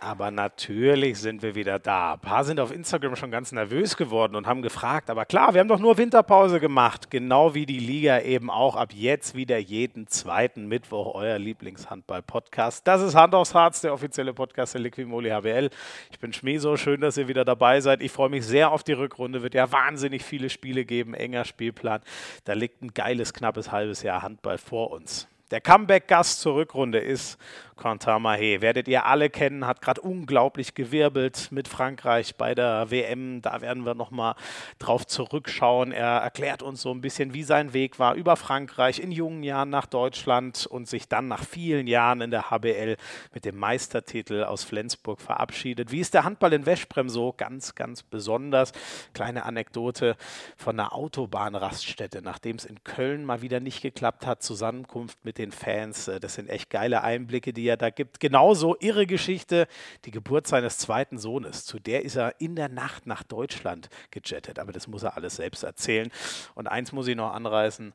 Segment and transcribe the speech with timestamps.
[0.00, 2.12] Aber natürlich sind wir wieder da.
[2.12, 5.60] Ein paar sind auf Instagram schon ganz nervös geworden und haben gefragt, aber klar, wir
[5.60, 7.10] haben doch nur Winterpause gemacht.
[7.10, 12.86] Genau wie die Liga eben auch ab jetzt wieder jeden zweiten Mittwoch euer Lieblingshandball-Podcast.
[12.86, 15.70] Das ist Hand aufs Harz, der offizielle Podcast der Liquimoli HBL.
[16.12, 18.00] Ich bin Schmieso, schön, dass ihr wieder dabei seid.
[18.00, 19.42] Ich freue mich sehr auf die Rückrunde.
[19.42, 22.02] Wird ja wahnsinnig viele Spiele geben, enger Spielplan.
[22.44, 25.26] Da liegt ein geiles, knappes halbes Jahr Handball vor uns.
[25.50, 27.38] Der Comeback-Gast zur Rückrunde ist
[27.78, 28.60] Quentin Mahé.
[28.60, 33.40] Werdet ihr alle kennen, hat gerade unglaublich gewirbelt mit Frankreich bei der WM.
[33.40, 34.34] Da werden wir nochmal
[34.78, 35.92] drauf zurückschauen.
[35.92, 39.70] Er erklärt uns so ein bisschen, wie sein Weg war über Frankreich in jungen Jahren
[39.70, 42.96] nach Deutschland und sich dann nach vielen Jahren in der HBL
[43.32, 45.92] mit dem Meistertitel aus Flensburg verabschiedet.
[45.92, 47.32] Wie ist der Handball in Westbrem so?
[47.36, 48.72] Ganz, ganz besonders.
[49.14, 50.16] Kleine Anekdote
[50.56, 55.52] von einer Autobahnraststätte, nachdem es in Köln mal wieder nicht geklappt hat, Zusammenkunft mit den
[55.52, 56.08] Fans.
[56.08, 58.20] Äh, das sind echt geile Einblicke, die er da gibt.
[58.20, 59.68] Genauso irre Geschichte,
[60.04, 61.64] die Geburt seines zweiten Sohnes.
[61.64, 64.58] Zu der ist er in der Nacht nach Deutschland gejettet.
[64.58, 66.10] Aber das muss er alles selbst erzählen.
[66.54, 67.94] Und eins muss ich noch anreißen.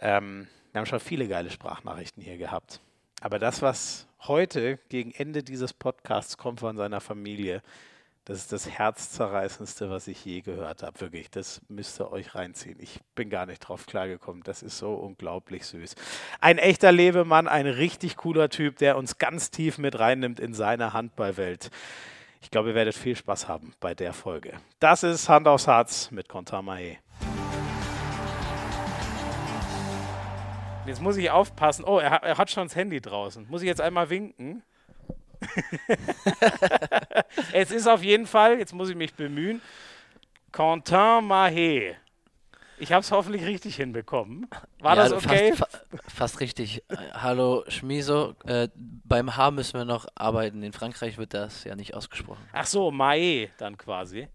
[0.00, 2.80] Ähm, wir haben schon viele geile Sprachnachrichten hier gehabt.
[3.20, 7.62] Aber das, was heute gegen Ende dieses Podcasts kommt von seiner Familie,
[8.26, 10.98] das ist das Herzzerreißendste, was ich je gehört habe.
[11.00, 12.78] Wirklich, das müsst ihr euch reinziehen.
[12.80, 14.42] Ich bin gar nicht drauf klargekommen.
[14.42, 15.94] Das ist so unglaublich süß.
[16.40, 20.94] Ein echter Lebemann, ein richtig cooler Typ, der uns ganz tief mit reinnimmt in seine
[20.94, 21.70] Handballwelt.
[22.40, 24.54] Ich glaube, ihr werdet viel Spaß haben bei der Folge.
[24.78, 26.98] Das ist Hand aufs Herz mit Contamae.
[30.86, 31.84] Jetzt muss ich aufpassen.
[31.84, 33.46] Oh, er hat schon das Handy draußen.
[33.50, 34.62] Muss ich jetzt einmal winken?
[37.52, 39.60] es ist auf jeden Fall, jetzt muss ich mich bemühen,
[40.52, 41.96] Quentin Mahé.
[42.78, 44.48] Ich habe es hoffentlich richtig hinbekommen.
[44.80, 45.52] War ja, das okay?
[45.52, 46.82] Fast, fa fast richtig.
[47.12, 48.34] Hallo Schmiso.
[48.46, 50.62] Äh, beim H müssen wir noch arbeiten.
[50.62, 52.42] In Frankreich wird das ja nicht ausgesprochen.
[52.52, 54.28] Ach so, Mahé dann quasi.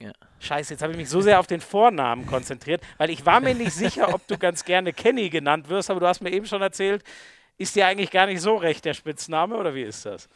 [0.00, 0.12] Ja.
[0.40, 3.54] Scheiße, jetzt habe ich mich so sehr auf den Vornamen konzentriert, weil ich war mir
[3.54, 6.60] nicht sicher, ob du ganz gerne Kenny genannt wirst, aber du hast mir eben schon
[6.60, 7.04] erzählt,
[7.56, 10.28] ist dir eigentlich gar nicht so recht, der Spitzname, oder wie ist das?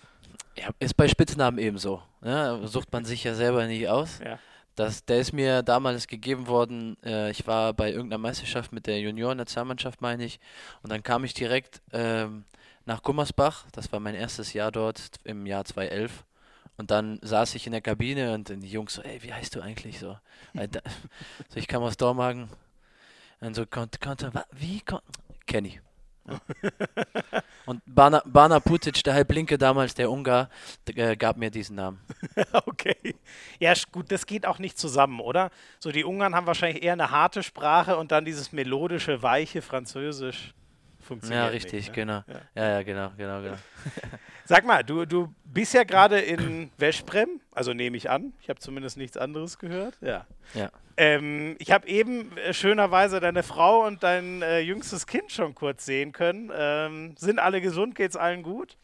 [0.57, 2.03] Ja, ist bei Spitznamen ebenso.
[2.21, 2.67] Ne?
[2.67, 4.21] sucht man sich ja selber nicht aus.
[4.25, 4.39] Ja.
[4.75, 6.97] Das, der ist mir damals gegeben worden.
[7.03, 10.39] Äh, ich war bei irgendeiner Meisterschaft mit der Junioren-Nationalmannschaft, meine ich.
[10.83, 12.45] Und dann kam ich direkt ähm,
[12.85, 13.67] nach Gummersbach.
[13.73, 16.25] Das war mein erstes Jahr dort im Jahr 2011.
[16.77, 19.63] Und dann saß ich in der Kabine und die Jungs so, ey, wie heißt du
[19.63, 20.19] eigentlich so?
[20.55, 22.51] so ich kam aus Dormagen.
[23.41, 24.83] Und so, konnte, konnte, wie?
[25.47, 25.81] Kenny.
[27.67, 30.51] Und Bana, Bana Putic, der Halblinke damals, der Ungar,
[30.95, 32.01] äh, gab mir diesen Namen.
[32.67, 33.15] okay.
[33.59, 35.51] Ja, gut, das geht auch nicht zusammen, oder?
[35.81, 40.55] So, die Ungarn haben wahrscheinlich eher eine harte Sprache und dann dieses melodische, weiche Französisch
[41.07, 41.45] funktioniert.
[41.45, 41.95] Ja, richtig, nicht, ne?
[41.95, 42.25] genau.
[42.27, 42.41] Ja.
[42.55, 43.57] ja, ja, genau, genau, genau.
[44.45, 48.33] Sag mal, du, du bist ja gerade in Veszprem, also nehme ich an.
[48.41, 49.97] Ich habe zumindest nichts anderes gehört.
[50.01, 50.27] Ja.
[50.55, 50.71] Ja.
[50.97, 55.85] Ähm, ich habe eben äh, schönerweise deine Frau und dein äh, jüngstes Kind schon kurz
[55.85, 56.51] sehen können.
[56.55, 57.95] Ähm, sind alle gesund?
[57.95, 58.77] Geht es allen gut?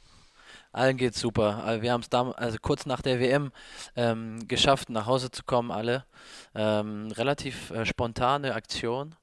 [0.73, 1.79] Allen geht's super.
[1.83, 3.53] Wir haben es also kurz nach der WM
[3.95, 6.07] ähm, geschafft, nach Hause zu kommen, alle.
[6.55, 9.15] Ähm, relativ äh, spontane Aktion.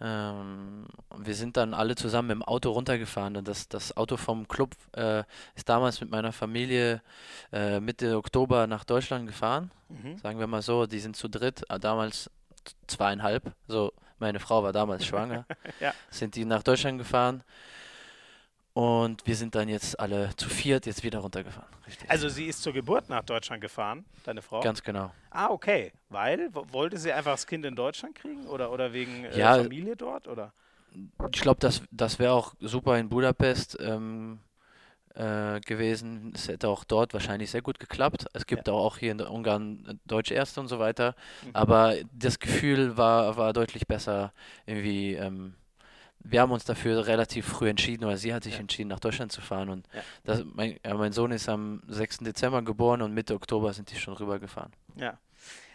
[0.00, 4.74] Ähm, wir sind dann alle zusammen im Auto runtergefahren und das, das Auto vom Club
[4.92, 5.22] äh,
[5.54, 7.00] ist damals mit meiner Familie
[7.52, 9.70] äh, Mitte Oktober nach Deutschland gefahren.
[9.88, 10.18] Mhm.
[10.18, 12.30] Sagen wir mal so, die sind zu dritt, äh, damals
[12.86, 13.52] zweieinhalb.
[13.68, 15.46] So, meine Frau war damals schwanger.
[15.80, 15.94] ja.
[16.10, 17.44] Sind die nach Deutschland gefahren
[18.74, 21.68] und wir sind dann jetzt alle zu viert jetzt wieder runtergefahren.
[21.86, 22.10] Richtig.
[22.10, 24.60] Also sie ist zur Geburt nach Deutschland gefahren, deine Frau?
[24.60, 25.12] Ganz genau.
[25.30, 25.92] Ah, okay.
[26.08, 26.50] Weil?
[26.52, 30.26] Wollte sie einfach das Kind in Deutschland kriegen oder, oder wegen äh, ja, Familie dort?
[30.26, 30.52] Oder?
[31.32, 34.40] Ich glaube, das, das wäre auch super in Budapest ähm,
[35.14, 36.32] äh, gewesen.
[36.34, 38.26] Es hätte auch dort wahrscheinlich sehr gut geklappt.
[38.32, 38.74] Es gibt ja.
[38.74, 41.14] auch hier in Ungarn Deutsch-Erste und so weiter.
[41.44, 41.50] Mhm.
[41.52, 44.32] Aber das Gefühl war, war deutlich besser
[44.66, 45.14] irgendwie.
[45.14, 45.54] Ähm,
[46.24, 48.60] wir haben uns dafür relativ früh entschieden, oder sie hat sich ja.
[48.60, 49.68] entschieden, nach Deutschland zu fahren.
[49.68, 50.00] Und ja.
[50.24, 52.18] das, mein, ja, mein, Sohn ist am 6.
[52.18, 54.72] Dezember geboren und Mitte Oktober sind die schon rübergefahren.
[54.96, 55.18] Ja.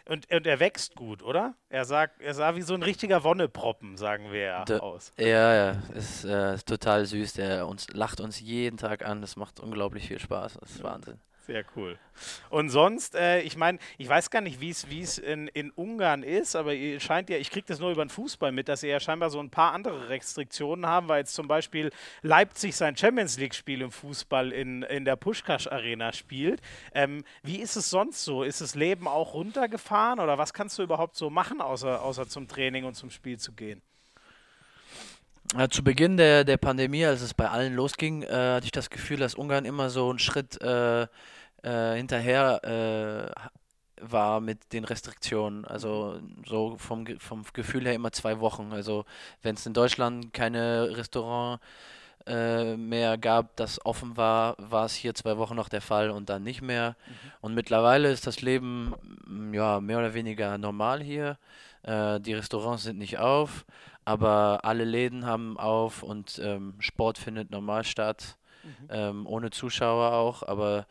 [0.09, 1.53] Und, und er wächst gut, oder?
[1.69, 5.13] Er sagt, er sah wie so ein richtiger Wonneproppen, sagen wir ja aus.
[5.19, 7.33] Ja, ja, ist, äh, ist total süß.
[7.33, 9.21] Der uns, lacht uns jeden Tag an.
[9.21, 10.57] Das macht unglaublich viel Spaß.
[10.59, 11.19] Das ist Wahnsinn.
[11.49, 11.97] Sehr cool.
[12.51, 16.55] Und sonst, äh, ich meine, ich weiß gar nicht, wie es in, in Ungarn ist,
[16.55, 18.99] aber ihr scheint ja, ich kriege das nur über den Fußball mit, dass ihr ja
[18.99, 21.89] scheinbar so ein paar andere Restriktionen haben, weil jetzt zum Beispiel
[22.21, 26.61] Leipzig sein Champions League-Spiel im Fußball in, in der Pushkash Arena spielt.
[26.93, 28.43] Ähm, wie ist es sonst so?
[28.43, 32.47] Ist das Leben auch runtergefahren oder was kannst du überhaupt so machen, außer, außer zum
[32.47, 33.81] Training und zum Spiel zu gehen?
[35.57, 38.91] Ja, zu Beginn der, der Pandemie, als es bei allen losging, äh, hatte ich das
[38.91, 41.07] Gefühl, dass Ungarn immer so einen Schritt äh,
[41.63, 43.49] äh, hinterher äh,
[44.01, 45.65] war mit den Restriktionen.
[45.65, 48.71] Also so vom, vom Gefühl her immer zwei Wochen.
[48.71, 49.05] Also
[49.41, 51.61] wenn es in Deutschland keine Restaurant
[52.25, 56.29] äh, mehr gab, das offen war, war es hier zwei Wochen noch der Fall und
[56.29, 56.95] dann nicht mehr.
[57.07, 57.31] Mhm.
[57.41, 58.93] Und mittlerweile ist das Leben
[59.25, 61.37] mm, ja mehr oder weniger normal hier.
[61.83, 63.65] Äh, die Restaurants sind nicht auf,
[64.05, 68.37] aber alle Läden haben auf und ähm, Sport findet normal statt.
[68.69, 68.87] Mhm.
[68.89, 70.85] Ähm, ohne Zuschauer auch, aber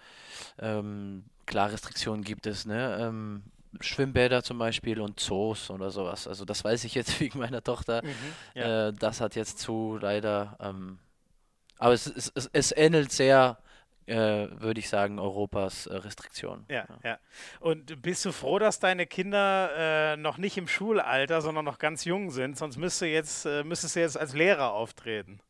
[0.58, 2.98] ähm, klar, Restriktionen gibt es, ne?
[3.00, 3.42] Ähm,
[3.80, 6.26] Schwimmbäder zum Beispiel und Zoos oder sowas.
[6.26, 8.02] Also das weiß ich jetzt wegen meiner Tochter.
[8.04, 8.10] Mhm,
[8.54, 8.88] ja.
[8.88, 10.56] äh, das hat jetzt zu leider.
[10.60, 10.98] Ähm,
[11.78, 13.58] aber es, es, es, es ähnelt sehr,
[14.06, 16.64] äh, würde ich sagen, Europas äh, Restriktionen.
[16.68, 17.18] Ja, ja, ja,
[17.60, 22.04] Und bist du froh, dass deine Kinder äh, noch nicht im Schulalter, sondern noch ganz
[22.04, 22.56] jung sind?
[22.56, 25.40] Sonst müsste jetzt, äh, müsstest du jetzt als Lehrer auftreten.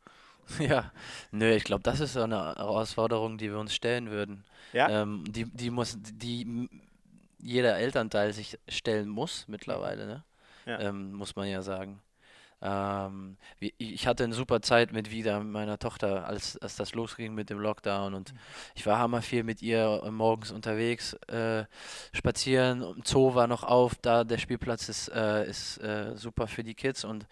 [0.59, 0.93] Ja,
[1.31, 4.45] nö, ich glaube, das ist so eine Herausforderung, die wir uns stellen würden.
[4.73, 5.03] Ja.
[5.03, 6.69] Ähm, die, die muss, die
[7.39, 10.25] jeder Elternteil sich stellen muss mittlerweile, ne?
[10.67, 10.81] Ja.
[10.81, 12.00] Ähm, muss man ja sagen.
[12.61, 17.33] Ähm, wie, ich hatte eine super Zeit mit wieder meiner Tochter, als, als das losging
[17.33, 18.39] mit dem Lockdown und mhm.
[18.75, 21.67] ich war hammer viel mit ihr morgens unterwegs, äh,
[22.12, 26.75] spazieren, Zoo war noch auf, da der Spielplatz ist, äh, ist äh, super für die
[26.75, 27.27] Kids und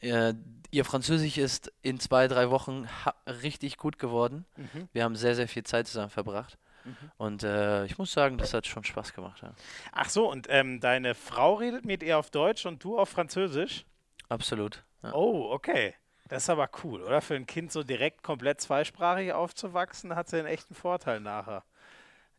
[0.00, 0.34] äh,
[0.70, 2.88] ihr Französisch ist in zwei, drei Wochen
[3.26, 4.44] richtig gut geworden.
[4.56, 4.88] Mhm.
[4.92, 6.58] Wir haben sehr, sehr viel Zeit zusammen verbracht.
[6.84, 6.96] Mhm.
[7.18, 9.42] Und äh, ich muss sagen, das hat schon Spaß gemacht.
[9.42, 9.52] Ja.
[9.92, 13.84] Ach so, und ähm, deine Frau redet mit ihr auf Deutsch und du auf Französisch?
[14.28, 14.84] Absolut.
[15.02, 15.12] Ja.
[15.12, 15.94] Oh, okay.
[16.28, 17.20] Das ist aber cool, oder?
[17.20, 21.64] Für ein Kind so direkt komplett zweisprachig aufzuwachsen, hat sie einen echten Vorteil nachher.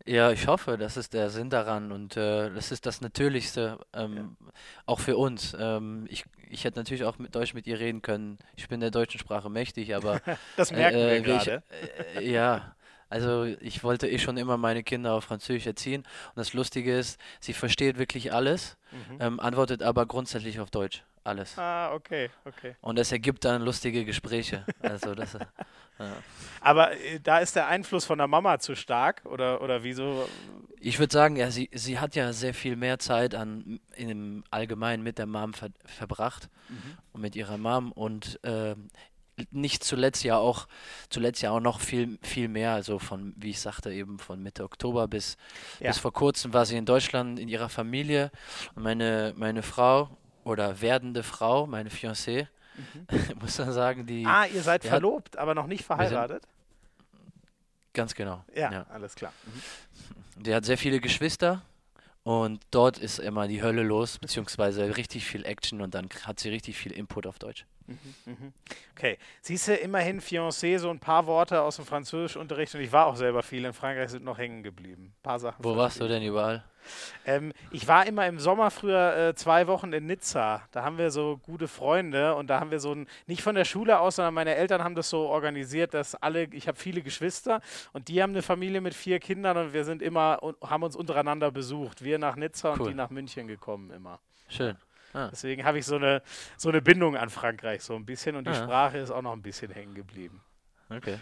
[0.06, 4.16] Ja, ich hoffe, das ist der Sinn daran und äh, das ist das Natürlichste, ähm,
[4.16, 4.52] ja.
[4.86, 5.56] auch für uns.
[5.60, 8.40] Ähm, ich, ich hätte natürlich auch mit Deutsch mit ihr reden können.
[8.56, 10.22] Ich bin der deutschen Sprache mächtig, aber.
[10.58, 11.64] das merken äh, wir gerade.
[12.16, 12.76] Äh, ja,
[13.10, 17.20] also ich wollte eh schon immer meine Kinder auf Französisch erziehen und das Lustige ist,
[17.40, 19.18] sie versteht wirklich alles, mhm.
[19.20, 21.58] ähm, antwortet aber grundsätzlich auf Deutsch alles.
[21.58, 22.76] Ah, okay, okay.
[22.82, 24.66] Und es ergibt dann lustige Gespräche.
[24.82, 26.18] Also das, ja.
[26.62, 30.28] Aber äh, da ist der Einfluss von der Mama zu stark oder, oder wieso?
[30.80, 35.04] Ich würde sagen, ja, sie, sie hat ja sehr viel mehr Zeit an, im Allgemeinen
[35.04, 36.98] mit der Mom ver verbracht mhm.
[37.14, 38.76] und mit ihrer Mom und äh,
[39.50, 40.68] nicht zuletzt ja auch
[41.10, 44.64] zuletzt ja auch noch viel viel mehr also von wie ich sagte eben von Mitte
[44.64, 45.38] Oktober bis
[45.80, 45.88] ja.
[45.88, 48.30] bis vor kurzem war sie in Deutschland in ihrer Familie
[48.76, 50.10] und meine meine Frau
[50.44, 53.08] oder werdende Frau, meine Fiancée, mhm.
[53.42, 54.26] muss man sagen, die.
[54.26, 56.44] Ah, ihr seid verlobt, hat, aber noch nicht verheiratet?
[57.94, 58.44] Ganz genau.
[58.56, 58.86] Ja, ja.
[58.90, 59.34] alles klar.
[59.46, 59.62] Mhm.
[60.44, 61.62] Die hat sehr viele Geschwister
[62.24, 66.50] und dort ist immer die Hölle los, beziehungsweise richtig viel Action und dann hat sie
[66.50, 67.66] richtig viel Input auf Deutsch.
[67.86, 68.54] Mhm, mhm.
[68.96, 73.08] Okay, siehst du immerhin Fiancé, so ein paar Worte aus dem Französischunterricht und ich war
[73.08, 75.14] auch selber viel in Frankreich, sind noch hängen geblieben.
[75.16, 75.64] Ein paar Sachen.
[75.64, 76.64] Wo warst du denn überall?
[77.26, 80.62] Ähm, ich war immer im Sommer früher äh, zwei Wochen in Nizza.
[80.72, 83.66] Da haben wir so gute Freunde und da haben wir so ein, nicht von der
[83.66, 87.62] Schule aus, sondern meine Eltern haben das so organisiert, dass alle, ich habe viele Geschwister
[87.94, 91.52] und die haben eine Familie mit vier Kindern und wir sind immer, haben uns untereinander
[91.52, 92.04] besucht.
[92.04, 92.82] Wir nach Nizza cool.
[92.82, 94.20] und die nach München gekommen immer.
[94.48, 94.78] Schön.
[95.14, 95.28] Ah.
[95.30, 96.22] Deswegen habe ich so eine,
[96.58, 98.64] so eine Bindung an Frankreich so ein bisschen und die ah.
[98.64, 100.42] Sprache ist auch noch ein bisschen hängen geblieben.
[100.96, 101.18] Okay.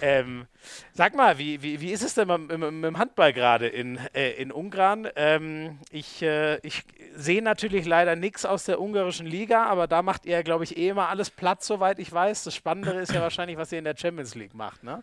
[0.00, 0.46] Ähm,
[0.92, 3.98] sag mal, wie, wie, wie ist es denn mit, mit, mit dem Handball gerade in,
[4.14, 5.08] äh, in Ungarn?
[5.16, 10.26] Ähm, ich äh, ich sehe natürlich leider nichts aus der ungarischen Liga, aber da macht
[10.26, 12.44] ihr, glaube ich, eh immer alles Platz, soweit ich weiß.
[12.44, 15.02] Das Spannendere ist ja wahrscheinlich, was ihr in der Champions League macht, ne?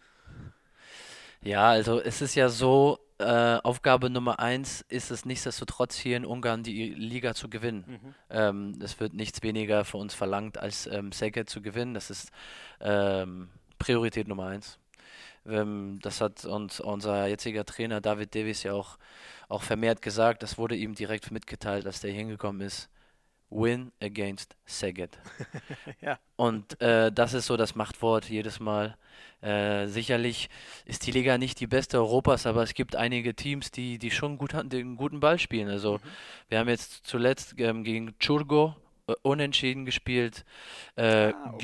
[1.41, 6.25] Ja, also es ist ja so, äh, Aufgabe Nummer eins ist es nichtsdestotrotz hier in
[6.25, 7.85] Ungarn die Liga zu gewinnen.
[7.87, 8.15] Mhm.
[8.29, 11.93] Ähm, es wird nichts weniger für uns verlangt, als ähm, Szeged zu gewinnen.
[11.93, 12.31] Das ist
[12.81, 14.79] ähm, Priorität Nummer eins.
[15.47, 18.97] Ähm, das hat uns unser jetziger Trainer David Davis ja auch,
[19.47, 20.43] auch vermehrt gesagt.
[20.43, 22.89] Das wurde ihm direkt mitgeteilt, als der hingekommen ist.
[23.51, 25.17] Win against Szeged.
[26.01, 26.19] ja.
[26.35, 28.97] Und äh, das ist so das Machtwort jedes Mal.
[29.41, 30.49] Äh, sicherlich
[30.85, 34.37] ist die Liga nicht die beste Europas, aber es gibt einige Teams, die, die schon
[34.37, 35.69] gut, den guten Ball spielen.
[35.69, 36.09] Also mhm.
[36.49, 38.75] wir haben jetzt zuletzt ähm, gegen Churgo
[39.07, 40.43] äh, unentschieden gespielt.
[40.95, 41.57] Äh, ah, okay.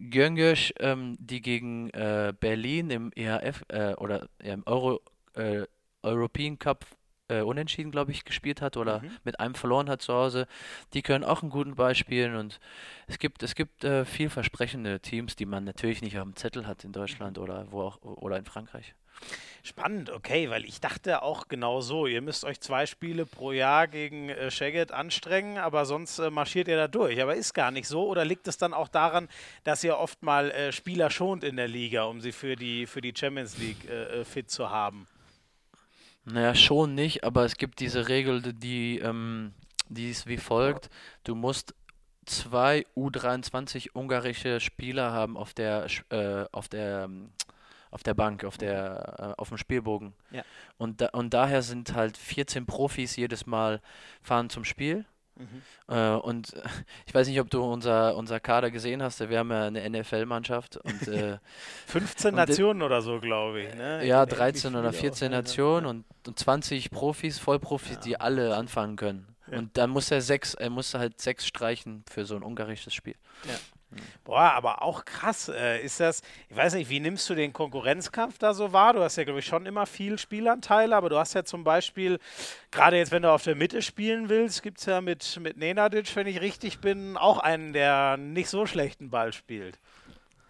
[0.00, 5.00] Gyöngyös, ähm, die gegen äh, Berlin im EHF äh, oder ja, im Euro,
[5.34, 5.64] äh,
[6.02, 6.86] European Cup
[7.28, 9.10] äh, unentschieden, glaube ich, gespielt hat oder mhm.
[9.24, 10.46] mit einem verloren hat zu Hause.
[10.94, 12.60] Die können auch einen guten Ball spielen und
[13.06, 16.84] es gibt, es gibt äh, vielversprechende Teams, die man natürlich nicht auf dem Zettel hat
[16.84, 17.42] in Deutschland mhm.
[17.42, 18.94] oder wo auch oder in Frankreich.
[19.62, 23.88] Spannend, okay, weil ich dachte auch genau so, ihr müsst euch zwei Spiele pro Jahr
[23.88, 27.20] gegen äh, Shagget anstrengen, aber sonst äh, marschiert ihr da durch.
[27.20, 28.06] Aber ist gar nicht so.
[28.06, 29.28] Oder liegt es dann auch daran,
[29.64, 33.02] dass ihr oft mal äh, Spieler schont in der Liga, um sie für die, für
[33.02, 35.06] die Champions League äh, äh, fit zu haben?
[36.24, 39.52] Naja, schon nicht, aber es gibt diese Regel, die, ähm,
[39.88, 40.88] die ist wie folgt.
[41.24, 41.74] Du musst
[42.24, 47.30] zwei U23 ungarische Spieler haben auf der, äh, auf der ähm,
[47.90, 50.12] auf der Bank, auf, der, äh, auf dem Spielbogen.
[50.30, 50.42] Ja.
[50.78, 53.80] Und, da, und daher sind halt 14 Profis jedes Mal
[54.22, 55.04] fahren zum Spiel.
[55.36, 55.62] Mhm.
[55.88, 56.52] Äh, und
[57.06, 59.20] ich weiß nicht, ob du unser, unser Kader gesehen hast.
[59.28, 60.76] Wir haben ja eine NFL-Mannschaft.
[60.76, 61.38] und äh,
[61.86, 63.74] 15 und Nationen oder so, glaube ich.
[63.74, 64.06] Ne?
[64.06, 68.00] Ja, 13 oder 14 Nationen und, und 20 Profis, Vollprofis, ja.
[68.00, 69.26] die alle anfangen können.
[69.52, 73.16] Und dann muss er sechs, er muss halt sechs streichen für so ein ungarisches Spiel.
[73.44, 73.54] Ja.
[74.24, 75.48] Boah, aber auch krass.
[75.48, 78.92] Äh, ist das, ich weiß nicht, wie nimmst du den Konkurrenzkampf da so wahr?
[78.92, 82.18] Du hast ja, glaube ich, schon immer viel Spielanteile, aber du hast ja zum Beispiel,
[82.70, 86.14] gerade jetzt, wenn du auf der Mitte spielen willst, gibt es ja mit, mit Nenadic,
[86.14, 89.78] wenn ich richtig bin, auch einen, der nicht so schlechten Ball spielt.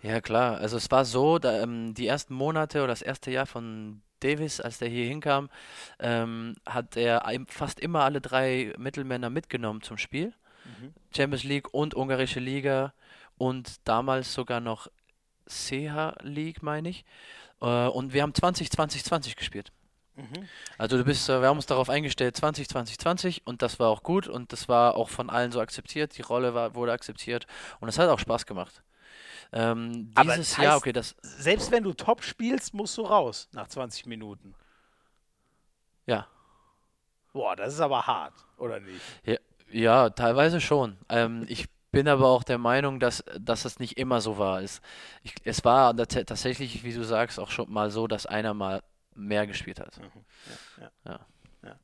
[0.03, 0.59] Ja, klar.
[0.59, 4.61] Also es war so, da, ähm, die ersten Monate oder das erste Jahr von Davis,
[4.61, 5.51] als der hier hinkam,
[5.99, 10.33] ähm, hat er fast immer alle drei Mittelmänner mitgenommen zum Spiel.
[10.65, 10.93] Mhm.
[11.15, 12.93] Champions League und ungarische Liga
[13.41, 14.89] und damals sogar noch
[15.49, 17.07] CH League, meine ich.
[17.63, 19.73] Äh, und wir haben 20, 20, 20 gespielt.
[20.15, 20.47] Mhm.
[20.77, 23.89] Also du bist, äh, wir haben uns darauf eingestellt, 20, 20, 20 und das war
[23.89, 27.47] auch gut und das war auch von allen so akzeptiert, die Rolle war, wurde akzeptiert
[27.81, 28.83] und es hat auch Spaß gemacht.
[29.53, 31.17] Ähm, dieses Jahr, okay, das.
[31.23, 34.55] Selbst wenn du top spielst, musst du raus nach 20 Minuten.
[36.05, 36.27] Ja.
[37.33, 39.01] Boah, das ist aber hart, oder nicht?
[39.25, 39.37] Ja,
[39.71, 40.99] ja teilweise schon.
[41.09, 44.63] Ähm, ich bin aber auch der Meinung, dass, dass das nicht immer so war.
[44.63, 44.81] Es,
[45.23, 48.83] ich, es war tatsächlich, wie du sagst, auch schon mal so, dass einer mal
[49.15, 49.99] mehr gespielt hat.
[49.99, 50.25] Mhm.
[50.81, 51.21] Ja, ja.
[51.65, 51.77] ja.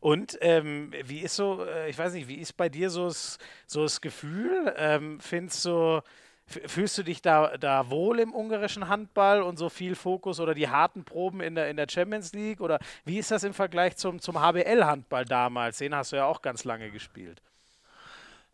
[0.00, 3.38] Und ähm, wie ist so, äh, ich weiß nicht, wie ist bei dir so das,
[3.66, 4.74] so das Gefühl?
[4.76, 6.02] Ähm, findest du,
[6.46, 10.68] fühlst du dich da, da wohl im ungarischen Handball und so viel Fokus oder die
[10.68, 12.60] harten Proben in der, in der Champions League?
[12.60, 15.78] Oder wie ist das im Vergleich zum, zum HBL-Handball damals?
[15.78, 17.42] Den hast du ja auch ganz lange gespielt.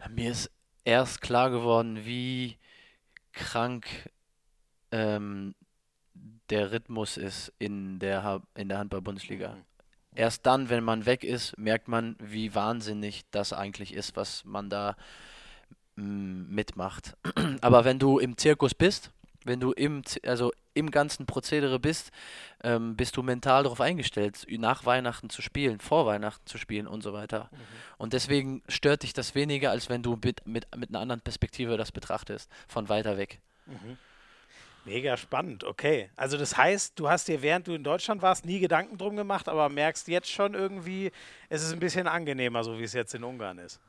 [0.08, 0.50] Mir ist
[0.84, 2.56] erst klar geworden, wie
[3.32, 3.86] krank
[4.90, 5.54] ähm,
[6.50, 9.54] der Rhythmus ist in der, in der Handball-Bundesliga.
[9.54, 9.64] Mhm.
[10.14, 14.68] Erst dann, wenn man weg ist, merkt man, wie wahnsinnig das eigentlich ist, was man
[14.68, 14.96] da
[15.96, 17.16] mitmacht.
[17.62, 19.10] Aber wenn du im Zirkus bist,
[19.44, 22.10] wenn du im, also im ganzen Prozedere bist,
[22.62, 27.02] ähm, bist du mental darauf eingestellt, nach Weihnachten zu spielen, vor Weihnachten zu spielen und
[27.02, 27.48] so weiter.
[27.50, 27.56] Mhm.
[27.98, 31.76] Und deswegen stört dich das weniger, als wenn du mit, mit, mit einer anderen Perspektive
[31.76, 33.40] das betrachtest, von weiter weg.
[33.66, 33.98] Mhm.
[34.84, 36.10] Mega spannend, okay.
[36.16, 39.48] Also das heißt, du hast dir, während du in Deutschland warst, nie Gedanken drum gemacht,
[39.48, 41.12] aber merkst jetzt schon irgendwie,
[41.48, 43.80] es ist ein bisschen angenehmer, so wie es jetzt in Ungarn ist.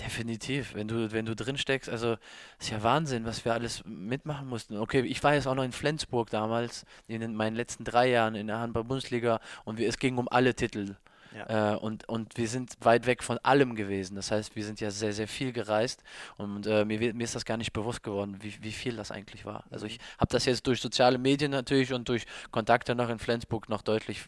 [0.00, 2.16] Definitiv, wenn du, wenn du drin steckst, also
[2.58, 4.76] ist ja Wahnsinn, was wir alles mitmachen mussten.
[4.76, 8.48] Okay, ich war jetzt auch noch in Flensburg damals, in meinen letzten drei Jahren in
[8.48, 10.96] der Handball-Bundesliga und wir, es ging um alle Titel.
[11.34, 11.74] Ja.
[11.74, 14.16] Äh, und, und wir sind weit weg von allem gewesen.
[14.16, 16.02] Das heißt, wir sind ja sehr, sehr viel gereist
[16.38, 19.44] und äh, mir, mir ist das gar nicht bewusst geworden, wie, wie viel das eigentlich
[19.44, 19.64] war.
[19.70, 23.68] Also ich habe das jetzt durch soziale Medien natürlich und durch Kontakte noch in Flensburg
[23.68, 24.24] noch deutlich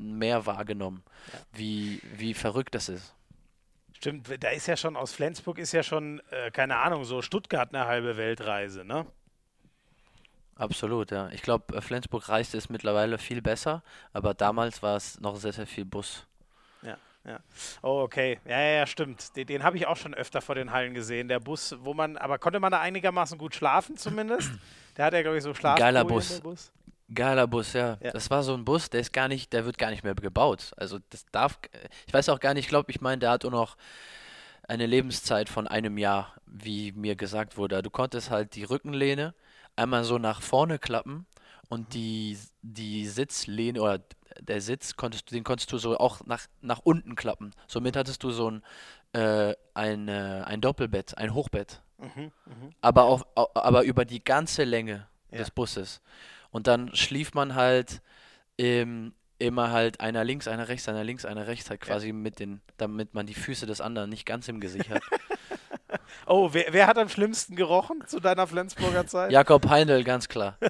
[0.00, 1.02] mehr wahrgenommen,
[1.32, 1.38] ja.
[1.54, 3.15] wie, wie verrückt das ist.
[3.96, 7.74] Stimmt, da ist ja schon aus Flensburg ist ja schon, äh, keine Ahnung, so Stuttgart
[7.74, 9.06] eine halbe Weltreise, ne?
[10.54, 11.30] Absolut, ja.
[11.30, 15.54] Ich glaube, äh, Flensburg reist es mittlerweile viel besser, aber damals war es noch sehr,
[15.54, 16.26] sehr viel Bus.
[16.82, 17.40] Ja, ja.
[17.80, 18.38] Oh, okay.
[18.44, 19.34] Ja, ja, ja stimmt.
[19.34, 21.28] Den, den habe ich auch schon öfter vor den Hallen gesehen.
[21.28, 24.50] Der Bus, wo man, aber konnte man da einigermaßen gut schlafen zumindest?
[24.98, 25.78] Der hat ja, glaube ich, so Schlaf.
[25.78, 26.38] Geiler Bus.
[26.40, 26.70] Bus.
[27.14, 27.98] Geiler Bus, ja.
[28.02, 28.10] ja.
[28.10, 30.72] Das war so ein Bus, der ist gar nicht, der wird gar nicht mehr gebaut.
[30.76, 31.58] Also das darf,
[32.06, 33.76] ich weiß auch gar nicht, ich glaube, ich meine, der hat auch noch
[34.68, 37.82] eine Lebenszeit von einem Jahr, wie mir gesagt wurde.
[37.82, 39.34] Du konntest halt die Rückenlehne
[39.76, 41.26] einmal so nach vorne klappen
[41.68, 44.00] und die, die Sitzlehne oder
[44.40, 47.52] der Sitz konntest den konntest du so auch nach, nach unten klappen.
[47.68, 48.62] Somit hattest du so ein,
[49.12, 51.80] äh, ein, äh, ein Doppelbett, ein Hochbett.
[51.98, 52.70] Mhm, mh.
[52.82, 55.38] aber, auf, aber über die ganze Länge ja.
[55.38, 56.02] des Busses.
[56.50, 58.00] Und dann schlief man halt
[58.58, 62.12] ähm, immer halt einer links, einer rechts, einer links, einer rechts, halt quasi ja.
[62.12, 65.02] mit den, damit man die Füße des anderen nicht ganz im Gesicht hat.
[66.26, 69.32] oh, wer, wer, hat am schlimmsten gerochen zu deiner Flensburger Zeit?
[69.32, 70.56] Jakob Heindl, ganz klar.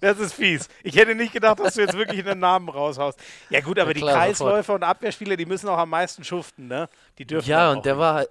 [0.00, 0.68] Das ist fies.
[0.82, 3.16] Ich hätte nicht gedacht, dass du jetzt wirklich einen Namen raushaust.
[3.50, 4.82] Ja gut, aber ja, klar, die Kreisläufer sofort.
[4.82, 6.88] und Abwehrspieler, die müssen auch am meisten schuften, ne?
[7.18, 8.26] Die dürfen Ja, und der war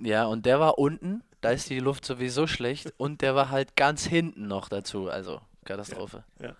[0.00, 3.76] ja, und der war unten da ist die Luft sowieso schlecht und der war halt
[3.76, 5.10] ganz hinten noch dazu.
[5.10, 6.24] Also Katastrophe.
[6.40, 6.46] Ja.
[6.48, 6.54] ja.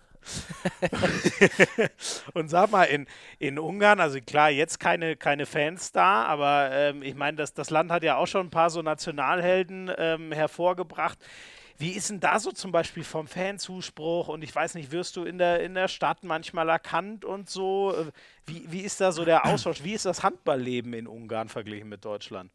[2.33, 3.07] und sag mal, in,
[3.39, 7.69] in Ungarn, also klar, jetzt keine, keine Fans da, aber ähm, ich meine, das, das
[7.69, 11.17] Land hat ja auch schon ein paar so Nationalhelden ähm, hervorgebracht.
[11.77, 15.23] Wie ist denn da so zum Beispiel vom Fanzuspruch und ich weiß nicht, wirst du
[15.23, 17.93] in der, in der Stadt manchmal erkannt und so?
[18.45, 19.83] Wie, wie ist da so der Austausch?
[19.83, 22.51] Wie ist das Handballleben in Ungarn verglichen mit Deutschland?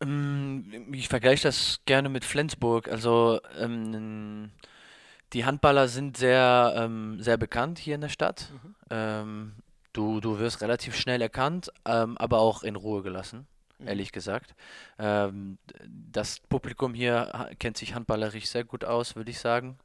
[0.00, 2.88] Ähm, ich vergleiche das gerne mit Flensburg.
[2.88, 4.50] Also ähm,
[5.32, 8.50] die Handballer sind sehr, ähm, sehr bekannt hier in der Stadt.
[8.52, 8.74] Mhm.
[8.90, 9.52] Ähm,
[9.92, 13.46] du, du wirst relativ schnell erkannt, ähm, aber auch in Ruhe gelassen,
[13.78, 13.88] mhm.
[13.88, 14.54] ehrlich gesagt.
[14.98, 15.58] Ähm,
[16.12, 19.78] das Publikum hier kennt sich handballerisch sehr gut aus, würde ich sagen.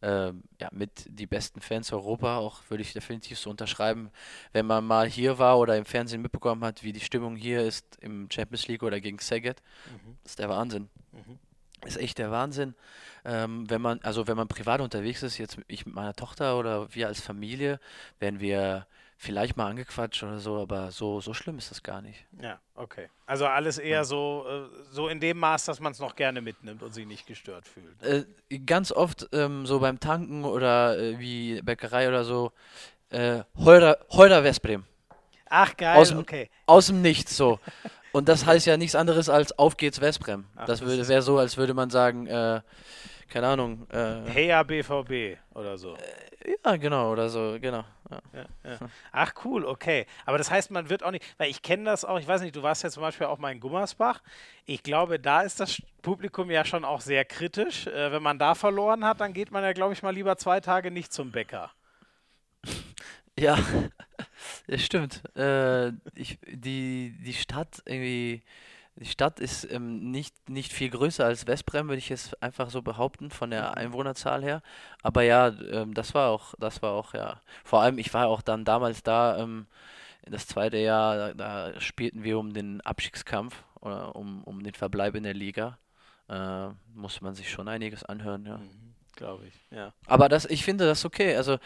[0.00, 4.10] Ähm, ja, mit die besten Fans Europa, auch würde ich definitiv so unterschreiben.
[4.52, 7.84] Wenn man mal hier war oder im Fernsehen mitbekommen hat, wie die Stimmung hier ist
[8.00, 10.16] im Champions League oder gegen Szeged, mhm.
[10.24, 10.88] ist der Wahnsinn.
[11.12, 11.38] Mhm.
[11.84, 12.74] Ist echt der Wahnsinn.
[13.24, 16.94] Ähm, wenn man, also wenn man privat unterwegs ist, jetzt ich mit meiner Tochter oder
[16.94, 17.80] wir als Familie,
[18.20, 18.86] werden wir
[19.18, 22.24] vielleicht mal angequatscht oder so, aber so, so schlimm ist das gar nicht.
[22.40, 23.08] Ja, okay.
[23.26, 24.04] Also alles eher ja.
[24.04, 27.26] so, äh, so in dem Maß, dass man es noch gerne mitnimmt und sich nicht
[27.26, 28.00] gestört fühlt.
[28.02, 32.52] Äh, ganz oft ähm, so beim Tanken oder äh, wie Bäckerei oder so,
[33.10, 34.84] äh, Heurer, Heurer Vesprem.
[35.50, 36.48] Ach geil, aus okay.
[36.66, 37.58] Aus dem Nichts so.
[38.12, 40.46] Und das heißt ja nichts anderes als Auf geht's Vesprem.
[40.54, 42.60] Ach, das das wäre so, als würde man sagen, äh,
[43.28, 43.86] keine Ahnung.
[43.90, 45.94] Äh, Heya BVB oder so.
[45.96, 47.84] Äh, ja, genau, oder so, genau.
[48.10, 48.78] Ja.
[49.12, 50.06] Ach cool, okay.
[50.24, 52.56] Aber das heißt, man wird auch nicht, weil ich kenne das auch, ich weiß nicht,
[52.56, 54.22] du warst ja zum Beispiel auch mal in Gummersbach.
[54.64, 57.86] Ich glaube, da ist das Publikum ja schon auch sehr kritisch.
[57.86, 60.60] Äh, wenn man da verloren hat, dann geht man ja, glaube ich, mal lieber zwei
[60.60, 61.70] Tage nicht zum Bäcker.
[63.38, 63.56] Ja,
[64.66, 65.22] das stimmt.
[65.36, 68.42] Äh, ich, die, die Stadt irgendwie,
[68.98, 72.82] die Stadt ist ähm, nicht, nicht viel größer als Westbrem, würde ich jetzt einfach so
[72.82, 73.74] behaupten, von der mhm.
[73.74, 74.62] Einwohnerzahl her.
[75.02, 77.40] Aber ja, ähm, das war auch, das war auch, ja.
[77.64, 79.66] Vor allem, ich war auch dann damals da, ähm,
[80.26, 85.14] das zweite Jahr, da, da, spielten wir um den Abstiegskampf oder um, um den Verbleib
[85.14, 85.78] in der Liga.
[86.28, 88.58] Äh, musste man sich schon einiges anhören, ja.
[88.58, 89.54] Mhm glaube ich.
[89.76, 89.92] Ja.
[90.06, 91.36] Aber das, ich finde das okay.
[91.36, 91.58] Also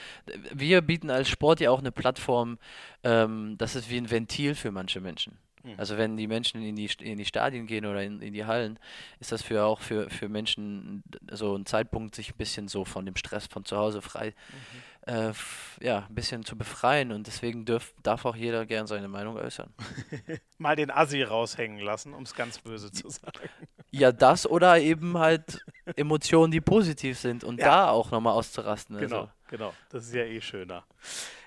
[0.52, 2.58] wir bieten als Sport ja auch eine Plattform,
[3.04, 5.38] ähm, das ist wie ein Ventil für manche Menschen.
[5.62, 5.74] Mhm.
[5.76, 8.78] Also wenn die Menschen in die, in die Stadien gehen oder in, in die Hallen,
[9.20, 13.06] ist das für auch für, für Menschen so ein Zeitpunkt, sich ein bisschen so von
[13.06, 15.32] dem Stress von zu Hause frei mhm äh,
[15.80, 19.72] ja, ein bisschen zu befreien und deswegen dürf, darf auch jeder gern seine Meinung äußern.
[20.58, 23.48] Mal den Assi raushängen lassen, um es ganz böse zu sagen.
[23.90, 25.64] Ja, das oder eben halt
[25.96, 27.66] Emotionen, die positiv sind und ja.
[27.66, 28.96] da auch nochmal auszurasten.
[28.96, 29.32] Genau, also.
[29.48, 29.74] genau.
[29.90, 30.84] Das ist ja eh schöner.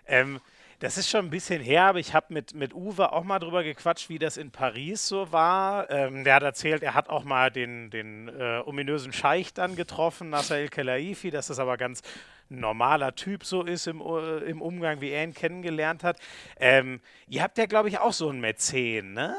[0.06, 0.41] Ähm,
[0.79, 3.63] das ist schon ein bisschen her, aber ich habe mit, mit Uwe auch mal drüber
[3.63, 5.89] gequatscht, wie das in Paris so war.
[5.89, 10.29] Ähm, der hat erzählt, er hat auch mal den, den äh, ominösen Scheich dann getroffen,
[10.29, 12.01] Nasser El-Khelaifi, dass das aber ganz
[12.49, 16.19] normaler Typ so ist im, uh, im Umgang, wie er ihn kennengelernt hat.
[16.57, 19.35] Ähm, ihr habt ja, glaube ich, auch so einen Mäzen, ne?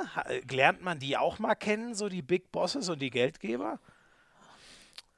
[0.51, 3.79] Lernt man die auch mal kennen, so die Big Bosses und die Geldgeber?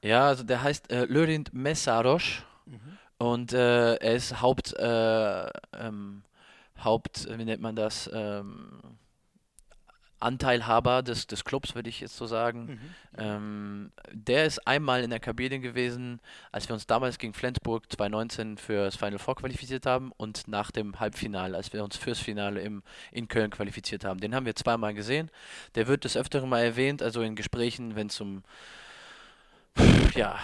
[0.01, 2.43] Ja, also der heißt äh, Lörint Messaros.
[2.65, 2.97] Mhm.
[3.19, 5.45] Und äh, er ist Haupt, äh,
[5.77, 6.23] ähm,
[6.83, 8.79] Haupt, wie nennt man das, ähm,
[10.21, 12.65] Anteilhaber des, des Clubs, würde ich jetzt so sagen.
[12.65, 12.79] Mhm.
[13.17, 18.57] Ähm, der ist einmal in der Kabine gewesen, als wir uns damals gegen Flensburg 2019
[18.57, 22.61] für das Final Four qualifiziert haben und nach dem Halbfinale, als wir uns fürs Finale
[22.61, 24.19] im, in Köln qualifiziert haben.
[24.19, 25.29] Den haben wir zweimal gesehen.
[25.75, 28.43] Der wird des Öfteren mal erwähnt, also in Gesprächen, wenn es um
[30.15, 30.39] ja,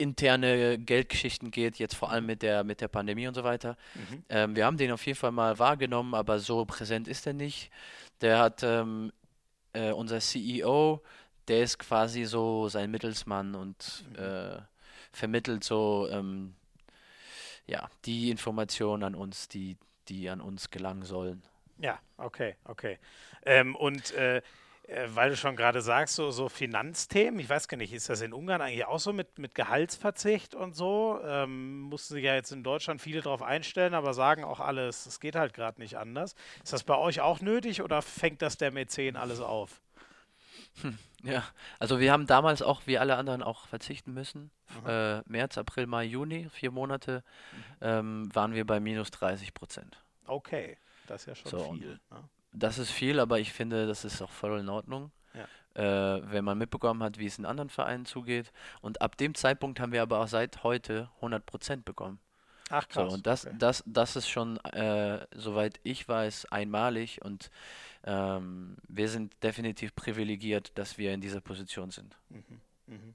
[0.00, 3.76] interne Geldgeschichten geht, jetzt vor allem mit der, mit der Pandemie und so weiter.
[3.94, 4.24] Mhm.
[4.28, 7.70] Ähm, wir haben den auf jeden Fall mal wahrgenommen, aber so präsent ist er nicht.
[8.20, 9.12] Der hat ähm,
[9.72, 11.02] äh, unser CEO,
[11.48, 14.16] der ist quasi so sein Mittelsmann und mhm.
[14.16, 14.58] äh,
[15.12, 16.54] vermittelt so ähm,
[17.66, 19.76] ja, die Informationen an uns, die,
[20.08, 21.42] die an uns gelangen sollen.
[21.78, 22.98] Ja, okay, okay.
[23.44, 24.42] Ähm, und äh, äh,
[25.08, 28.32] weil du schon gerade sagst, so, so Finanzthemen, ich weiß gar nicht, ist das in
[28.32, 31.20] Ungarn eigentlich auch so mit, mit Gehaltsverzicht und so?
[31.24, 35.20] Ähm, mussten sich ja jetzt in Deutschland viele darauf einstellen, aber sagen auch alles, es
[35.20, 36.34] geht halt gerade nicht anders.
[36.62, 39.80] Ist das bei euch auch nötig oder fängt das der Mäzen alles auf?
[40.82, 41.44] Hm, ja,
[41.78, 44.50] also wir haben damals auch, wie alle anderen, auch verzichten müssen.
[44.86, 47.22] Äh, März, April, Mai, Juni, vier Monate,
[47.52, 47.64] mhm.
[47.80, 50.02] ähm, waren wir bei minus 30 Prozent.
[50.26, 52.00] Okay, das ist ja schon so, viel.
[52.10, 52.24] Ne?
[52.52, 55.10] Das ist viel, aber ich finde, das ist auch voll in Ordnung.
[55.34, 56.16] Ja.
[56.16, 58.52] Äh, wenn man mitbekommen hat, wie es in anderen Vereinen zugeht.
[58.80, 62.18] Und ab dem Zeitpunkt haben wir aber auch seit heute 100% bekommen.
[62.70, 63.10] Ach krass.
[63.10, 63.56] So, und das, okay.
[63.58, 67.50] das, das ist schon, äh, soweit ich weiß, einmalig und
[68.04, 72.16] ähm, wir sind definitiv privilegiert, dass wir in dieser Position sind.
[72.28, 72.60] Mhm.
[72.86, 73.14] Mhm.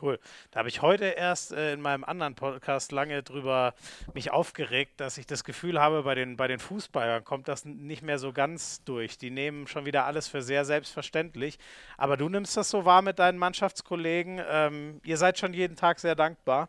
[0.00, 0.18] Cool.
[0.50, 3.74] Da habe ich heute erst äh, in meinem anderen Podcast lange drüber
[4.12, 8.02] mich aufgeregt, dass ich das Gefühl habe, bei den, bei den Fußballern kommt das nicht
[8.02, 9.16] mehr so ganz durch.
[9.16, 11.58] Die nehmen schon wieder alles für sehr selbstverständlich.
[11.96, 14.40] Aber du nimmst das so wahr mit deinen Mannschaftskollegen.
[14.48, 16.68] Ähm, ihr seid schon jeden Tag sehr dankbar.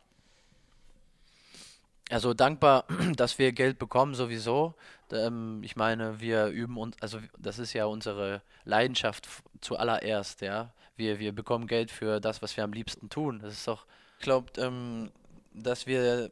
[2.10, 4.76] Also dankbar, dass wir Geld bekommen sowieso.
[5.12, 9.28] Ähm, ich meine, wir üben uns, also das ist ja unsere Leidenschaft
[9.62, 10.74] zuallererst, ja.
[10.96, 13.40] Wir, wir bekommen Geld für das, was wir am liebsten tun.
[13.40, 13.86] Das ist doch,
[14.18, 15.12] ich glaube, ähm,
[15.54, 16.32] dass wir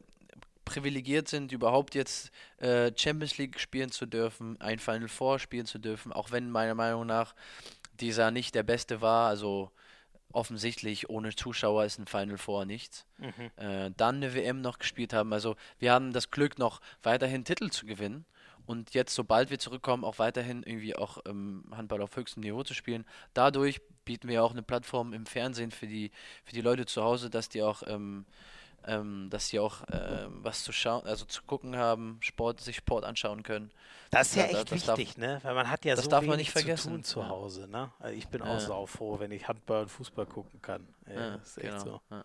[0.64, 5.78] privilegiert sind, überhaupt jetzt äh, Champions League spielen zu dürfen, ein Final Four spielen zu
[5.78, 7.34] dürfen, auch wenn meiner Meinung nach
[8.00, 9.28] dieser nicht der beste war.
[9.28, 9.70] Also
[10.36, 13.06] offensichtlich ohne Zuschauer ist ein Final Four nichts.
[13.18, 13.50] Mhm.
[13.56, 15.32] Äh, dann eine WM noch gespielt haben.
[15.32, 18.26] Also wir haben das Glück, noch weiterhin Titel zu gewinnen.
[18.66, 22.74] Und jetzt, sobald wir zurückkommen, auch weiterhin irgendwie auch ähm, Handball auf höchstem Niveau zu
[22.74, 23.06] spielen.
[23.32, 26.10] Dadurch bieten wir auch eine Plattform im Fernsehen für die,
[26.44, 28.26] für die Leute zu Hause, dass die auch ähm,
[28.86, 33.04] ähm, dass sie auch äh, was zu schauen, also zu gucken haben, Sport, sich Sport
[33.04, 33.70] anschauen können.
[34.10, 35.40] Das ist ja echt das wichtig, darf, ne?
[35.42, 37.90] Weil man hat ja so darf wenig zu tun zu Hause, ne?
[37.98, 38.60] Also ich bin auch ja.
[38.60, 40.86] saufroh, wenn ich Handball und Fußball gucken kann.
[41.08, 41.84] Ja, ja ist echt genau.
[41.84, 42.00] so.
[42.10, 42.24] Ja.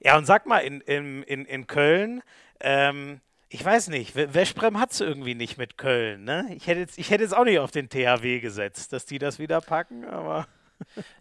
[0.00, 0.18] ja.
[0.18, 2.22] und sag mal, in, in, in, in Köln,
[2.60, 6.48] ähm, ich weiß nicht, Weschbrem hat es irgendwie nicht mit Köln, ne?
[6.54, 9.38] Ich hätte, jetzt, ich hätte jetzt auch nicht auf den THW gesetzt, dass die das
[9.38, 10.46] wieder packen, aber.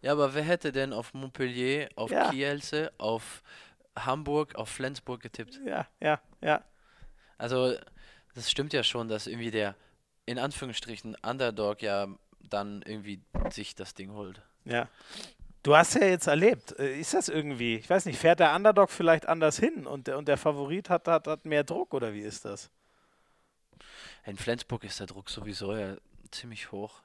[0.02, 2.32] Ja, aber wer hätte denn auf Montpellier, auf ja.
[2.32, 3.44] Kielce, auf
[3.96, 5.60] Hamburg auf Flensburg getippt.
[5.66, 6.64] Ja, ja, ja.
[7.38, 7.76] Also,
[8.36, 9.76] das stimmt ja schon, dass irgendwie der
[10.26, 12.08] in Anführungsstrichen Underdog ja
[12.40, 14.42] dann irgendwie sich das Ding holt.
[14.66, 14.88] Ja.
[15.64, 18.90] Du hast ja jetzt erlebt, äh, ist das irgendwie, ich weiß nicht, fährt der Underdog
[18.90, 22.22] vielleicht anders hin und der, und der Favorit hat, hat, hat mehr Druck oder wie
[22.22, 22.72] ist das?
[24.26, 25.98] In Flensburg ist der Druck sowieso ja
[26.32, 27.02] ziemlich hoch.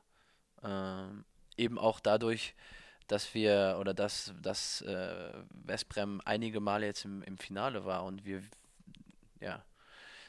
[0.62, 1.24] Ähm,
[1.56, 2.54] eben auch dadurch,
[3.08, 5.32] dass wir oder dass, dass äh,
[5.64, 8.42] Westbrem einige Male jetzt im, im Finale war und wir
[9.40, 9.62] ja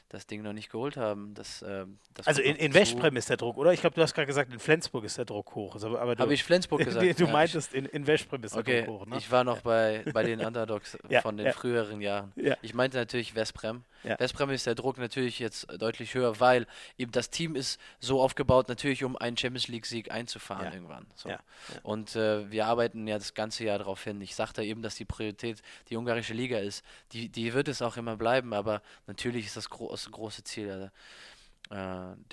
[0.08, 1.34] das Ding noch nicht geholt haben.
[1.34, 3.72] Das, äh, das also in, in Westbrem ist der Druck, oder?
[3.72, 5.74] Ich glaube, du hast gerade gesagt, in Flensburg ist der Druck hoch.
[5.74, 7.20] Also, Habe ich Flensburg gesagt?
[7.20, 9.18] du ja, meintest, in, in Westbrem ist okay, der Druck hoch, ne?
[9.18, 11.52] Ich war noch bei, bei den Underdogs ja, von den ja.
[11.52, 12.32] früheren Jahren.
[12.62, 13.84] Ich meinte natürlich Westbrem.
[14.04, 14.18] Ja.
[14.18, 18.68] Westbrem ist der Druck natürlich jetzt deutlich höher, weil eben das Team ist so aufgebaut,
[18.68, 20.72] natürlich um einen Champions League-Sieg einzufahren ja.
[20.72, 21.06] irgendwann.
[21.14, 21.28] So.
[21.28, 21.40] Ja.
[21.82, 24.20] Und äh, wir arbeiten ja das ganze Jahr darauf hin.
[24.20, 26.84] Ich sagte eben, dass die Priorität die ungarische Liga ist.
[27.12, 30.90] Die, die wird es auch immer bleiben, aber natürlich ist das, gro das große Ziel,
[31.70, 31.76] äh,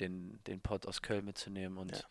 [0.00, 1.78] den, den Pot aus Köln mitzunehmen.
[1.78, 2.06] Und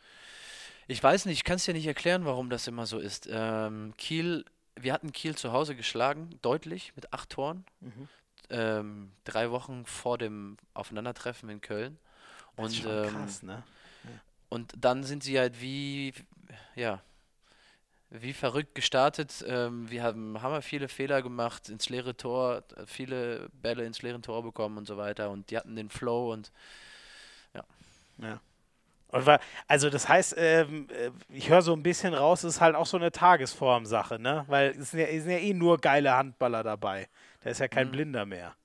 [0.87, 3.27] ich weiß nicht, ich kann es dir nicht erklären, warum das immer so ist.
[3.31, 4.45] Ähm, Kiel
[4.77, 7.63] wir hatten Kiel zu Hause geschlagen, deutlich, mit acht Toren.
[7.79, 8.09] Mhm
[8.49, 11.97] ähm, drei Wochen vor dem Aufeinandertreffen in Köln.
[12.55, 13.63] Und, ähm, krass, ne?
[14.03, 14.09] Ja.
[14.49, 16.13] Und dann sind sie halt wie,
[16.75, 17.01] ja,
[18.09, 19.43] wie verrückt gestartet.
[19.47, 24.43] Ähm, wir haben hammer viele Fehler gemacht, ins leere Tor, viele Bälle ins leere Tor
[24.43, 25.29] bekommen und so weiter.
[25.29, 26.51] Und die hatten den Flow und
[27.53, 27.63] ja.
[28.19, 28.39] Ja.
[29.11, 32.75] War, also das heißt, ähm, äh, ich höre so ein bisschen raus, es ist halt
[32.75, 34.43] auch so eine Tagesform-Sache, ne?
[34.47, 37.07] Weil es sind ja, es sind ja eh nur geile Handballer dabei.
[37.45, 37.91] Der ist ja kein mhm.
[37.91, 38.55] Blinder mehr.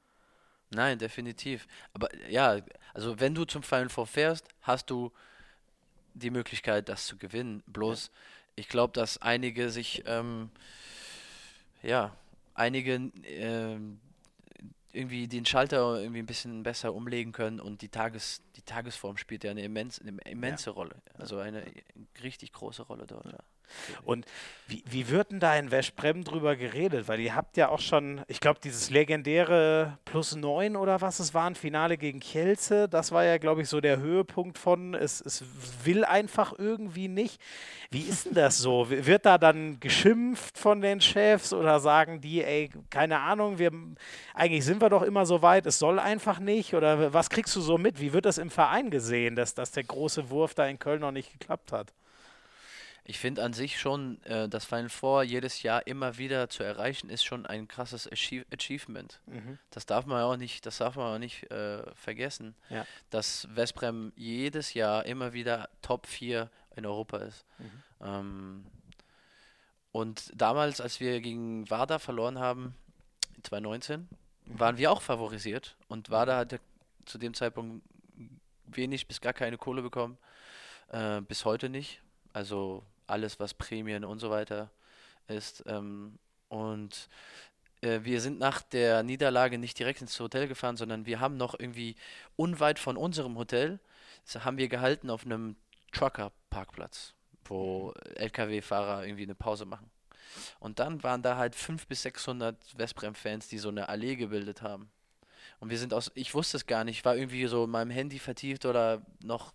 [0.71, 1.69] Nein, definitiv.
[1.93, 2.59] Aber ja,
[2.95, 5.13] also wenn du zum Final Four fährst, hast du
[6.15, 7.63] die Möglichkeit, das zu gewinnen.
[7.67, 8.13] Bloß, ja.
[8.57, 10.51] ich glaube, dass einige sich, ähm,
[11.83, 12.17] ja,
[12.55, 14.01] einige ähm,
[14.93, 19.45] irgendwie den Schalter irgendwie ein bisschen besser umlegen können und die, Tages, die Tagesform spielt
[19.45, 20.75] ja eine, immens, eine immense ja.
[20.75, 20.97] Rolle.
[21.15, 21.65] Also eine
[22.23, 23.27] richtig große Rolle dort.
[23.27, 23.39] Ja.
[24.05, 24.27] Und
[24.71, 27.09] wie, wie wird denn da in Westbrem drüber geredet?
[27.09, 31.35] Weil ihr habt ja auch schon, ich glaube, dieses legendäre Plus 9 oder was es
[31.35, 35.21] war, ein Finale gegen Kielce, das war ja, glaube ich, so der Höhepunkt von, es,
[35.21, 35.45] es
[35.85, 37.41] will einfach irgendwie nicht.
[37.91, 38.89] Wie ist denn das so?
[38.89, 43.73] Wird da dann geschimpft von den Chefs oder sagen die, ey, keine Ahnung, wir,
[44.35, 46.75] eigentlich sind wir doch immer so weit, es soll einfach nicht?
[46.75, 48.01] Oder was kriegst du so mit?
[48.01, 51.11] Wie wird das im Verein gesehen, dass, dass der große Wurf da in Köln noch
[51.11, 51.93] nicht geklappt hat?
[53.11, 57.11] Ich finde an sich schon, äh, das Final Four jedes Jahr immer wieder zu erreichen,
[57.11, 59.21] ist schon ein krasses Achie Achievement.
[59.27, 59.59] Mhm.
[59.71, 62.87] Das darf man auch nicht, das darf man auch nicht äh, vergessen, ja.
[63.11, 67.45] dass Westbrem jedes Jahr immer wieder Top 4 in Europa ist.
[67.59, 67.83] Mhm.
[68.01, 68.67] Ähm,
[69.91, 72.77] und damals, als wir gegen Wada verloren haben,
[73.43, 74.03] 2019,
[74.45, 74.61] mhm.
[74.61, 76.61] waren wir auch favorisiert und Wada hatte
[77.07, 77.85] zu dem Zeitpunkt
[78.67, 80.17] wenig bis gar keine Kohle bekommen.
[80.93, 82.03] Äh, bis heute nicht.
[82.33, 84.71] Also alles, was Prämien und so weiter
[85.29, 85.63] ist.
[85.67, 86.19] Ähm,
[86.49, 87.09] und
[87.83, 91.59] äh, wir sind nach der Niederlage nicht direkt ins Hotel gefahren, sondern wir haben noch
[91.59, 91.97] irgendwie
[92.37, 93.79] unweit von unserem Hotel,
[94.39, 95.57] haben wir gehalten auf einem
[95.93, 99.91] Trucker-Parkplatz, wo LKW-Fahrer irgendwie eine Pause machen.
[100.61, 104.91] Und dann waren da halt 500 bis 600 Westbrem-Fans, die so eine Allee gebildet haben.
[105.59, 107.91] Und wir sind aus, ich wusste es gar nicht, ich war irgendwie so in meinem
[107.91, 109.53] Handy vertieft oder noch,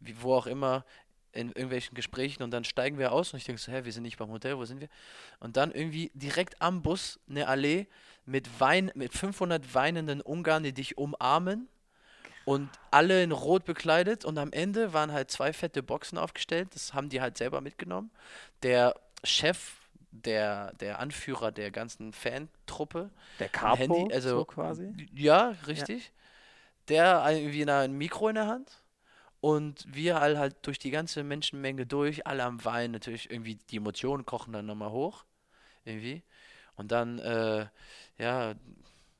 [0.00, 0.84] wie, wo auch immer,
[1.32, 4.02] in irgendwelchen Gesprächen und dann steigen wir aus und ich denke so, hä, wir sind
[4.02, 4.88] nicht beim Hotel, wo sind wir?
[5.38, 7.86] Und dann irgendwie direkt am Bus eine Allee
[8.26, 11.68] mit Wein, mit 500 weinenden Ungarn, die dich umarmen
[12.44, 16.94] und alle in Rot bekleidet und am Ende waren halt zwei fette Boxen aufgestellt, das
[16.94, 18.10] haben die halt selber mitgenommen.
[18.62, 19.74] Der Chef
[20.10, 23.10] der, der Anführer der ganzen Fantruppe.
[23.38, 24.92] Der Capo, Handy, also, so quasi?
[25.14, 26.06] Ja, richtig.
[26.06, 26.10] Ja.
[26.88, 28.79] Der irgendwie ein Mikro in der Hand
[29.40, 33.76] und wir all halt durch die ganze Menschenmenge durch, alle am Weinen, natürlich irgendwie die
[33.76, 35.24] Emotionen kochen dann nochmal hoch.
[35.84, 36.22] Irgendwie.
[36.76, 37.66] Und dann, äh,
[38.18, 38.54] ja,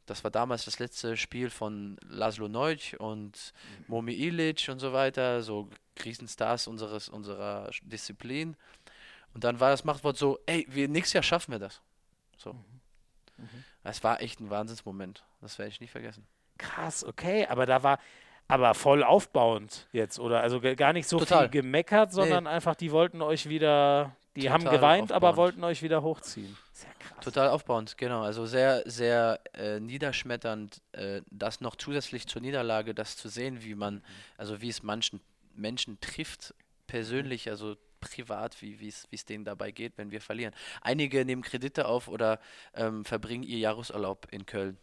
[0.06, 3.84] das war damals das letzte Spiel von Laszlo Neuch und mhm.
[3.86, 8.56] Momi Ilic und so weiter, so Krisenstars unseres, unserer Disziplin.
[9.32, 11.80] Und dann war das Machtwort so, ey, wir, nächstes Jahr schaffen wir das.
[12.36, 12.52] So.
[12.52, 12.80] Mhm.
[13.38, 13.64] Mhm.
[13.84, 15.24] Es war echt ein Wahnsinnsmoment.
[15.40, 16.26] Das werde ich nicht vergessen.
[16.58, 17.98] Krass, okay, aber da war,
[18.50, 20.40] aber voll aufbauend jetzt, oder?
[20.40, 21.48] Also gar nicht so Total.
[21.48, 22.50] viel gemeckert, sondern nee.
[22.50, 25.12] einfach, die wollten euch wieder, die Total haben geweint, aufbauend.
[25.12, 26.56] aber wollten euch wieder hochziehen.
[26.72, 27.24] Sehr krass.
[27.24, 28.22] Total aufbauend, genau.
[28.22, 33.74] Also sehr, sehr äh, niederschmetternd, äh, das noch zusätzlich zur Niederlage, das zu sehen, wie
[33.74, 34.02] man,
[34.36, 35.20] also wie es manchen
[35.54, 36.54] Menschen trifft,
[36.86, 40.54] persönlich, also privat, wie es denen dabei geht, wenn wir verlieren.
[40.80, 42.40] Einige nehmen Kredite auf oder
[42.74, 44.78] ähm, verbringen ihr Jahresurlaub in Köln.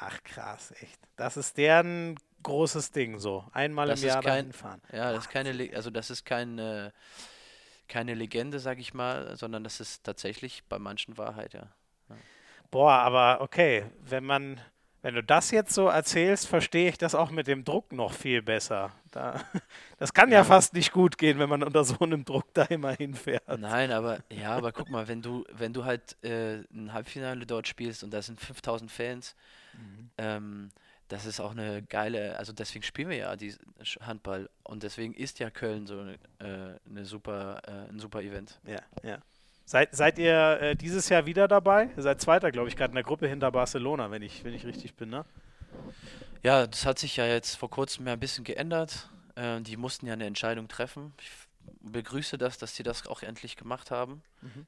[0.00, 0.98] Ach krass, echt.
[1.16, 3.44] Das ist deren großes Ding so.
[3.52, 4.80] Einmal das im Jahr kein, fahren.
[4.92, 6.92] Ja, das ist keine, also das ist keine,
[7.88, 11.72] keine Legende, sag ich mal, sondern das ist tatsächlich bei manchen Wahrheit, ja.
[12.08, 12.16] ja.
[12.70, 14.60] Boah, aber okay, wenn man
[15.04, 18.40] wenn du das jetzt so erzählst, verstehe ich das auch mit dem Druck noch viel
[18.40, 18.90] besser.
[19.10, 19.38] Da,
[19.98, 20.36] das kann ja.
[20.38, 20.44] ja.
[20.44, 23.46] fast nicht gut gehen, wenn man unter so einem Druck da immer hinfährt.
[23.58, 27.68] Nein, aber ja, aber guck mal, wenn du, wenn du halt äh, ein Halbfinale dort
[27.68, 29.36] spielst und da sind 5000 Fans,
[29.74, 30.10] mhm.
[30.16, 30.70] ähm,
[31.08, 33.54] das ist auch eine geile, also deswegen spielen wir ja die
[34.00, 36.16] Handball und deswegen ist ja Köln so äh,
[36.88, 38.58] eine super, äh, ein super Event.
[38.66, 39.18] Ja, ja.
[39.66, 41.88] Seid, seid ihr äh, dieses Jahr wieder dabei?
[41.96, 44.64] Ihr seid Zweiter, glaube ich, gerade in der Gruppe hinter Barcelona, wenn ich, wenn ich
[44.66, 45.24] richtig bin, ne?
[46.42, 49.08] Ja, das hat sich ja jetzt vor kurzem ja ein bisschen geändert.
[49.34, 51.14] Äh, die mussten ja eine Entscheidung treffen.
[51.18, 51.30] Ich
[51.80, 54.22] begrüße das, dass sie das auch endlich gemacht haben.
[54.42, 54.66] Mhm.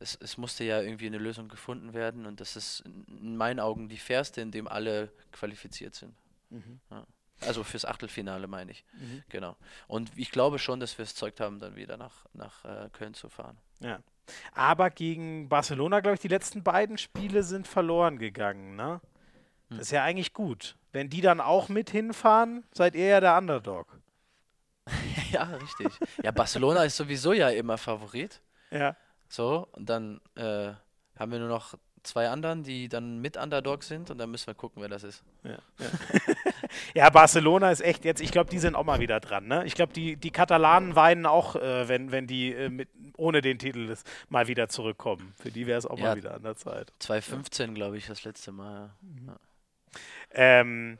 [0.00, 3.88] Es, es, musste ja irgendwie eine Lösung gefunden werden und das ist in meinen Augen
[3.88, 6.14] die fairste, in dem alle qualifiziert sind.
[6.48, 6.80] Mhm.
[6.90, 7.06] Ja.
[7.42, 8.84] Also fürs Achtelfinale meine ich.
[8.92, 9.22] Mhm.
[9.28, 9.56] Genau.
[9.88, 13.14] Und ich glaube schon, dass wir es Zeug haben, dann wieder nach, nach äh, Köln
[13.14, 13.56] zu fahren.
[13.80, 14.00] Ja.
[14.52, 19.00] Aber gegen Barcelona, glaube ich, die letzten beiden Spiele sind verloren gegangen, ne?
[19.68, 19.80] Das hm.
[19.80, 20.76] ist ja eigentlich gut.
[20.92, 24.00] Wenn die dann auch mit hinfahren, seid ihr ja der Underdog.
[25.32, 25.88] ja, richtig.
[26.22, 28.40] ja, Barcelona ist sowieso ja immer Favorit.
[28.70, 28.96] Ja.
[29.30, 30.72] So, und dann äh,
[31.16, 34.54] haben wir nur noch zwei anderen, die dann mit Underdog sind und dann müssen wir
[34.54, 35.22] gucken, wer das ist.
[35.44, 35.90] Ja, ja.
[36.94, 39.46] ja Barcelona ist echt jetzt, ich glaube, die sind auch mal wieder dran.
[39.46, 39.64] Ne?
[39.66, 43.58] Ich glaube, die, die Katalanen weinen auch, äh, wenn, wenn die äh, mit, ohne den
[43.58, 45.32] Titel das mal wieder zurückkommen.
[45.38, 46.92] Für die wäre es auch ja, mal wieder an der Zeit.
[46.98, 48.90] 2015, glaube ich, das letzte Mal.
[49.00, 49.36] Mhm.
[50.32, 50.98] Ähm,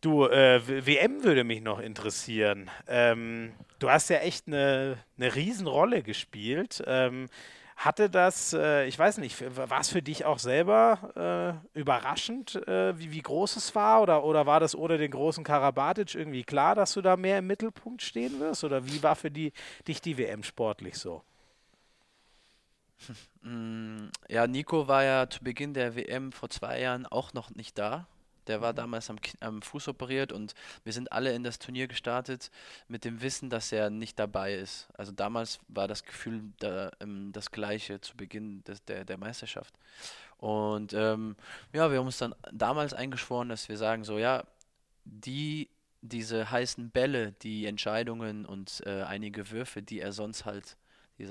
[0.00, 2.70] du, äh, WM würde mich noch interessieren.
[2.86, 6.82] Ähm, du hast ja echt eine, eine Riesenrolle gespielt.
[6.86, 7.28] Ähm,
[7.78, 12.98] hatte das, äh, ich weiß nicht, war es für dich auch selber äh, überraschend, äh,
[12.98, 14.02] wie, wie groß es war?
[14.02, 17.46] Oder, oder war das ohne den großen Karabatic irgendwie klar, dass du da mehr im
[17.46, 18.64] Mittelpunkt stehen wirst?
[18.64, 19.52] Oder wie war für die,
[19.86, 21.22] dich die WM sportlich so?
[23.42, 27.78] Mm, ja, Nico war ja zu Beginn der WM vor zwei Jahren auch noch nicht
[27.78, 28.08] da.
[28.48, 32.50] Der war damals am, am, Fuß operiert und wir sind alle in das Turnier gestartet
[32.88, 34.88] mit dem Wissen, dass er nicht dabei ist.
[34.94, 39.74] Also damals war das Gefühl da, ähm, das gleiche zu Beginn des, der, der Meisterschaft.
[40.38, 41.36] Und ähm,
[41.72, 44.44] ja, wir haben uns dann damals eingeschworen, dass wir sagen, so ja,
[45.04, 45.68] die,
[46.00, 50.76] diese heißen Bälle, die Entscheidungen und äh, einige Würfe, die er sonst halt,
[51.18, 51.26] die,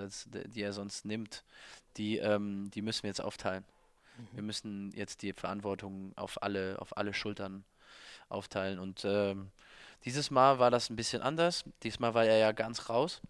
[0.50, 1.44] die er sonst nimmt,
[1.98, 3.64] die, ähm, die müssen wir jetzt aufteilen.
[4.34, 7.64] Wir müssen jetzt die Verantwortung auf alle, auf alle Schultern
[8.30, 8.80] aufteilen.
[8.80, 9.52] Und ähm,
[10.06, 11.64] dieses Mal war das ein bisschen anders.
[11.84, 13.22] Diesmal war er ja ganz raus.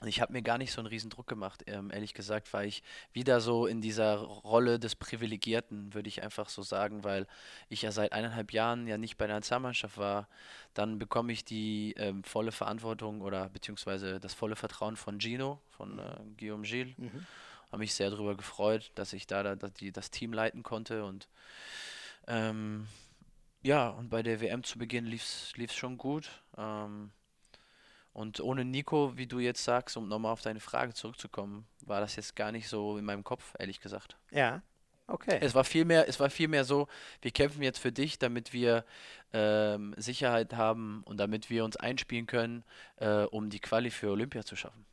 [0.00, 2.68] Und ich habe mir gar nicht so einen riesen Druck gemacht, ähm, ehrlich gesagt, weil
[2.68, 7.26] ich wieder so in dieser Rolle des Privilegierten, würde ich einfach so sagen, weil
[7.68, 10.28] ich ja seit eineinhalb Jahren ja nicht bei der Nationalmannschaft war.
[10.74, 15.98] Dann bekomme ich die ähm, volle Verantwortung oder beziehungsweise das volle Vertrauen von Gino, von
[15.98, 16.96] äh, Guillaume Gilles.
[16.98, 17.26] Mhm.
[17.70, 21.28] Habe mich sehr darüber gefreut, dass ich da, da die, das Team leiten konnte und
[22.26, 22.86] ähm,
[23.62, 25.22] ja, und bei der WM zu Beginn lief
[25.56, 26.30] es schon gut.
[26.56, 27.10] Ähm,
[28.12, 32.16] und ohne Nico, wie du jetzt sagst, um nochmal auf deine Frage zurückzukommen, war das
[32.16, 34.16] jetzt gar nicht so in meinem Kopf, ehrlich gesagt.
[34.30, 34.62] Ja.
[35.06, 35.38] Okay.
[35.40, 36.86] Es war vielmehr, es war vielmehr so,
[37.22, 38.84] wir kämpfen jetzt für dich, damit wir
[39.32, 42.62] ähm, Sicherheit haben und damit wir uns einspielen können,
[42.96, 44.84] äh, um die Quali für Olympia zu schaffen.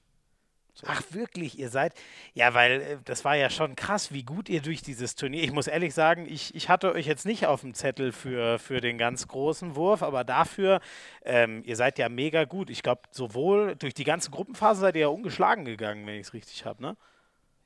[0.78, 0.88] So.
[0.90, 1.94] Ach wirklich, ihr seid,
[2.34, 5.54] ja, weil äh, das war ja schon krass, wie gut ihr durch dieses Turnier, ich
[5.54, 8.98] muss ehrlich sagen, ich, ich hatte euch jetzt nicht auf dem Zettel für, für den
[8.98, 10.82] ganz großen Wurf, aber dafür,
[11.24, 12.70] ähm, ihr seid ja mega gut.
[12.70, 16.34] Ich glaube, sowohl durch die ganze Gruppenphase seid ihr ja ungeschlagen gegangen, wenn ich es
[16.34, 16.98] richtig habe, ne?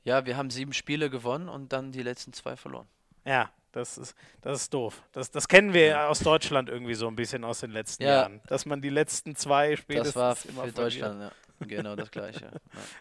[0.04, 2.86] Ja, wir haben sieben Spiele gewonnen und dann die letzten zwei verloren.
[3.24, 5.02] Ja, das ist, das ist doof.
[5.12, 6.08] Das, das kennen wir ja.
[6.08, 8.10] aus Deutschland irgendwie so ein bisschen aus den letzten ja.
[8.10, 8.40] Jahren.
[8.46, 10.04] Dass man die letzten zwei Spiele.
[10.04, 11.32] Das war für Deutschland, ja.
[11.60, 12.50] Genau das Gleiche.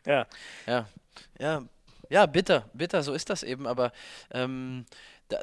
[0.05, 0.27] Ja.
[0.67, 0.87] Ja.
[1.39, 1.63] Ja.
[2.11, 3.91] Ja, bitter, bitter, so ist das eben, aber
[4.31, 4.85] ähm,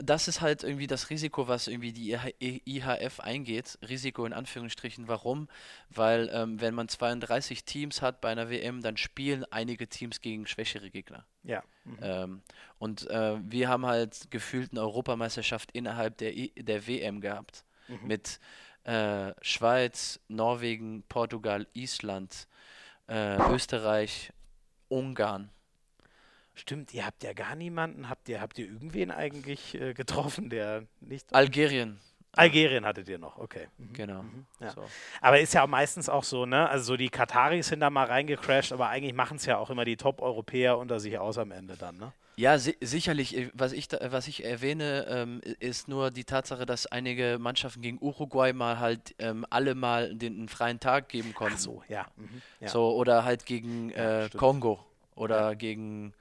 [0.02, 2.18] das ist halt irgendwie das Risiko, was irgendwie die
[2.64, 3.78] IHF eingeht.
[3.88, 5.06] Risiko in Anführungsstrichen.
[5.06, 5.48] Warum?
[5.90, 10.46] Weil ähm, wenn man 32 Teams hat bei einer WM, dann spielen einige Teams gegen
[10.48, 11.24] schwächere Gegner.
[11.44, 11.62] Ja.
[11.84, 11.98] Mhm.
[12.02, 12.42] Ähm,
[12.78, 17.64] und äh, wir haben halt gefühlt eine Europameisterschaft innerhalb der, I der WM gehabt.
[17.86, 18.08] Mhm.
[18.08, 18.40] Mit
[18.82, 22.48] äh, Schweiz, Norwegen, Portugal, Island,
[23.08, 24.32] äh, Österreich,
[24.88, 25.50] Ungarn.
[26.54, 28.08] Stimmt, ihr habt ja gar niemanden.
[28.08, 31.34] Habt ihr, habt ihr irgendwen eigentlich äh, getroffen, der nicht.
[31.34, 32.00] Algerien.
[32.32, 33.68] Algerien hattet ihr noch, okay.
[33.78, 33.92] Mhm.
[33.92, 34.22] Genau.
[34.22, 34.46] Mhm.
[34.60, 34.70] Ja.
[34.70, 34.84] So.
[35.20, 36.68] Aber ist ja auch meistens auch so, ne?
[36.68, 39.84] Also so die Kataris sind da mal reingecrashed, aber eigentlich machen es ja auch immer
[39.84, 42.12] die Top-Europäer unter sich aus am Ende dann, ne?
[42.36, 43.36] Ja, si sicherlich.
[43.36, 47.80] Äh, was ich, da, was ich erwähne, ähm, ist nur die Tatsache, dass einige Mannschaften
[47.80, 51.54] gegen Uruguay mal halt ähm, alle mal den, einen freien Tag geben konnten.
[51.56, 52.06] Ach so, ja.
[52.16, 52.42] Mhm.
[52.60, 52.68] ja.
[52.68, 55.54] So, oder halt gegen äh, Kongo oder ja.
[55.54, 56.12] gegen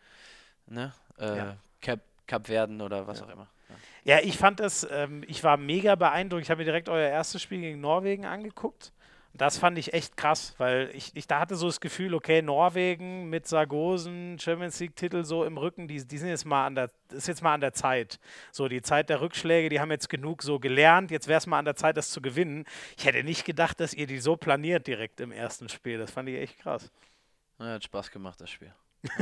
[0.67, 1.57] ne, äh, ja.
[1.81, 3.47] Cap, Cap Verden oder was auch immer.
[4.05, 6.43] Ja, ich fand das, ähm, ich war mega beeindruckt.
[6.43, 8.93] Ich habe mir direkt euer erstes Spiel gegen Norwegen angeguckt.
[9.37, 13.29] Das fand ich echt krass, weil ich, ich da hatte so das Gefühl, okay, Norwegen
[13.29, 17.27] mit Sargosen, Champions League-Titel so im Rücken, die, die sind jetzt mal an der, ist
[17.27, 18.19] jetzt mal an der Zeit.
[18.53, 21.59] So, die Zeit der Rückschläge, die haben jetzt genug so gelernt, jetzt wäre es mal
[21.59, 22.63] an der Zeit, das zu gewinnen.
[22.97, 25.97] Ich hätte nicht gedacht, dass ihr die so planiert direkt im ersten Spiel.
[25.97, 26.89] Das fand ich echt krass.
[27.59, 28.73] Ja, hat Spaß gemacht, das Spiel.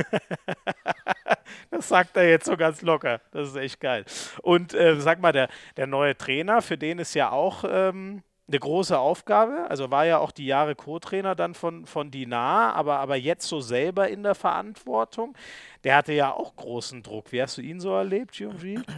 [1.70, 3.20] das sagt er jetzt so ganz locker.
[3.32, 4.04] Das ist echt geil.
[4.42, 8.58] Und äh, sag mal, der, der neue Trainer, für den ist ja auch ähm, eine
[8.58, 9.66] große Aufgabe.
[9.68, 13.60] Also war ja auch die Jahre Co-Trainer dann von, von Dinar, aber, aber jetzt so
[13.60, 15.36] selber in der Verantwortung.
[15.84, 17.32] Der hatte ja auch großen Druck.
[17.32, 18.80] Wie hast du ihn so erlebt, Giovanni?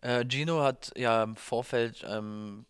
[0.00, 2.64] Äh, Gino hat ja im Vorfeld ähm,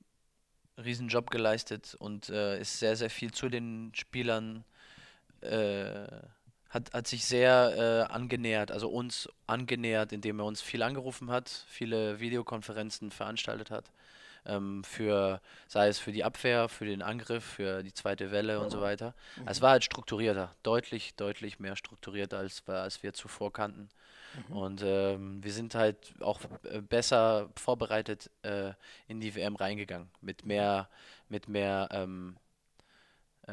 [0.76, 4.64] einen Riesenjob geleistet und äh, ist sehr, sehr viel zu den Spielern
[5.42, 6.06] äh,
[6.70, 11.64] hat, hat sich sehr äh, angenähert, also uns angenähert, indem er uns viel angerufen hat,
[11.68, 13.90] viele Videokonferenzen veranstaltet hat.
[14.48, 18.70] Ähm, für, sei es für die Abwehr, für den Angriff, für die zweite Welle und
[18.70, 19.14] so weiter.
[19.36, 19.48] Mhm.
[19.48, 23.88] Es war halt strukturierter, deutlich, deutlich mehr strukturierter, als, als wir zuvor kannten.
[24.48, 24.56] Mhm.
[24.56, 28.72] Und ähm, wir sind halt auch äh, besser vorbereitet äh,
[29.06, 30.88] in die WM reingegangen, mit mehr,
[31.28, 32.36] mit mehr ähm,
[33.46, 33.52] äh,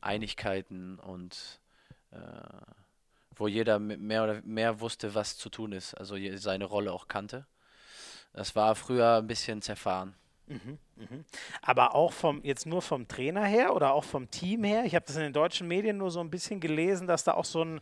[0.00, 1.60] Einigkeiten und
[2.12, 2.16] äh,
[3.36, 7.46] wo jeder mehr oder mehr wusste, was zu tun ist, also seine Rolle auch kannte.
[8.32, 10.14] Das war früher ein bisschen zerfahren.
[10.50, 11.24] Mhm, mhm.
[11.62, 14.84] Aber auch vom, jetzt nur vom Trainer her oder auch vom Team her?
[14.84, 17.44] Ich habe das in den deutschen Medien nur so ein bisschen gelesen, dass da auch
[17.44, 17.80] so ein,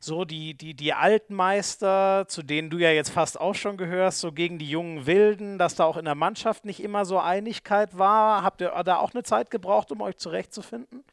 [0.00, 4.32] so die, die, die Altmeister, zu denen du ja jetzt fast auch schon gehörst, so
[4.32, 8.42] gegen die jungen Wilden, dass da auch in der Mannschaft nicht immer so Einigkeit war.
[8.42, 11.04] Habt ihr da auch eine Zeit gebraucht, um euch zurechtzufinden?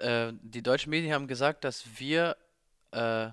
[0.00, 2.38] Äh, die deutschen Medien haben gesagt, dass wir
[2.92, 3.28] äh,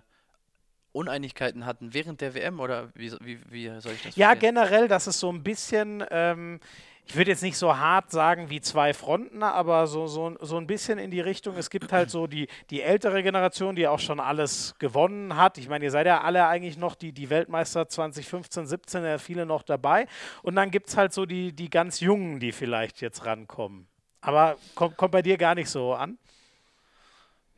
[0.98, 4.40] Uneinigkeiten hatten während der WM oder wie, wie, wie soll ich das Ja, verstehen?
[4.40, 6.60] generell, dass es so ein bisschen, ähm,
[7.06, 10.68] ich würde jetzt nicht so hart sagen wie zwei Fronten, aber so, so, so ein
[10.68, 14.20] bisschen in die Richtung, es gibt halt so die, die ältere Generation, die auch schon
[14.20, 15.58] alles gewonnen hat.
[15.58, 19.46] Ich meine, ihr seid ja alle eigentlich noch die, die Weltmeister 2015, 17, ja viele
[19.46, 20.06] noch dabei.
[20.44, 23.88] Und dann gibt es halt so die, die ganz Jungen, die vielleicht jetzt rankommen.
[24.20, 26.18] Aber kommt, kommt bei dir gar nicht so an?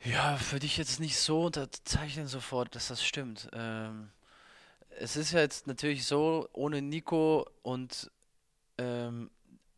[0.03, 3.49] Ja, würde ich jetzt nicht so unterzeichnen sofort, dass das stimmt.
[3.53, 4.09] Ähm,
[4.99, 8.09] es ist ja jetzt natürlich so, ohne Nico und
[8.77, 9.29] ähm,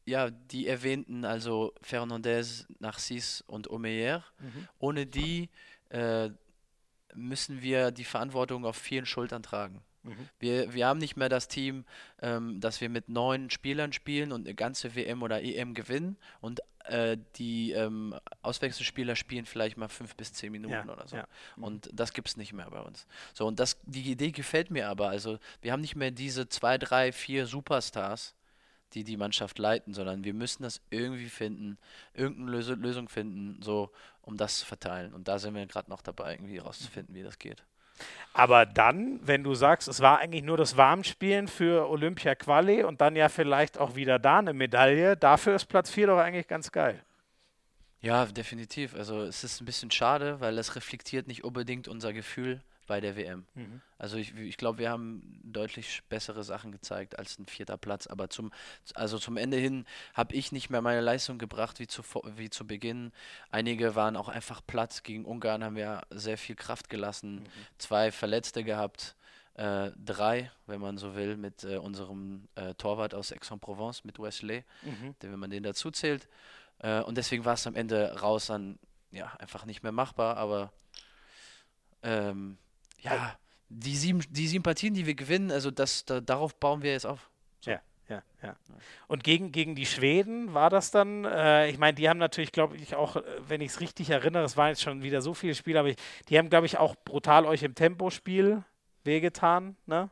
[0.05, 4.67] ja, die erwähnten, also Fernandez, Narcisse und Omeyer, mhm.
[4.79, 5.49] ohne die
[5.89, 6.29] äh,
[7.13, 9.81] müssen wir die Verantwortung auf vielen Schultern tragen.
[10.03, 10.29] Mhm.
[10.39, 11.85] Wir, wir haben nicht mehr das Team,
[12.21, 16.61] ähm, dass wir mit neun Spielern spielen und eine ganze WM oder EM gewinnen und
[16.85, 21.15] äh, die ähm, Auswechselspieler spielen vielleicht mal fünf bis zehn Minuten ja, oder so.
[21.15, 21.27] Ja.
[21.57, 23.07] Und das gibt es nicht mehr bei uns.
[23.33, 25.09] So, und das, die Idee gefällt mir aber.
[25.09, 28.35] Also, wir haben nicht mehr diese zwei, drei, vier Superstars,
[28.93, 31.77] die die Mannschaft leiten, sondern wir müssen das irgendwie finden,
[32.13, 35.13] irgendeine Lös Lösung finden, so, um das zu verteilen.
[35.13, 37.63] Und da sind wir gerade noch dabei, irgendwie rauszufinden, wie das geht.
[38.33, 43.01] Aber dann, wenn du sagst, es war eigentlich nur das Warmspielen für Olympia Quali und
[43.01, 46.71] dann ja vielleicht auch wieder da eine Medaille, dafür ist Platz 4 doch eigentlich ganz
[46.71, 47.03] geil.
[47.99, 48.95] Ja, definitiv.
[48.95, 53.15] Also es ist ein bisschen schade, weil es reflektiert nicht unbedingt unser Gefühl bei der
[53.15, 53.45] WM.
[53.55, 53.79] Mhm.
[53.97, 58.05] Also ich, ich glaube, wir haben deutlich bessere Sachen gezeigt als ein vierter Platz.
[58.05, 58.51] Aber zum,
[58.95, 62.03] also zum Ende hin habe ich nicht mehr meine Leistung gebracht wie zu,
[62.35, 63.13] wie zu Beginn.
[63.49, 65.05] Einige waren auch einfach platt.
[65.05, 67.35] Gegen Ungarn haben wir sehr viel Kraft gelassen.
[67.35, 67.47] Mhm.
[67.77, 69.15] Zwei Verletzte gehabt.
[69.53, 74.65] Äh, drei, wenn man so will, mit äh, unserem äh, Torwart aus Aix-en-Provence, mit Wesley,
[74.81, 75.15] mhm.
[75.21, 76.27] wenn man den dazu zählt.
[76.79, 78.77] Äh, und deswegen war es am Ende raus dann
[79.11, 80.35] ja, einfach nicht mehr machbar.
[80.35, 80.73] Aber
[82.03, 82.57] ähm,
[83.01, 83.37] ja,
[83.69, 87.05] die sieben, die sieben Partien, die wir gewinnen, also das, da, darauf bauen wir jetzt
[87.05, 87.29] auf.
[87.59, 87.71] So.
[87.71, 87.81] Ja.
[88.09, 88.55] Ja, ja.
[89.07, 92.75] Und gegen, gegen die Schweden war das dann, äh, ich meine, die haben natürlich, glaube
[92.75, 95.55] ich, auch, äh, wenn ich es richtig erinnere, es waren jetzt schon wieder so viele
[95.55, 95.95] Spiele, aber ich,
[96.27, 98.65] die haben, glaube ich, auch brutal euch im Tempospiel
[99.05, 100.09] wehgetan, ne?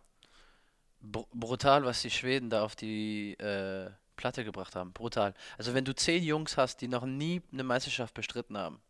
[1.02, 4.94] Br brutal, was die Schweden da auf die äh, Platte gebracht haben.
[4.94, 5.34] Brutal.
[5.58, 8.82] Also wenn du zehn Jungs hast, die noch nie eine Meisterschaft bestritten haben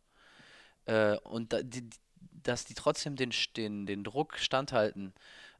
[0.86, 1.88] äh, und da, die,
[2.43, 5.13] dass die trotzdem den, den, den Druck standhalten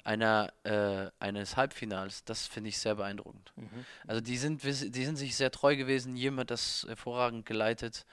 [0.04, 3.52] einer, äh, eines Halbfinals, das finde ich sehr beeindruckend.
[3.56, 3.86] Mhm.
[4.08, 8.06] Also die sind, die sind sich sehr treu gewesen, jemand das hervorragend geleitet.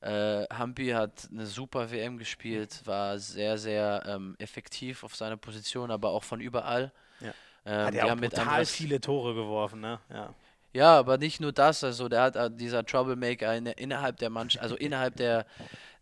[0.00, 5.90] Äh, Hampi hat eine super WM gespielt, war sehr, sehr ähm, effektiv auf seiner Position,
[5.90, 6.92] aber auch von überall.
[7.20, 7.34] Ja.
[7.64, 10.00] Ähm, hat er auch total viele Tore geworfen, ne?
[10.10, 10.34] Ja.
[10.74, 14.62] Ja, aber nicht nur das, also der hat äh, dieser Troublemaker in, innerhalb der Mannschaft,
[14.62, 15.44] also innerhalb der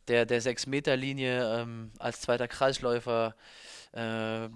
[0.08, 3.34] der, der 6-Meter-Linie ähm, als zweiter Kreisläufer
[3.92, 4.48] äh,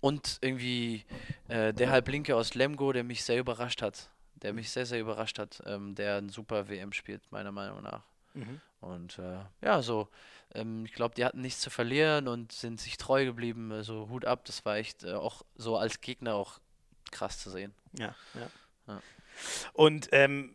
[0.00, 1.04] und irgendwie
[1.48, 4.10] äh, der Halblinke aus Lemgo, der mich sehr überrascht hat.
[4.36, 8.02] Der mich sehr, sehr überrascht hat, ähm, der ein super WM spielt, meiner Meinung nach.
[8.34, 8.60] Mhm.
[8.80, 10.08] Und äh, ja, so,
[10.54, 13.72] ähm, ich glaube, die hatten nichts zu verlieren und sind sich treu geblieben.
[13.72, 16.60] Also Hut ab, das war echt äh, auch so als Gegner auch
[17.10, 17.74] krass zu sehen.
[17.98, 18.50] Ja, ja.
[18.86, 19.02] ja.
[19.72, 20.50] Und ähm,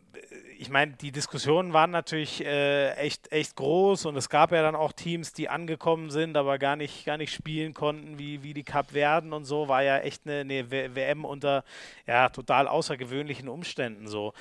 [0.58, 4.74] ich meine, die Diskussionen waren natürlich äh, echt, echt groß und es gab ja dann
[4.74, 8.64] auch Teams, die angekommen sind, aber gar nicht, gar nicht spielen konnten, wie, wie die
[8.64, 9.68] Cup werden und so.
[9.68, 11.64] War ja echt eine, eine WM unter
[12.06, 14.32] ja, total außergewöhnlichen Umständen so.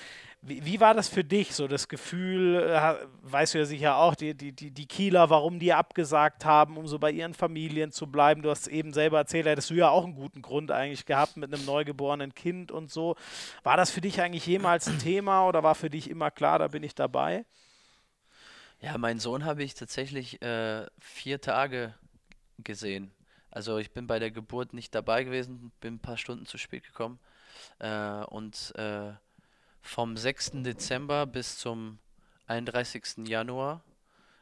[0.46, 4.14] Wie, wie, war das für dich, so das Gefühl, äh, weißt du ja sicher auch,
[4.14, 8.42] die, die, die, Kieler, warum die abgesagt haben, um so bei ihren Familien zu bleiben?
[8.42, 11.54] Du hast eben selber erzählt, hättest du ja auch einen guten Grund eigentlich gehabt mit
[11.54, 13.16] einem neugeborenen Kind und so.
[13.64, 16.68] War das für dich eigentlich jemals ein Thema oder war für dich immer klar, da
[16.68, 17.46] bin ich dabei?
[18.82, 21.94] Ja, meinen Sohn habe ich tatsächlich äh, vier Tage
[22.58, 23.14] gesehen.
[23.50, 26.84] Also ich bin bei der Geburt nicht dabei gewesen, bin ein paar Stunden zu spät
[26.84, 27.18] gekommen.
[27.80, 29.14] Äh, und äh,
[29.84, 30.64] vom 6.
[30.64, 32.00] Dezember bis zum
[32.48, 33.28] 31.
[33.28, 33.84] Januar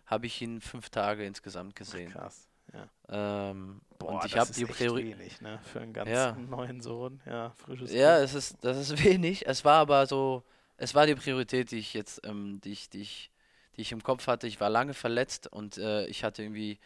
[0.05, 2.11] habe ich ihn fünf Tage insgesamt gesehen.
[2.11, 2.47] Krass.
[2.73, 3.49] Ja.
[3.49, 5.59] Ähm, Boah, und ich habe die Priorität ne?
[5.63, 6.33] für einen ganz ja.
[6.33, 7.19] neuen Sohn.
[7.25, 9.47] Ja, frisches Ja, es ist, das ist wenig.
[9.47, 10.43] Es war aber so,
[10.77, 13.31] es war die Priorität, die ich jetzt, ähm, die ich, die ich,
[13.75, 14.47] die ich im Kopf hatte.
[14.47, 16.79] Ich war lange verletzt und äh, ich hatte irgendwie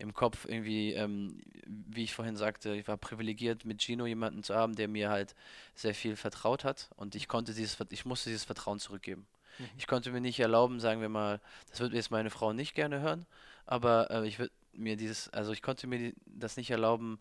[0.00, 4.54] im Kopf irgendwie, ähm, wie ich vorhin sagte, ich war privilegiert, mit Gino jemanden zu
[4.54, 5.34] haben, der mir halt
[5.74, 9.26] sehr viel vertraut hat und ich konnte dieses, ich musste dieses Vertrauen zurückgeben.
[9.58, 9.68] Mhm.
[9.76, 11.40] Ich konnte mir nicht erlauben, sagen wir mal,
[11.70, 13.26] das wird jetzt meine Frau nicht gerne hören,
[13.66, 17.20] aber äh, ich würde mir dieses, also ich konnte mir das nicht erlauben,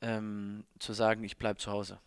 [0.00, 1.98] ähm, zu sagen, ich bleibe zu Hause.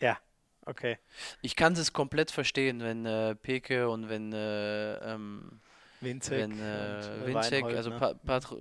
[0.00, 0.18] Ja,
[0.64, 0.98] okay.
[1.42, 5.60] Ich kann es komplett verstehen, wenn äh, Peke und wenn äh, ähm,
[6.02, 6.38] Winzig.
[6.38, 8.16] Wenn äh, Winzig, also ne?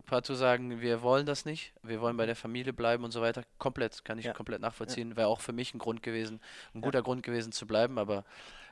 [0.06, 3.44] Patu sagen, wir wollen das nicht, wir wollen bei der Familie bleiben und so weiter.
[3.58, 4.34] Komplett, kann ich ja.
[4.34, 5.12] komplett nachvollziehen.
[5.12, 5.18] Ja.
[5.18, 6.39] Wäre auch für mich ein Grund gewesen,
[6.76, 7.04] ein guter ja.
[7.04, 7.98] Grund gewesen zu bleiben.
[7.98, 8.24] Aber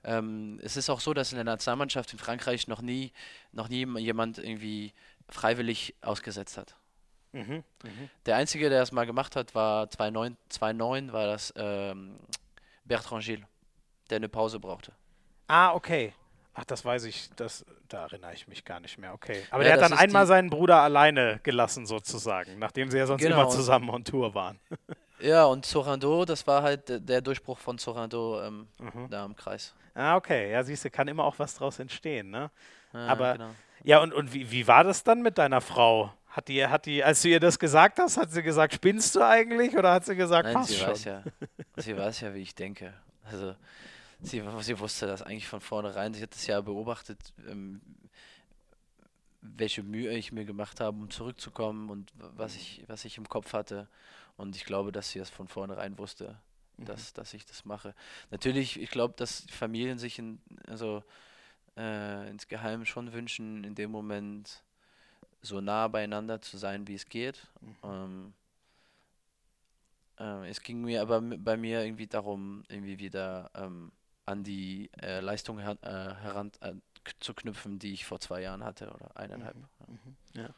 [0.03, 3.11] ähm, es ist auch so, dass in der Nationalmannschaft in Frankreich noch nie,
[3.51, 4.93] noch nie jemand irgendwie
[5.27, 6.75] freiwillig ausgesetzt hat.
[7.31, 7.63] Mhm.
[7.83, 8.09] Mhm.
[8.25, 12.17] Der Einzige, der das mal gemacht hat, war 2009, war das ähm,
[12.85, 13.45] Bertrand Gilles,
[14.09, 14.93] der eine Pause brauchte.
[15.47, 16.13] Ah, okay.
[16.59, 19.13] Ach, das weiß ich, das, da erinnere ich mich gar nicht mehr.
[19.13, 19.43] Okay.
[19.49, 23.21] Aber ja, der hat dann einmal seinen Bruder alleine gelassen, sozusagen, nachdem sie ja sonst
[23.21, 23.41] genau.
[23.41, 24.59] immer zusammen on Tour waren.
[25.21, 29.09] ja, und Zorando, das war halt der Durchbruch von Zorando ähm, mhm.
[29.09, 29.73] da im Kreis.
[29.93, 30.51] Ah, okay.
[30.51, 32.51] Ja, siehst du, kann immer auch was draus entstehen, ne?
[32.93, 33.49] Ja, Aber, genau.
[33.83, 36.11] ja, und, und wie, wie war das dann mit deiner Frau?
[36.27, 39.21] Hat die, hat die, als du ihr das gesagt hast, hat sie gesagt, spinnst du
[39.21, 39.77] eigentlich?
[39.77, 40.89] Oder hat sie gesagt, Nein, passt sie schon?
[40.89, 41.23] Weiß ja,
[41.77, 42.93] sie weiß ja, wie ich denke.
[43.23, 43.55] Also,
[44.21, 46.13] sie, sie wusste das eigentlich von vornherein.
[46.13, 47.81] Sie hat es ja beobachtet, ähm,
[49.41, 53.53] welche Mühe ich mir gemacht habe, um zurückzukommen und was ich, was ich im Kopf
[53.53, 53.87] hatte.
[54.37, 56.37] Und ich glaube, dass sie das von vornherein wusste,
[56.77, 56.85] mhm.
[56.85, 57.93] dass, dass ich das mache.
[58.31, 61.03] Natürlich, ich glaube, dass Familien sich in, also,
[61.77, 64.63] äh, insgeheim schon wünschen, in dem Moment
[65.41, 67.47] so nah beieinander zu sein, wie es geht.
[67.61, 67.75] Mhm.
[67.83, 68.33] Ähm,
[70.19, 73.91] äh, es ging mir aber bei mir irgendwie darum, irgendwie wieder ähm,
[74.29, 75.87] an die äh, Leistung her äh,
[76.23, 76.73] heran äh,
[77.19, 79.55] zu knüpfen, die ich vor zwei Jahren hatte oder eineinhalb.
[79.55, 79.65] Mhm.
[79.87, 80.15] Mhm.
[80.33, 80.49] Ja.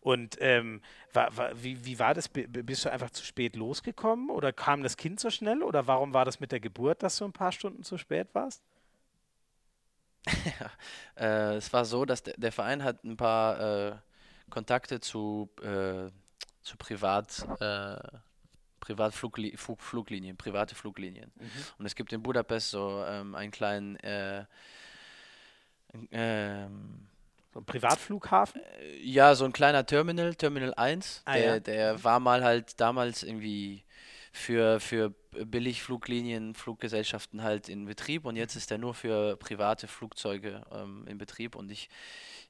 [0.00, 0.82] Und ähm,
[1.12, 2.28] war, war, wie, wie war das?
[2.28, 6.24] bist du einfach zu spät losgekommen oder kam das Kind so schnell oder warum war
[6.24, 8.62] das mit der Geburt, dass du ein paar Stunden zu spät warst?
[11.16, 13.96] äh, es war so, dass der, der Verein hat ein paar äh,
[14.50, 16.10] Kontakte zu, äh,
[16.62, 17.46] zu Privat,
[18.82, 21.32] Privatfluglinien, private Fluglinien.
[21.34, 21.48] Mhm.
[21.78, 24.44] Und es gibt in Budapest so ähm, einen kleinen äh,
[26.10, 27.06] ähm,
[27.52, 28.60] so ein Privatflughafen?
[28.80, 31.22] Äh, ja, so ein kleiner Terminal, Terminal 1.
[31.24, 31.60] Ah, der, ja.
[31.60, 33.84] der war mal halt damals irgendwie
[34.32, 40.62] für, für Billigfluglinien, Fluggesellschaften halt in Betrieb und jetzt ist er nur für private Flugzeuge
[40.72, 41.90] ähm, in Betrieb und ich,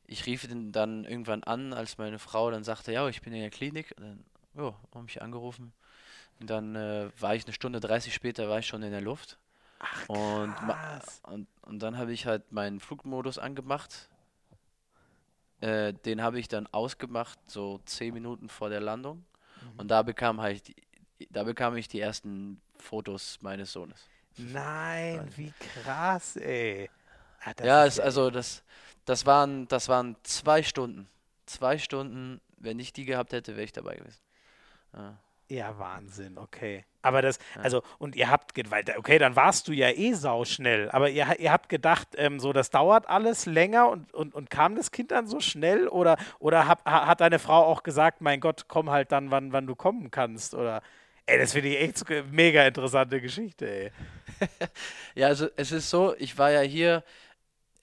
[0.07, 3.41] ich rief ihn dann irgendwann an, als meine Frau dann sagte, ja, ich bin in
[3.41, 3.93] der Klinik.
[3.97, 4.25] Und dann,
[4.55, 5.73] ja, habe mich angerufen.
[6.43, 9.39] Und dann äh, war ich eine Stunde 30 später, war ich schon in der Luft.
[9.79, 10.55] Ach, und,
[11.23, 14.09] und, und dann habe ich halt meinen Flugmodus angemacht.
[15.61, 19.25] Äh, den habe ich dann ausgemacht, so zehn Minuten vor der Landung.
[19.63, 19.79] Mhm.
[19.79, 20.75] Und da bekam halt,
[21.31, 24.09] da bekam ich die ersten Fotos meines Sohnes.
[24.37, 26.91] Nein, wie krass, ey.
[27.45, 28.65] Ah, ja, es, also das,
[29.05, 31.09] das waren, das waren zwei Stunden.
[31.47, 32.41] Zwei Stunden.
[32.57, 34.21] Wenn ich die gehabt hätte, wäre ich dabei gewesen.
[34.93, 35.17] Ja.
[35.53, 36.87] Ja, Wahnsinn, okay.
[37.03, 38.53] Aber das, also, und ihr habt,
[38.97, 42.71] okay, dann warst du ja eh sauschnell, aber ihr, ihr habt gedacht, ähm, so, das
[42.71, 46.87] dauert alles länger und, und, und kam das Kind dann so schnell oder, oder hab,
[46.87, 50.55] hat deine Frau auch gesagt, mein Gott, komm halt dann, wann, wann du kommen kannst
[50.55, 50.81] oder,
[51.27, 53.93] ey, das finde ich echt mega interessante Geschichte, ey.
[55.15, 57.05] ja, also, es ist so, ich war ja hier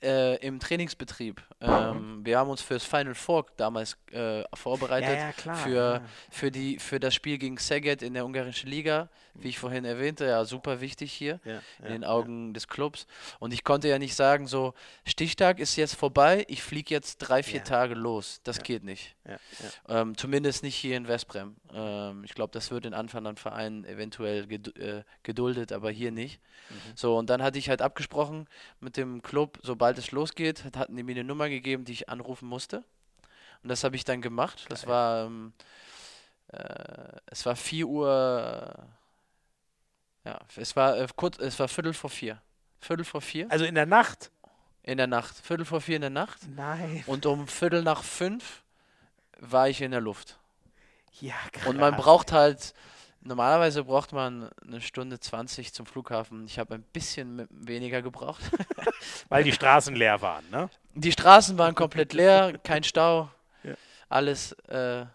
[0.02, 1.42] äh, im Trainingsbetrieb.
[1.62, 5.10] Ähm, wir haben uns fürs Final Four damals äh, vorbereitet.
[5.10, 6.02] Ja, ja, klar, für, ja.
[6.30, 10.26] für, die, für das Spiel gegen Szeged in der ungarischen Liga, wie ich vorhin erwähnte.
[10.26, 11.40] Ja, super wichtig hier
[11.84, 13.08] in den Augen des Clubs.
[13.40, 14.74] Und ich konnte ja nicht sagen, so,
[15.06, 18.42] Stichtag ist jetzt vorbei, ich fliege jetzt drei, vier Tage los.
[18.44, 19.16] Das geht nicht.
[19.88, 21.56] Ähm, zumindest nicht hier in Westbrem.
[21.74, 26.40] Ähm, ich glaube, das wird in anderen Vereinen eventuell ged äh, geduldet, aber hier nicht.
[26.70, 26.76] Mhm.
[26.96, 28.48] So, und dann hatte ich halt abgesprochen
[28.80, 32.48] mit dem Club, sobald es losgeht, hatten die mir eine Nummer gegeben, die ich anrufen
[32.48, 32.84] musste.
[33.64, 34.66] Und das habe ich dann gemacht.
[34.70, 35.54] Das war, ähm,
[36.48, 38.88] äh, es war 4 Uhr,
[40.26, 42.42] ja, es war äh, kurz, es war Viertel vor vier.
[42.80, 43.48] Viertel vor vier.
[43.50, 44.32] Also in der Nacht?
[44.84, 45.36] In der Nacht.
[45.36, 46.40] Viertel vor vier in der Nacht.
[46.56, 47.04] Nein.
[47.08, 48.64] Und um Viertel nach fünf
[49.40, 50.40] war ich in der Luft.
[51.20, 51.68] Ja, krass.
[51.68, 52.74] Und man braucht halt,
[53.22, 56.46] normalerweise braucht man eine Stunde 20 zum Flughafen.
[56.46, 58.42] Ich habe ein bisschen weniger gebraucht.
[59.30, 60.70] Weil die Straßen leer waren, ne?
[60.96, 63.30] Die Straßen waren komplett leer, kein Stau.
[63.62, 63.74] Ja.
[64.08, 65.06] Alles, äh,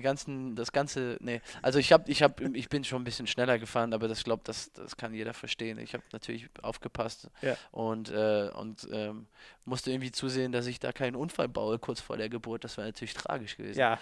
[0.00, 1.40] ganzen, das ganze, nee.
[1.60, 4.42] Also ich habe, ich habe, ich bin schon ein bisschen schneller gefahren, aber das glaube,
[4.44, 5.78] das, das kann jeder verstehen.
[5.78, 7.56] Ich habe natürlich aufgepasst ja.
[7.72, 9.26] und äh, und ähm,
[9.64, 12.64] musste irgendwie zusehen, dass ich da keinen Unfall baue kurz vor der Geburt.
[12.64, 13.78] Das wäre natürlich tragisch gewesen.
[13.78, 13.98] Ja.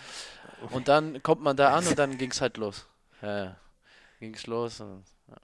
[0.70, 2.86] Und dann kommt man da an und dann ging es halt los.
[3.22, 3.56] Ja,
[4.18, 4.80] ging es los.
[4.80, 5.36] Und, ja.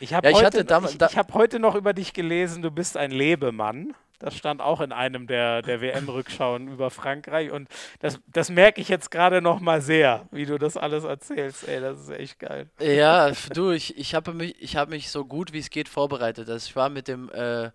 [0.00, 3.10] Ich habe ja, heute, ich, ich hab heute noch über dich gelesen, du bist ein
[3.10, 3.94] Lebemann.
[4.18, 7.52] Das stand auch in einem der, der WM-Rückschauen über Frankreich.
[7.52, 7.68] Und
[8.00, 11.68] das, das merke ich jetzt gerade noch mal sehr, wie du das alles erzählst.
[11.68, 12.68] Ey, das ist echt geil.
[12.80, 16.48] Ja, du, ich, ich habe mich, hab mich so gut wie es geht vorbereitet.
[16.48, 17.70] Also ich war mit dem, äh,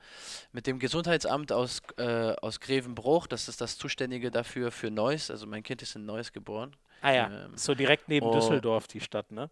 [0.51, 5.32] mit dem Gesundheitsamt aus, äh, aus Grevenbruch, das ist das Zuständige dafür für Neuss.
[5.32, 6.76] Also mein Kind ist in Neuss geboren.
[7.04, 9.49] Ah ja, ähm, so direkt neben oh, Düsseldorf, die Stadt, ne?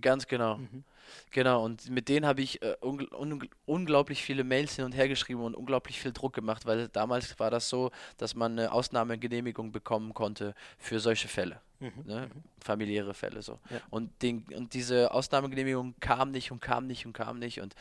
[0.00, 0.56] Ganz genau.
[0.56, 0.84] Mhm.
[1.30, 5.08] Genau, und mit denen habe ich äh, un un unglaublich viele Mails hin und her
[5.08, 9.70] geschrieben und unglaublich viel Druck gemacht, weil damals war das so, dass man eine Ausnahmegenehmigung
[9.70, 11.60] bekommen konnte für solche Fälle.
[11.80, 11.92] Mhm.
[12.04, 12.30] Ne?
[12.34, 12.42] Mhm.
[12.62, 13.58] Familiäre Fälle so.
[13.70, 13.80] Ja.
[13.90, 17.60] Und, den, und diese Ausnahmegenehmigung kam nicht und kam nicht und kam nicht.
[17.60, 17.74] Und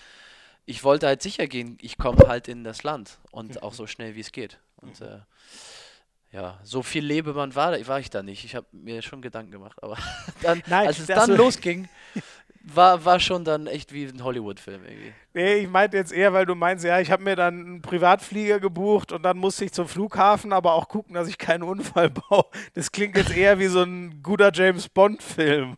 [0.66, 3.58] ich wollte halt sicher gehen, ich komme halt in das Land und mhm.
[3.62, 4.60] auch so schnell wie es geht.
[4.82, 5.08] Und mhm.
[5.08, 5.20] äh,
[6.38, 8.46] ja, so viel Lebemann war, war ich da nicht.
[8.46, 9.82] Ich habe mir schon Gedanken gemacht.
[9.82, 9.98] Aber
[10.44, 11.90] dann, Nein, als es dann losging,
[12.62, 15.14] war, war schon dann echt wie ein Hollywood-Film irgendwie.
[15.34, 18.60] Nee, ich meinte jetzt eher, weil du meinst, ja, ich habe mir dann einen Privatflieger
[18.60, 22.46] gebucht und dann musste ich zum Flughafen, aber auch gucken, dass ich keinen Unfall baue.
[22.76, 25.76] Das klingt jetzt eher wie so ein guter James Bond-Film.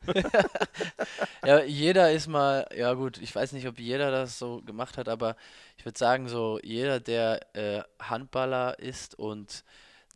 [1.45, 5.07] ja, jeder ist mal, ja gut, ich weiß nicht, ob jeder das so gemacht hat,
[5.07, 5.37] aber
[5.77, 9.63] ich würde sagen, so jeder, der äh, Handballer ist und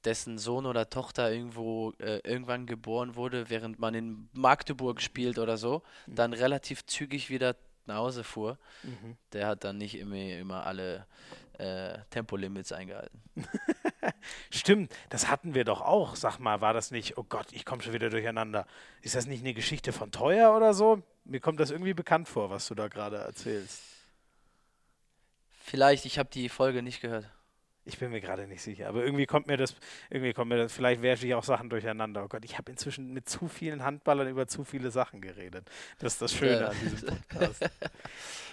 [0.05, 5.57] dessen Sohn oder Tochter irgendwo äh, irgendwann geboren wurde, während man in Magdeburg spielt oder
[5.57, 6.15] so, mhm.
[6.15, 9.17] dann relativ zügig wieder nach Hause fuhr, mhm.
[9.33, 11.05] der hat dann nicht immer, immer alle
[11.57, 13.21] äh, Tempolimits eingehalten.
[14.49, 16.15] Stimmt, das hatten wir doch auch.
[16.15, 18.65] Sag mal, war das nicht, oh Gott, ich komme schon wieder durcheinander.
[19.01, 21.01] Ist das nicht eine Geschichte von Teuer oder so?
[21.25, 23.81] Mir kommt das irgendwie bekannt vor, was du da gerade erzählst.
[25.51, 27.29] Vielleicht, ich habe die Folge nicht gehört.
[27.86, 29.75] Ich bin mir gerade nicht sicher, aber irgendwie kommt mir das,
[30.09, 32.23] irgendwie kommt mir das, vielleicht werfe ich auch Sachen durcheinander.
[32.23, 35.69] Oh Gott, ich habe inzwischen mit zu vielen Handballern über zu viele Sachen geredet.
[35.99, 36.67] Das ist das Schöne ja.
[36.67, 37.69] an diesem Podcast.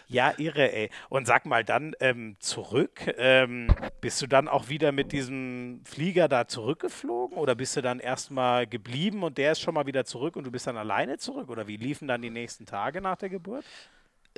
[0.09, 0.91] ja, irre, ey.
[1.11, 3.69] Und sag mal dann ähm, zurück, ähm,
[4.01, 8.67] bist du dann auch wieder mit diesem Flieger da zurückgeflogen oder bist du dann erstmal
[8.67, 11.51] geblieben und der ist schon mal wieder zurück und du bist dann alleine zurück?
[11.51, 13.65] Oder wie liefen dann die nächsten Tage nach der Geburt?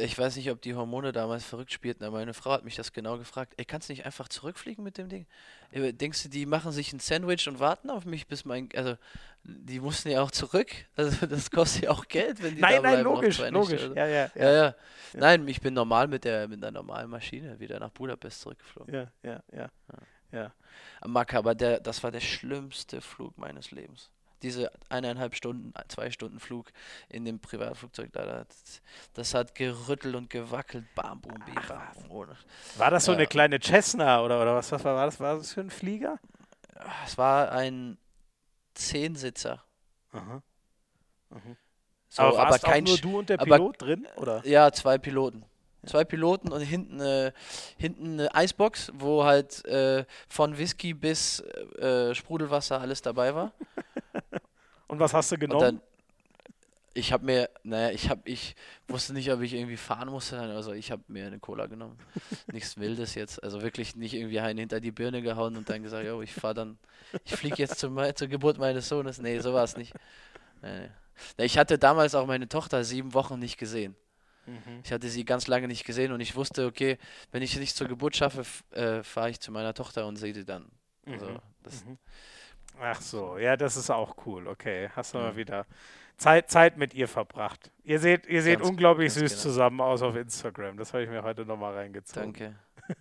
[0.02, 2.92] Ich weiß nicht, ob die Hormone damals verrückt spielten, aber meine Frau hat mich das
[2.92, 3.54] genau gefragt.
[3.56, 5.26] Ey, kannst du nicht einfach zurückfliegen mit dem Ding?
[5.70, 8.68] Äh, denkst du, die machen sich ein Sandwich und warten auf mich, bis mein.
[8.74, 8.96] Also,
[9.44, 10.70] die mussten ja auch zurück.
[10.96, 13.82] Also, das kostet ja auch Geld, wenn die nein, da Nein, logisch, logisch.
[13.94, 14.74] Ja, ja, ja, ja, ja.
[15.14, 18.94] Nein, ich bin normal mit der, mit der normalen Maschine wieder nach Budapest zurückgeflogen.
[18.94, 19.68] Ja, ja, ja.
[20.32, 20.52] ja.
[21.02, 21.26] ja.
[21.38, 24.10] aber der, das war der schlimmste Flug meines Lebens
[24.42, 26.72] diese eineinhalb Stunden, zwei Stunden Flug
[27.08, 28.82] in dem Privatflugzeug da, das,
[29.14, 32.28] das hat gerüttelt und gewackelt, bam, boom, bim, bam.
[32.76, 33.18] War das so ja.
[33.18, 35.20] eine kleine Cessna oder, oder was, was war, war das?
[35.20, 36.18] War das für ein Flieger?
[37.04, 37.98] Es war ein
[38.74, 39.62] Zehnsitzer.
[40.12, 40.42] Aha.
[41.30, 41.56] Mhm.
[42.08, 44.06] So, aber warst aber kein nur du und der Pilot aber, drin?
[44.16, 44.46] Oder?
[44.46, 45.44] Ja, zwei Piloten.
[45.84, 47.32] Zwei Piloten und hinten, äh,
[47.76, 53.52] hinten eine Eisbox, wo halt äh, von Whisky bis äh, Sprudelwasser alles dabei war.
[54.92, 55.60] Und was hast du genommen?
[55.62, 55.80] Dann,
[56.92, 58.54] ich habe mir, naja, ich habe, ich
[58.88, 61.96] wusste nicht, ob ich irgendwie fahren musste, also ich habe mir eine Cola genommen.
[62.52, 66.04] Nichts Wildes jetzt, also wirklich nicht irgendwie einen hinter die Birne gehauen und dann gesagt,
[66.06, 66.78] yo, ich fahre dann,
[67.24, 69.16] ich fliege jetzt zum, zur Geburt meines Sohnes.
[69.16, 69.94] Nee, so war es nicht.
[70.60, 70.90] Nee.
[71.38, 73.96] Ich hatte damals auch meine Tochter sieben Wochen nicht gesehen.
[74.44, 74.82] Mhm.
[74.84, 76.98] Ich hatte sie ganz lange nicht gesehen und ich wusste, okay,
[77.30, 80.34] wenn ich sie nicht zur Geburt schaffe, äh, fahre ich zu meiner Tochter und sehe
[80.34, 80.70] sie dann.
[81.06, 81.38] Also, mhm.
[81.62, 81.96] das, mhm.
[82.80, 84.48] Ach so, ja, das ist auch cool.
[84.48, 85.66] Okay, hast du mal wieder
[86.16, 87.70] Zeit, Zeit mit ihr verbracht.
[87.84, 89.42] Ihr seht, ihr seht unglaublich süß genau.
[89.42, 90.76] zusammen aus auf Instagram.
[90.76, 92.32] Das habe ich mir heute nochmal reingezogen.
[92.32, 92.54] Danke.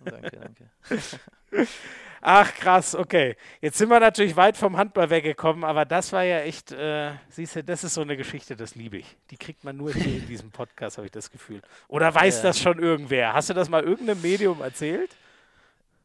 [0.04, 1.68] danke, danke.
[2.24, 3.36] Ach krass, okay.
[3.60, 7.56] Jetzt sind wir natürlich weit vom Handball weggekommen, aber das war ja echt, äh, siehst
[7.56, 9.16] du, das ist so eine Geschichte, das liebe ich.
[9.30, 11.60] Die kriegt man nur hier in diesem Podcast, habe ich das Gefühl.
[11.88, 12.42] Oder weiß ja.
[12.44, 13.32] das schon irgendwer?
[13.32, 15.10] Hast du das mal irgendeinem Medium erzählt?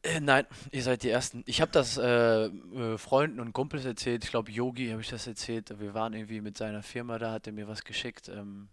[0.04, 1.44] Äh, nein, ihr seid die Ersten.
[1.46, 4.24] Ich habe das äh, äh, Freunden und Kumpels erzählt.
[4.24, 5.80] Ich glaube, Yogi habe ich das erzählt.
[5.80, 8.70] Wir waren irgendwie mit seiner Firma da, hat er mir was geschickt ähm,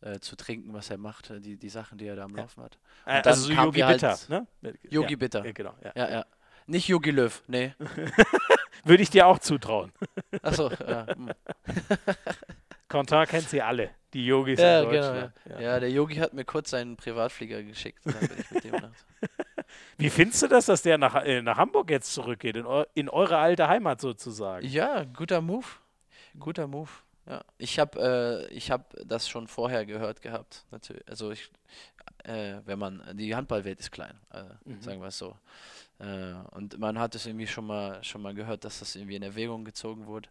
[0.00, 2.62] äh, zu trinken, was er macht, äh, die, die Sachen, die er da am Laufen
[2.62, 2.78] hat.
[3.06, 4.46] Und also so Yogi halt Bitter, ne?
[4.88, 5.52] Yogi ja, Bitter.
[5.52, 5.92] genau, ja.
[5.94, 6.26] ja, ja.
[6.66, 7.74] Nicht Yogi Löw, nee.
[8.84, 9.92] Würde ich dir auch zutrauen.
[10.42, 11.06] Achso, ja.
[12.88, 13.26] Quentin hm.
[13.26, 15.32] kennt sie alle, die Yogis ja, in Deutschland.
[15.44, 15.62] Genau, ja.
[15.62, 15.80] ja.
[15.80, 18.00] der Yogi hat mir kurz seinen Privatflieger geschickt.
[18.04, 18.74] Dann bin ich mit dem.
[19.96, 23.08] Wie findest du das, dass der nach, äh, nach Hamburg jetzt zurückgeht, in, eu in,
[23.08, 24.66] eure alte Heimat sozusagen?
[24.66, 25.66] Ja, guter Move.
[26.38, 26.90] Guter Move.
[27.26, 27.42] Ja.
[27.58, 30.64] Ich habe äh, hab das schon vorher gehört gehabt.
[30.70, 31.08] Natürlich.
[31.08, 31.50] Also ich,
[32.24, 34.80] äh, wenn man, die Handballwelt ist klein, äh, mhm.
[34.82, 35.36] sagen wir es so.
[35.98, 39.22] Äh, und man hat es irgendwie schon mal schon mal gehört, dass das irgendwie in
[39.22, 40.28] Erwägung gezogen wurde.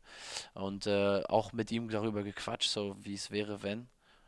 [0.54, 3.88] Und äh, auch mit ihm darüber gequatscht, so wie es wäre, wenn.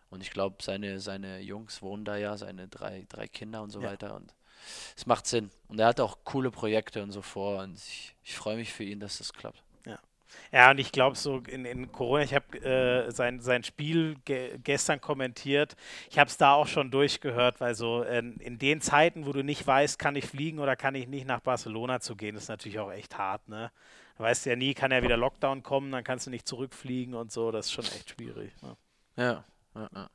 [0.09, 3.81] Und ich glaube, seine, seine Jungs wohnen da ja, seine drei, drei Kinder und so
[3.81, 3.89] ja.
[3.89, 4.15] weiter.
[4.15, 4.33] Und
[4.95, 5.49] es macht Sinn.
[5.67, 7.61] Und er hat auch coole Projekte und so vor.
[7.61, 9.61] Und ich, ich freue mich für ihn, dass das klappt.
[9.85, 9.99] Ja.
[10.51, 14.57] Ja, und ich glaube, so in, in Corona, ich habe äh, sein, sein Spiel ge
[14.63, 15.75] gestern kommentiert.
[16.09, 19.43] Ich habe es da auch schon durchgehört, weil so in, in den Zeiten, wo du
[19.43, 22.79] nicht weißt, kann ich fliegen oder kann ich nicht nach Barcelona zu gehen, ist natürlich
[22.79, 23.71] auch echt hart, ne?
[24.17, 27.31] Du weißt ja nie, kann ja wieder Lockdown kommen, dann kannst du nicht zurückfliegen und
[27.31, 27.51] so.
[27.51, 28.53] Das ist schon echt schwierig.
[28.61, 28.77] Ne?
[29.17, 29.43] Ja,
[29.75, 30.09] ja, ja.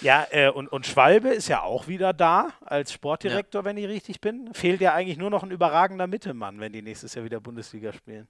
[0.00, 3.64] Ja, äh, und, und Schwalbe ist ja auch wieder da als Sportdirektor, ja.
[3.64, 4.52] wenn ich richtig bin.
[4.54, 8.26] Fehlt ja eigentlich nur noch ein überragender Mittelmann, wenn die nächstes Jahr wieder Bundesliga spielen.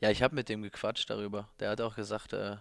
[0.00, 1.48] Ja, ich habe mit dem gequatscht darüber.
[1.60, 2.56] Der hat auch gesagt, äh,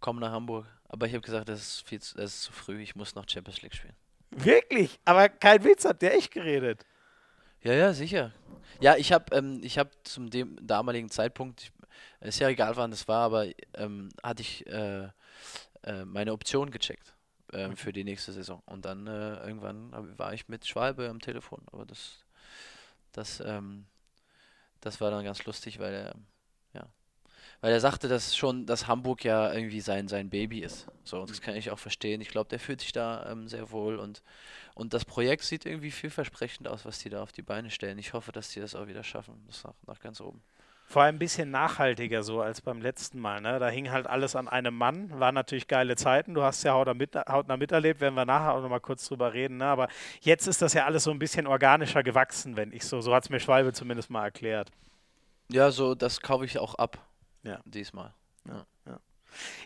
[0.00, 0.66] komm nach Hamburg.
[0.88, 3.28] Aber ich habe gesagt, das ist, viel zu, das ist zu früh, ich muss noch
[3.28, 3.94] Champions League spielen.
[4.30, 4.98] Wirklich?
[5.04, 6.84] Aber kein Witz, hat der echt geredet?
[7.62, 8.32] Ja, ja, sicher.
[8.80, 11.72] Ja, ich habe ähm, hab zum dem damaligen Zeitpunkt,
[12.20, 15.08] ist ja egal wann das war, aber ähm, hatte ich äh,
[15.88, 17.14] äh, meine Option gecheckt
[17.52, 18.62] äh, für die nächste Saison.
[18.66, 21.62] Und dann äh, irgendwann war ich mit Schwalbe am Telefon.
[21.72, 22.24] Aber das,
[23.12, 23.86] das, ähm,
[24.80, 26.14] das war dann ganz lustig, weil er,
[26.74, 26.86] ja,
[27.62, 30.86] weil er sagte, dass schon, dass Hamburg ja irgendwie sein, sein Baby ist.
[31.04, 32.20] So, das kann ich auch verstehen.
[32.20, 34.22] Ich glaube, der fühlt sich da ähm, sehr wohl und,
[34.74, 37.98] und das Projekt sieht irgendwie vielversprechend aus, was die da auf die Beine stellen.
[37.98, 40.42] Ich hoffe, dass die das auch wieder schaffen, das nach, nach ganz oben.
[40.90, 43.42] Vor allem ein bisschen nachhaltiger so als beim letzten Mal.
[43.42, 43.58] Ne?
[43.58, 45.20] Da hing halt alles an einem Mann.
[45.20, 46.32] War natürlich geile Zeiten.
[46.32, 49.58] Du hast ja hautnah, mit, hautnah miterlebt, werden wir nachher auch nochmal kurz drüber reden.
[49.58, 49.66] Ne?
[49.66, 49.88] Aber
[50.22, 53.02] jetzt ist das ja alles so ein bisschen organischer gewachsen, wenn ich so.
[53.02, 54.70] So hat es mir Schwalbe zumindest mal erklärt.
[55.50, 56.96] Ja, so das kaufe ich auch ab.
[57.42, 57.60] Ja.
[57.66, 58.14] Diesmal.
[58.46, 58.64] Ja.
[58.86, 58.98] ja.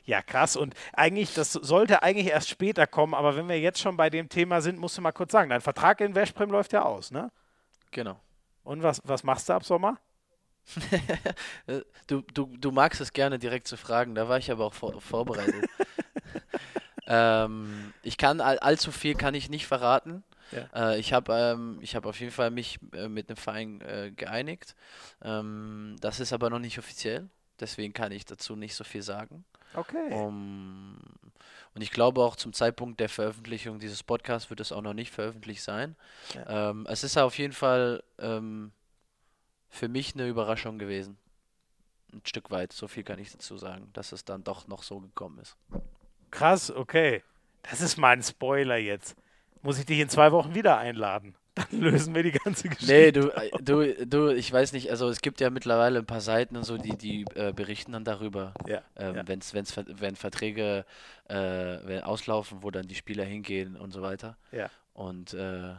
[0.04, 0.56] Ja, krass.
[0.56, 4.28] Und eigentlich, das sollte eigentlich erst später kommen, aber wenn wir jetzt schon bei dem
[4.28, 7.30] Thema sind, musst du mal kurz sagen, dein Vertrag in Veszprem läuft ja aus, ne?
[7.92, 8.18] Genau.
[8.64, 9.98] Und was, was machst du ab Sommer?
[12.06, 15.00] du, du, du magst es gerne direkt zu fragen, da war ich aber auch vor,
[15.00, 15.68] vorbereitet.
[17.06, 20.22] ähm, ich kann all, allzu viel kann ich nicht verraten.
[20.52, 20.92] Ja.
[20.92, 24.74] Äh, ich habe ähm, hab auf jeden Fall mich äh, mit dem Verein äh, geeinigt.
[25.22, 27.28] Ähm, das ist aber noch nicht offiziell,
[27.60, 29.44] deswegen kann ich dazu nicht so viel sagen.
[29.74, 30.12] Okay.
[30.12, 30.98] Um,
[31.74, 35.10] und ich glaube auch zum Zeitpunkt der Veröffentlichung dieses Podcasts wird es auch noch nicht
[35.10, 35.96] veröffentlicht sein.
[36.34, 36.70] Ja.
[36.70, 38.72] Ähm, es ist auf jeden Fall ähm,
[39.72, 41.16] für mich eine Überraschung gewesen.
[42.12, 45.00] Ein Stück weit, so viel kann ich dazu sagen, dass es dann doch noch so
[45.00, 45.56] gekommen ist.
[46.30, 47.22] Krass, okay.
[47.62, 49.16] Das ist mein Spoiler jetzt.
[49.62, 51.34] Muss ich dich in zwei Wochen wieder einladen?
[51.54, 52.92] Dann lösen wir die ganze Geschichte.
[52.92, 56.22] Nee, du, äh, du, du, ich weiß nicht, also es gibt ja mittlerweile ein paar
[56.22, 58.54] Seiten und so, die, die äh, berichten dann darüber.
[58.66, 59.28] Ja, ähm, ja.
[59.28, 60.86] Wenn's, wenn's, wenn Verträge
[61.28, 64.38] äh, wenn auslaufen, wo dann die Spieler hingehen und so weiter.
[64.50, 64.70] Ja.
[64.94, 65.74] Und äh,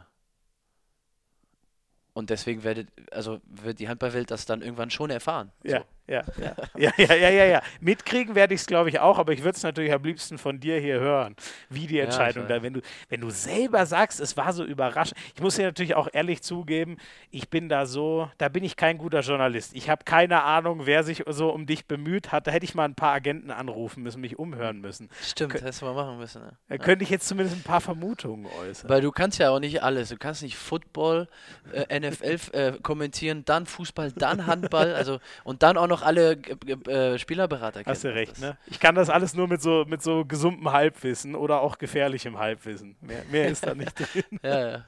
[2.14, 5.52] und deswegen werdet, also wird die Handballwelt das dann irgendwann schon erfahren.
[5.62, 5.84] Ja, so.
[6.06, 7.62] Ja, ja, ja, ja, ja, ja, ja.
[7.80, 10.60] Mitkriegen werde ich es, glaube ich, auch, aber ich würde es natürlich am liebsten von
[10.60, 11.34] dir hier hören,
[11.70, 15.18] wie die Entscheidung ja, da, wenn du, wenn du selber sagst, es war so überraschend.
[15.34, 16.98] Ich muss dir natürlich auch ehrlich zugeben,
[17.30, 19.74] ich bin da so, da bin ich kein guter Journalist.
[19.74, 22.46] Ich habe keine Ahnung, wer sich so um dich bemüht hat.
[22.46, 25.08] Da hätte ich mal ein paar Agenten anrufen müssen, mich umhören müssen.
[25.22, 26.42] Stimmt, Kön hättest du mal machen müssen.
[26.42, 26.52] Ne?
[26.68, 28.90] Da könnte ich jetzt zumindest ein paar Vermutungen äußern.
[28.90, 30.10] Weil du kannst ja auch nicht alles.
[30.10, 31.28] Du kannst nicht Football,
[31.72, 37.18] äh, NFL äh, kommentieren, dann Fußball, dann Handball, also und dann auch noch alle äh,
[37.18, 37.94] Spielerberater kennen.
[37.94, 38.56] Hast du recht, ne?
[38.66, 42.96] Ich kann das alles nur mit so, mit so gesundem Halbwissen oder auch gefährlichem Halbwissen.
[43.00, 44.40] Mehr, mehr ist da nicht drin.
[44.42, 44.84] ja, ja.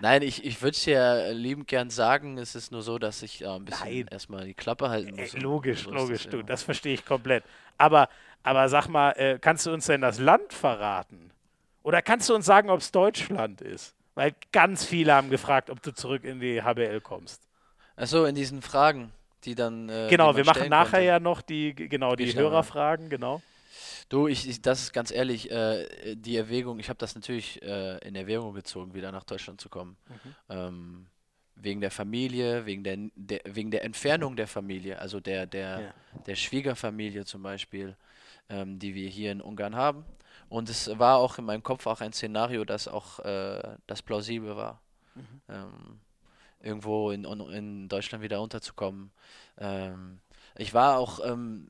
[0.00, 3.42] Nein, ich, ich würde es ja liebend gern sagen, es ist nur so, dass ich
[3.42, 4.08] äh, ein bisschen Nein.
[4.10, 5.34] erstmal die Klappe halten muss.
[5.34, 6.42] Äh, logisch, logisch, das, du, ja.
[6.42, 7.44] das verstehe ich komplett.
[7.78, 8.08] Aber,
[8.42, 11.30] aber sag mal, äh, kannst du uns denn das Land verraten?
[11.82, 13.94] Oder kannst du uns sagen, ob es Deutschland ist?
[14.14, 17.42] Weil ganz viele haben gefragt, ob du zurück in die HBL kommst.
[17.96, 19.12] Achso, in diesen Fragen,
[19.44, 19.88] die dann.
[19.88, 21.04] Äh, genau, wir machen nachher konnte.
[21.04, 23.42] ja noch die, genau, die Hörerfragen, genau.
[24.08, 27.98] Du, ich, ich, das ist ganz ehrlich, äh, die Erwägung, ich habe das natürlich äh,
[28.06, 29.96] in Erwägung gezogen, wieder nach Deutschland zu kommen.
[30.08, 30.34] Mhm.
[30.50, 31.06] Ähm,
[31.56, 35.94] wegen der Familie, wegen der, der, wegen der Entfernung der Familie, also der, der, ja.
[36.26, 37.96] der Schwiegerfamilie zum Beispiel,
[38.48, 40.04] ähm, die wir hier in Ungarn haben.
[40.48, 44.56] Und es war auch in meinem Kopf auch ein Szenario, das auch äh, das plausibel
[44.56, 44.82] war.
[45.14, 45.40] Mhm.
[45.48, 46.00] Ähm,
[46.64, 49.12] irgendwo in, in Deutschland wieder unterzukommen.
[49.58, 50.20] Ähm,
[50.56, 51.68] ich war auch ähm,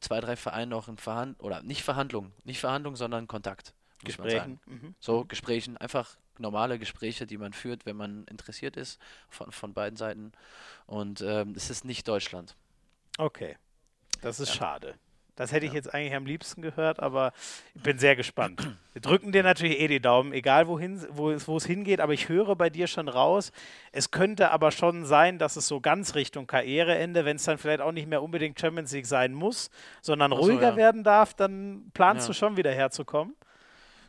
[0.00, 3.74] zwei, drei Vereine auch in Verhandlung, oder nicht Verhandlungen, nicht Verhandlungen, sondern Kontakt.
[4.02, 4.60] Gesprächen.
[4.64, 4.94] Mhm.
[4.98, 8.98] So, Gesprächen, einfach normale Gespräche, die man führt, wenn man interessiert ist,
[9.28, 10.32] von, von beiden Seiten.
[10.86, 12.56] Und ähm, es ist nicht Deutschland.
[13.18, 13.56] Okay.
[14.22, 14.54] Das ist ja.
[14.54, 14.94] schade.
[15.40, 17.32] Das hätte ich jetzt eigentlich am liebsten gehört, aber
[17.74, 18.60] ich bin sehr gespannt.
[18.92, 22.28] Wir drücken dir natürlich eh die Daumen, egal wohin, wo, wo es hingeht, aber ich
[22.28, 23.50] höre bei dir schon raus,
[23.90, 27.80] es könnte aber schon sein, dass es so ganz Richtung Karriereende, wenn es dann vielleicht
[27.80, 29.70] auch nicht mehr unbedingt Champions League sein muss,
[30.02, 30.76] sondern so, ruhiger ja.
[30.76, 32.34] werden darf, dann planst ja.
[32.34, 33.34] du schon wieder herzukommen.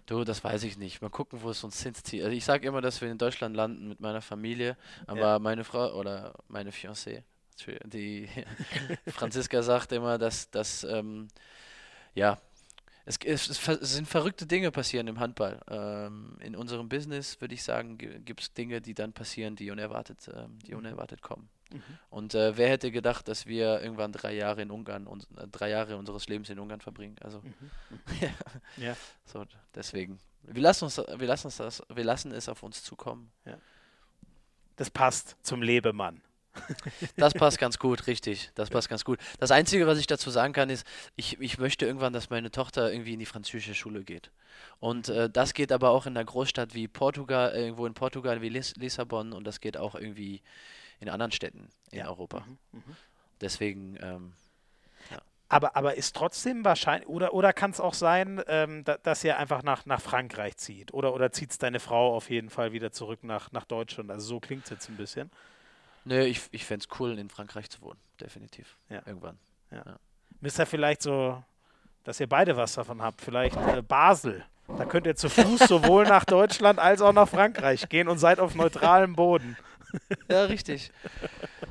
[0.08, 1.02] Du, das weiß ich nicht.
[1.02, 2.24] Mal gucken, wo es uns hinzieht.
[2.24, 4.76] Also ich sage immer, dass wir in Deutschland landen mit meiner Familie,
[5.08, 5.40] aber ja.
[5.40, 7.24] meine Frau oder meine Fiancée
[7.86, 8.30] die
[9.08, 11.28] Franziska sagt immer, dass, dass ähm,
[12.14, 12.40] ja,
[13.06, 15.60] es, es, es, sind verrückte Dinge passieren im Handball.
[15.68, 20.28] Ähm, in unserem Business würde ich sagen, gibt es Dinge, die dann passieren, die unerwartet,
[20.28, 21.50] äh, die unerwartet kommen.
[21.72, 21.82] Mhm.
[22.10, 25.70] Und äh, wer hätte gedacht, dass wir irgendwann drei Jahre in Ungarn und äh, drei
[25.70, 27.16] Jahre unseres Lebens in Ungarn verbringen?
[27.22, 27.54] Also mhm.
[28.22, 28.30] ja.
[28.78, 28.98] ja.
[29.26, 30.20] So, deswegen.
[30.44, 33.32] Wir lassen uns, wir lassen uns das, wir lassen es auf uns zukommen.
[33.46, 33.58] Ja.
[34.76, 36.22] Das passt zum Lebemann.
[37.16, 38.52] Das passt ganz gut, richtig.
[38.56, 39.20] Das passt ganz gut.
[39.40, 40.86] Das Einzige, was ich dazu sagen kann, ist,
[41.16, 44.32] ich, ich möchte irgendwann, dass meine Tochter irgendwie in die französische Schule geht.
[44.80, 48.50] Und äh, das geht aber auch in einer Großstadt wie Portugal, irgendwo in Portugal wie
[48.50, 50.42] Lis Lissabon und das geht auch irgendwie
[51.00, 52.08] in anderen Städten in ja.
[52.08, 52.42] Europa.
[52.42, 52.58] Mhm.
[52.72, 52.96] Mhm.
[53.40, 54.34] Deswegen, ähm,
[55.48, 59.38] Aber, aber ist trotzdem wahrscheinlich, oder, oder kann es auch sein, ähm, da, dass ihr
[59.38, 60.94] einfach nach, nach Frankreich zieht?
[60.94, 64.12] Oder, oder zieht es deine Frau auf jeden Fall wieder zurück nach, nach Deutschland?
[64.12, 65.30] Also so klingt es jetzt ein bisschen.
[66.04, 68.78] Nö, ich, ich fände es cool, in Frankreich zu wohnen, definitiv.
[68.90, 69.02] Ja.
[69.06, 69.38] Irgendwann.
[69.72, 69.84] Ja.
[69.86, 70.00] ja.
[70.40, 71.44] Müsst ihr vielleicht so,
[72.04, 74.44] dass ihr beide was davon habt, vielleicht äh, Basel.
[74.78, 78.40] Da könnt ihr zu Fuß sowohl nach Deutschland als auch nach Frankreich gehen und seid
[78.40, 79.58] auf neutralem Boden.
[80.30, 80.92] Ja, richtig.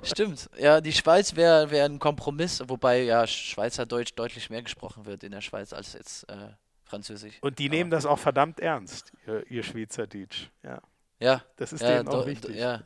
[0.02, 0.50] Stimmt.
[0.58, 5.32] Ja, die Schweiz wäre wär ein Kompromiss, wobei ja Schweizerdeutsch deutlich mehr gesprochen wird in
[5.32, 6.48] der Schweiz als jetzt äh,
[6.84, 7.38] Französisch.
[7.40, 10.48] Und die Aber nehmen das auch verdammt ernst, ihr, ihr Schweizerdeutsch.
[10.62, 10.80] Ja.
[11.20, 12.56] Ja, das ist ja, denen auch wichtig.
[12.56, 12.82] Ja.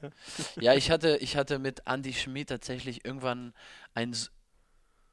[0.61, 3.55] ja, ich hatte, ich hatte mit Andy Schmid tatsächlich irgendwann
[3.95, 4.14] ein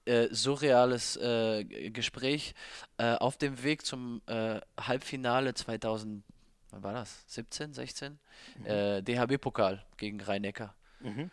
[0.05, 2.55] äh, surreales äh, Gespräch
[2.97, 6.23] äh, auf dem Weg zum äh, Halbfinale 2000
[6.71, 7.23] wann war das?
[7.27, 8.19] 17, 16?
[8.57, 8.65] Mhm.
[8.65, 10.73] Äh, DHB-Pokal gegen Rhein-Neckar.
[10.99, 11.29] Mhm.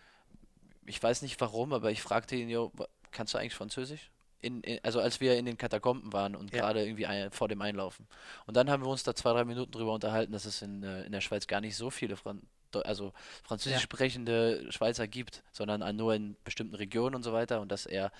[0.86, 2.72] Ich weiß nicht warum, aber ich fragte ihn, jo,
[3.10, 4.10] kannst du eigentlich Französisch?
[4.40, 6.60] In, in, also als wir in den Katakomben waren und ja.
[6.60, 8.06] gerade irgendwie ein, vor dem Einlaufen.
[8.46, 11.02] Und dann haben wir uns da zwei, drei Minuten drüber unterhalten, dass es in, äh,
[11.02, 12.42] in der Schweiz gar nicht so viele Fran
[12.84, 13.12] also
[13.44, 13.82] französisch ja.
[13.82, 18.12] sprechende Schweizer gibt, sondern nur in bestimmten Regionen und so weiter und dass er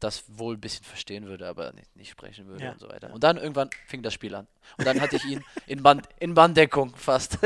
[0.00, 2.72] das wohl ein bisschen verstehen würde, aber nicht, nicht sprechen würde ja.
[2.72, 3.12] und so weiter.
[3.12, 4.46] Und dann irgendwann fing das Spiel an.
[4.78, 7.38] Und dann hatte ich ihn in, Band, in Banddeckung fast.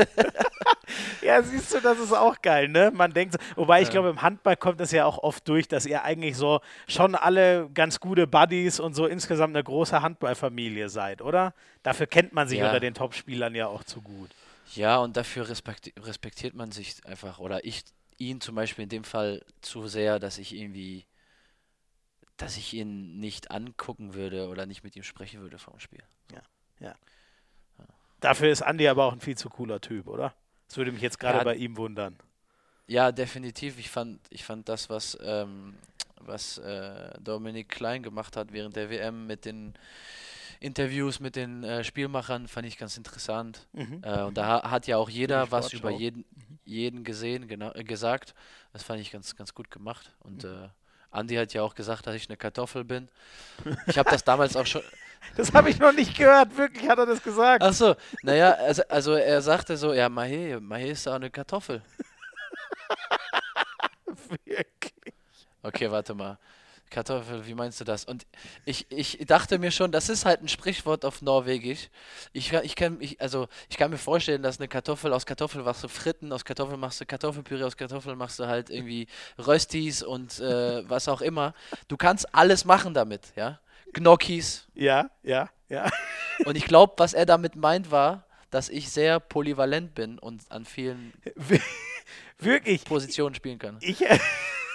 [1.21, 2.91] ja, siehst du, das ist auch geil, ne?
[2.93, 3.93] Man denkt so, wobei ich ja.
[3.93, 7.69] glaube, im Handball kommt es ja auch oft durch, dass ihr eigentlich so schon alle
[7.73, 11.53] ganz gute Buddies und so insgesamt eine große Handballfamilie seid, oder?
[11.83, 12.65] Dafür kennt man sich ja.
[12.65, 14.29] unter den Topspielern ja auch zu gut.
[14.73, 17.83] Ja, und dafür respekti respektiert man sich einfach, oder ich
[18.17, 21.05] ihn zum Beispiel in dem Fall zu sehr, dass ich irgendwie
[22.37, 26.03] dass ich ihn nicht angucken würde oder nicht mit ihm sprechen würde vor dem Spiel.
[26.31, 26.41] Ja,
[26.79, 26.95] ja.
[28.19, 30.33] Dafür ist Andy aber auch ein viel zu cooler Typ, oder?
[30.67, 32.17] Das würde mich jetzt gerade ja, bei ihm wundern.
[32.87, 33.77] Ja, definitiv.
[33.77, 35.75] Ich fand, ich fand das, was, ähm,
[36.21, 39.75] was äh, Dominik Klein gemacht hat während der WM mit den
[40.59, 43.67] Interviews mit den äh, Spielmachern, fand ich ganz interessant.
[43.73, 44.01] Mhm.
[44.03, 46.59] Äh, und da hat ja auch jeder was über jeden, mhm.
[46.63, 48.33] jeden gesehen, genau, äh, gesagt.
[48.73, 50.15] Das fand ich ganz, ganz gut gemacht.
[50.19, 50.69] Und mhm.
[51.11, 53.09] Andi hat ja auch gesagt, dass ich eine Kartoffel bin.
[53.87, 54.81] Ich habe das damals auch schon.
[55.37, 57.63] Das habe ich noch nicht gehört, wirklich hat er das gesagt.
[57.63, 61.81] Ach so, naja, also, also er sagte so, ja, Mahe, Mahe ist auch eine Kartoffel.
[64.45, 64.93] wirklich?
[65.63, 66.37] Okay, warte mal.
[66.95, 68.05] Kartoffel, wie meinst du das?
[68.05, 68.25] Und
[68.63, 71.89] ich, ich dachte mir schon, das ist halt ein Sprichwort auf Norwegisch.
[72.31, 75.83] Ich, ich, kann, ich, also, ich kann mir vorstellen, dass eine Kartoffel, aus Kartoffeln machst
[75.83, 80.39] du Fritten, aus Kartoffeln machst du Kartoffelpüree, aus Kartoffeln machst du halt irgendwie Röstis und
[80.39, 81.53] äh, was auch immer.
[81.89, 83.59] Du kannst alles machen damit, ja?
[83.91, 84.65] Gnocchis.
[84.73, 85.91] Ja, ja, ja.
[86.45, 90.65] Und ich glaube, was er damit meint, war, dass ich sehr polyvalent bin und an
[90.65, 91.13] vielen
[92.39, 92.83] Wirklich?
[92.83, 93.77] Positionen spielen kann.
[93.81, 94.03] Ich.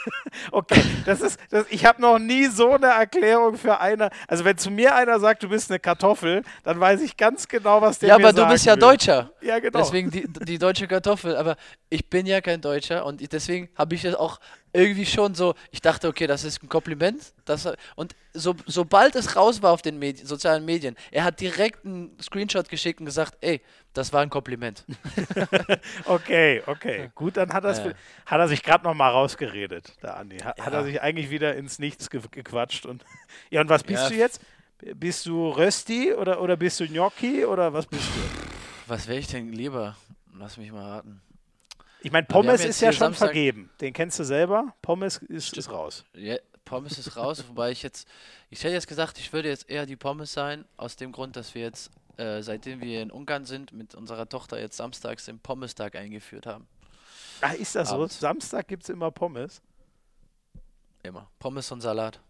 [0.53, 4.11] okay, das ist, das, ich habe noch nie so eine Erklärung für eine.
[4.29, 7.81] Also wenn zu mir einer sagt, du bist eine Kartoffel, dann weiß ich ganz genau,
[7.81, 8.81] was der Ja, aber du bist ja will.
[8.81, 9.33] Deutscher.
[9.41, 9.79] Ja, genau.
[9.79, 11.37] Deswegen die, die deutsche Kartoffel.
[11.37, 11.57] Aber
[11.89, 14.41] ich bin ja kein Deutscher und deswegen habe ich das auch
[14.73, 17.33] irgendwie schon so, ich dachte, okay, das ist ein Kompliment.
[17.45, 21.85] Das, und so, sobald es raus war auf den Medien, sozialen Medien, er hat direkt
[21.85, 23.61] einen Screenshot geschickt und gesagt, ey,
[23.93, 24.85] das war ein Kompliment.
[26.05, 27.11] okay, okay.
[27.15, 27.93] Gut, dann hat, ja.
[28.27, 30.39] hat er sich gerade noch mal rausgeredet, der Andi.
[30.39, 30.67] Hat, ja.
[30.67, 32.87] hat, er sich eigentlich wieder ins Nichts ge gequatscht.
[32.87, 33.05] Und
[33.51, 34.09] ja, und was bist ja.
[34.09, 34.41] du jetzt?
[34.95, 38.91] Bist du Rösti oder, oder bist du Gnocchi oder was bist du?
[38.91, 39.97] Was wäre ich denn lieber?
[40.35, 41.21] Lass mich mal raten.
[42.03, 43.71] Ich meine, Pommes ist ja schon Samstag vergeben.
[43.81, 44.75] Den kennst du selber.
[44.81, 46.05] Pommes ist, ist raus.
[46.15, 48.09] Ja, Pommes ist raus, wobei ich jetzt,
[48.49, 51.55] ich hätte jetzt gesagt, ich würde jetzt eher die Pommes sein, aus dem Grund, dass
[51.55, 51.91] wir jetzt,
[52.21, 56.67] äh, seitdem wir in Ungarn sind, mit unserer Tochter jetzt samstags den Pommes-Tag eingeführt haben.
[57.41, 58.17] Ach, ist das Abends.
[58.17, 58.21] so?
[58.21, 59.63] Samstag gibt es immer Pommes?
[61.03, 61.31] Immer.
[61.39, 62.21] Pommes und Salat.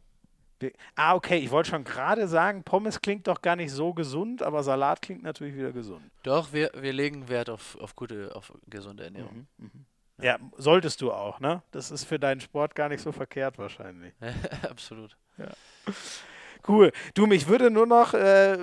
[0.95, 4.63] Ah, okay, ich wollte schon gerade sagen, Pommes klingt doch gar nicht so gesund, aber
[4.63, 6.03] Salat klingt natürlich wieder gesund.
[6.23, 9.47] Doch, wir, wir legen Wert auf, auf gute, auf gesunde Ernährung.
[9.57, 9.71] Mhm,
[10.19, 10.25] mh.
[10.25, 11.63] Ja, solltest du auch, ne?
[11.71, 14.13] Das ist für deinen Sport gar nicht so verkehrt wahrscheinlich.
[14.69, 15.17] Absolut.
[15.39, 15.49] Ja.
[16.67, 16.93] Cool.
[17.15, 18.59] Du, mich würde nur noch äh,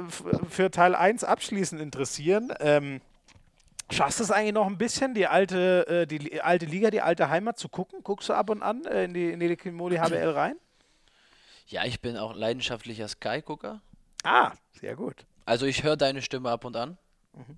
[0.50, 2.54] für Teil 1 abschließend interessieren.
[2.60, 3.02] Ähm,
[3.90, 7.30] Schaffst du es eigentlich noch ein bisschen, die alte, äh, die alte Liga, die alte
[7.30, 8.04] Heimat zu gucken?
[8.04, 10.58] Guckst du ab und an äh, in die, in die Kimoli HBL rein?
[11.68, 13.82] Ja, ich bin auch leidenschaftlicher Sky-Gucker.
[14.24, 15.26] Ah, sehr gut.
[15.46, 16.98] Also ich höre deine Stimme ab und an.
[17.34, 17.58] Mhm.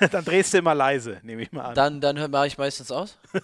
[0.10, 1.74] dann drehst du immer leise, nehme ich mal an.
[1.74, 3.18] Dann, dann mache ich meistens aus.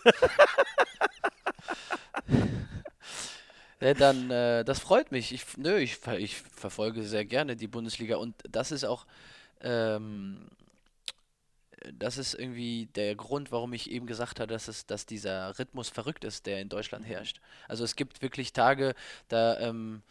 [3.83, 5.33] ja, dann, äh, das freut mich.
[5.33, 9.07] Ich, nö, ich, ich verfolge sehr gerne die Bundesliga und das ist auch,
[9.61, 10.49] ähm,
[11.93, 15.89] das ist irgendwie der Grund, warum ich eben gesagt habe, dass, es, dass dieser Rhythmus
[15.89, 17.41] verrückt ist, der in Deutschland herrscht.
[17.67, 18.95] Also es gibt wirklich Tage,
[19.29, 20.03] da ähm,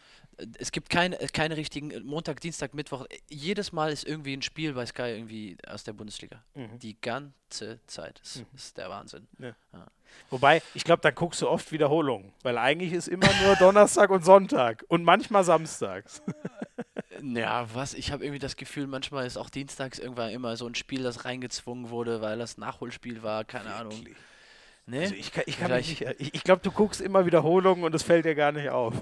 [0.58, 3.06] es gibt keine, keine richtigen Montag, Dienstag, Mittwoch.
[3.28, 6.42] Jedes Mal ist irgendwie ein Spiel bei Sky irgendwie aus der Bundesliga.
[6.54, 6.78] Mhm.
[6.78, 8.20] Die ganze Zeit.
[8.20, 8.46] Das mhm.
[8.54, 9.26] ist der Wahnsinn.
[9.38, 9.54] Ja.
[9.72, 9.86] Ja.
[10.30, 14.24] Wobei, ich glaube, da guckst du oft Wiederholungen, weil eigentlich ist immer nur Donnerstag und
[14.24, 16.22] Sonntag und manchmal samstags.
[17.24, 17.94] Ja, was?
[17.94, 21.24] Ich habe irgendwie das Gefühl, manchmal ist auch dienstags irgendwann immer so ein Spiel, das
[21.24, 23.80] reingezwungen wurde, weil das Nachholspiel war, keine Wirklich?
[23.80, 24.16] Ahnung.
[24.86, 25.02] Nee?
[25.02, 28.70] Also ich, ich, ich glaube, du guckst immer Wiederholungen und es fällt dir gar nicht
[28.70, 28.94] auf.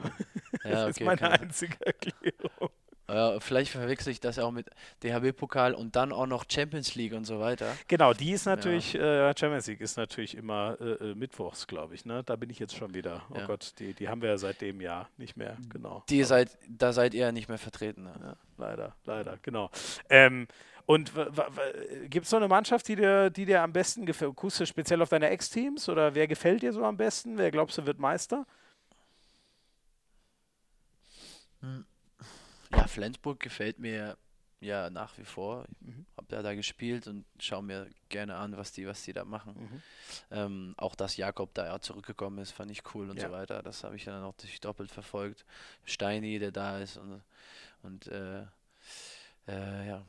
[0.64, 2.70] Ja, okay, das ist meine einzige Erklärung.
[3.12, 4.66] Ja, vielleicht verwechsel ich das auch mit
[5.02, 7.76] DHB-Pokal und dann auch noch Champions League und so weiter.
[7.88, 9.30] Genau, die ist natürlich, ja.
[9.30, 12.04] äh, Champions League ist natürlich immer äh, äh mittwochs, glaube ich.
[12.04, 12.22] Ne?
[12.24, 13.22] Da bin ich jetzt schon wieder.
[13.30, 13.46] Oh ja.
[13.46, 16.04] Gott, die, die haben wir ja seit dem Jahr nicht mehr, genau.
[16.08, 18.04] Die seid, da seid ihr ja nicht mehr vertreten.
[18.04, 18.36] Ne?
[18.58, 19.70] Leider, leider, genau.
[20.08, 20.46] Ähm,
[20.86, 21.12] und
[22.08, 24.36] gibt es so eine Mannschaft, die dir, die dir am besten gefällt?
[24.36, 27.38] Guckst du speziell auf deine Ex-Teams oder wer gefällt dir so am besten?
[27.38, 28.38] Wer glaubst du wird Meister?
[28.38, 28.46] Hm.
[32.72, 34.16] Ja, Flensburg gefällt mir
[34.60, 35.64] ja nach wie vor.
[35.80, 36.06] Ich mhm.
[36.16, 39.54] habe ja da gespielt und schaue mir gerne an, was die, was die da machen.
[39.54, 39.82] Mhm.
[40.30, 43.28] Ähm, auch dass Jakob da ja zurückgekommen ist, fand ich cool und ja.
[43.28, 43.62] so weiter.
[43.62, 45.44] Das habe ich dann auch doppelt verfolgt.
[45.84, 47.22] Steini, der da ist und,
[47.82, 48.42] und äh,
[49.48, 50.04] äh, ja,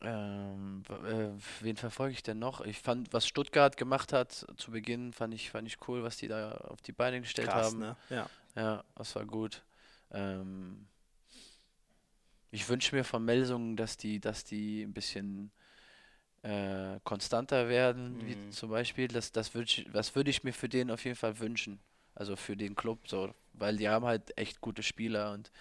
[0.00, 1.30] ähm, äh,
[1.60, 2.60] wen verfolge ich denn noch?
[2.60, 6.28] Ich fand, was Stuttgart gemacht hat zu Beginn, fand ich, fand ich cool, was die
[6.28, 7.78] da auf die Beine gestellt Krass, haben.
[7.80, 7.96] Ne?
[8.10, 8.30] Ja.
[8.54, 9.62] ja, das war gut.
[10.12, 10.86] Ähm,
[12.50, 15.50] ich wünsche mir von Melsungen, dass die, dass die ein bisschen
[16.42, 18.26] äh, konstanter werden, mhm.
[18.26, 19.08] wie zum Beispiel.
[19.08, 21.80] Das, das würde ich, was würde ich mir für den auf jeden Fall wünschen.
[22.14, 25.52] Also für den Club, so, weil die haben halt echt gute Spieler und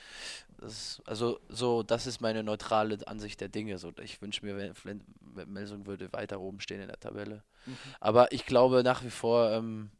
[0.57, 3.77] das, also so, das ist meine neutrale Ansicht der Dinge.
[3.77, 5.03] So, ich wünsche mir, wenn
[5.45, 7.43] Melsung würde weiter oben stehen in der Tabelle.
[7.65, 7.77] Mhm.
[7.99, 9.91] Aber ich glaube nach wie vor ähm,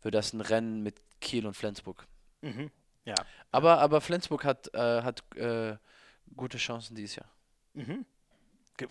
[0.00, 2.06] wird das ein Rennen mit Kiel und Flensburg.
[2.40, 2.70] Mhm.
[3.04, 3.14] Ja.
[3.50, 5.76] Aber, aber Flensburg hat, äh, hat äh,
[6.36, 7.28] gute Chancen dieses Jahr.
[7.74, 8.04] Mhm.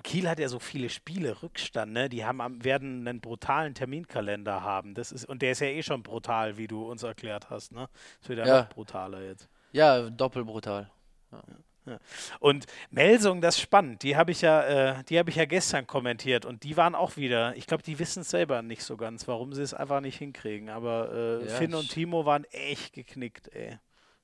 [0.03, 2.07] Kiel hat ja so viele Spiele Rückstand, ne?
[2.07, 4.93] Die haben werden einen brutalen Terminkalender haben.
[4.93, 7.89] Das ist, und der ist ja eh schon brutal, wie du uns erklärt hast, ne?
[8.21, 8.61] Das wird ja, ja.
[8.61, 9.49] noch brutaler jetzt.
[9.73, 10.89] Ja, doppelbrutal.
[11.31, 11.41] Ja.
[11.85, 11.99] Ja.
[12.39, 14.03] Und Melsung, das ist spannend.
[14.03, 17.17] Die habe ich ja, äh, die habe ich ja gestern kommentiert und die waren auch
[17.17, 17.55] wieder.
[17.57, 20.69] Ich glaube, die wissen es selber nicht so ganz, warum sie es einfach nicht hinkriegen.
[20.69, 23.79] Aber äh, Finn und Timo waren echt geknickt, ey,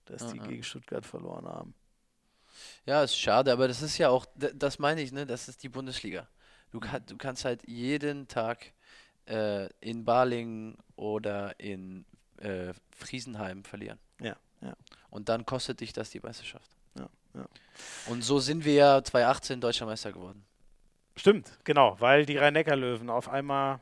[0.10, 0.32] dass uh -uh.
[0.34, 1.74] die gegen Stuttgart verloren haben.
[2.86, 5.26] Ja, ist schade, aber das ist ja auch, das meine ich, ne?
[5.26, 6.28] Das ist die Bundesliga.
[6.72, 8.74] Du, kann, du kannst halt jeden Tag
[9.26, 12.06] äh, in Balingen oder in
[12.38, 14.00] äh, Friesenheim verlieren.
[14.20, 14.74] Ja, ja.
[15.10, 16.70] Und dann kostet dich das die Meisterschaft.
[16.98, 17.46] Ja, ja.
[18.08, 20.46] Und so sind wir ja 2018 Deutscher Meister geworden.
[21.16, 23.82] Stimmt, genau, weil die Rhein-Neckar-Löwen auf einmal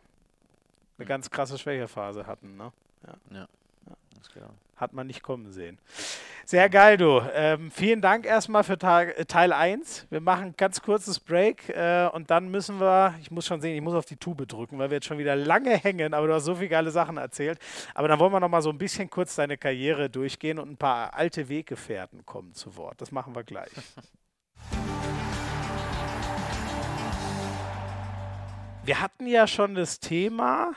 [0.97, 2.57] eine ganz krasse Schwächephase hatten.
[2.57, 2.71] Ne?
[3.05, 3.13] Ja.
[3.31, 3.47] ja.
[3.87, 3.95] ja.
[4.33, 4.53] Genau.
[4.77, 5.79] Hat man nicht kommen sehen.
[6.45, 7.21] Sehr geil, du.
[7.33, 10.07] Ähm, vielen Dank erstmal für Teil 1.
[10.09, 13.75] Wir machen ein ganz kurzes Break äh, und dann müssen wir, ich muss schon sehen,
[13.75, 16.33] ich muss auf die Tube drücken, weil wir jetzt schon wieder lange hängen, aber du
[16.33, 17.59] hast so viele geile Sachen erzählt.
[17.95, 20.77] Aber dann wollen wir noch mal so ein bisschen kurz deine Karriere durchgehen und ein
[20.77, 23.01] paar alte Weggefährten kommen zu Wort.
[23.01, 23.71] Das machen wir gleich.
[28.85, 30.71] Wir hatten ja schon das Thema,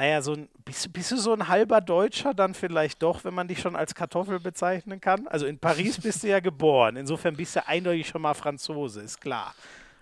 [0.00, 3.48] naja, so ein, bist, bist, du so ein halber Deutscher dann vielleicht doch, wenn man
[3.48, 5.28] dich schon als Kartoffel bezeichnen kann?
[5.28, 9.20] Also in Paris bist du ja geboren, insofern bist du eindeutig schon mal Franzose, ist
[9.20, 9.54] klar.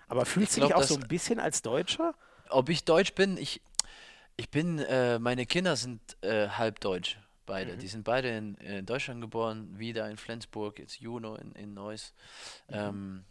[0.07, 2.15] Aber fühlst du dich auch so ein bisschen als Deutscher?
[2.49, 3.61] Ob ich Deutsch bin, ich,
[4.37, 7.73] ich bin, äh, meine Kinder sind äh, halb Deutsch, beide.
[7.73, 7.79] Mhm.
[7.81, 12.15] Die sind beide in, in, Deutschland geboren, wieder in Flensburg, jetzt Juno in, in Neuss.
[12.69, 12.75] Mhm.
[12.77, 13.25] Ähm,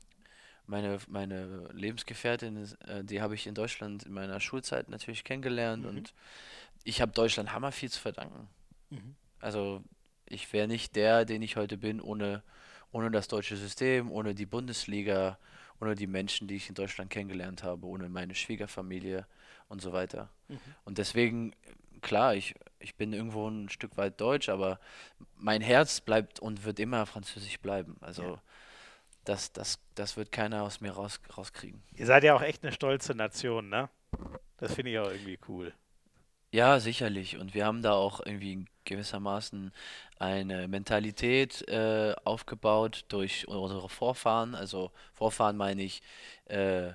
[0.68, 5.90] meine, meine Lebensgefährtin, äh, die habe ich in Deutschland in meiner Schulzeit natürlich kennengelernt mhm.
[5.90, 6.14] und
[6.84, 8.48] ich habe Deutschland hammer viel zu verdanken.
[8.90, 9.16] Mhm.
[9.40, 9.84] Also
[10.26, 12.44] ich wäre nicht der, den ich heute bin, ohne,
[12.92, 15.38] ohne das deutsche System, ohne die Bundesliga,
[15.80, 19.26] ohne die Menschen, die ich in Deutschland kennengelernt habe, ohne meine Schwiegerfamilie
[19.70, 20.30] und so weiter.
[20.48, 20.60] Mhm.
[20.86, 21.54] Und deswegen,
[22.02, 24.80] klar, ich, ich bin irgendwo ein Stück weit deutsch, aber
[25.36, 27.98] mein Herz bleibt und wird immer französisch bleiben.
[28.02, 28.42] Also ja
[29.28, 31.84] das, das, das wird keiner aus mir raus, rauskriegen.
[31.96, 33.90] Ihr seid ja auch echt eine stolze Nation, ne?
[34.58, 35.74] Das finde ich auch irgendwie cool.
[36.52, 37.38] Ja, sicherlich.
[37.38, 39.72] Und wir haben da auch irgendwie gewissermaßen
[40.18, 44.56] eine Mentalität äh, aufgebaut durch unsere Vorfahren.
[44.56, 46.02] Also Vorfahren meine ich
[46.46, 46.92] äh,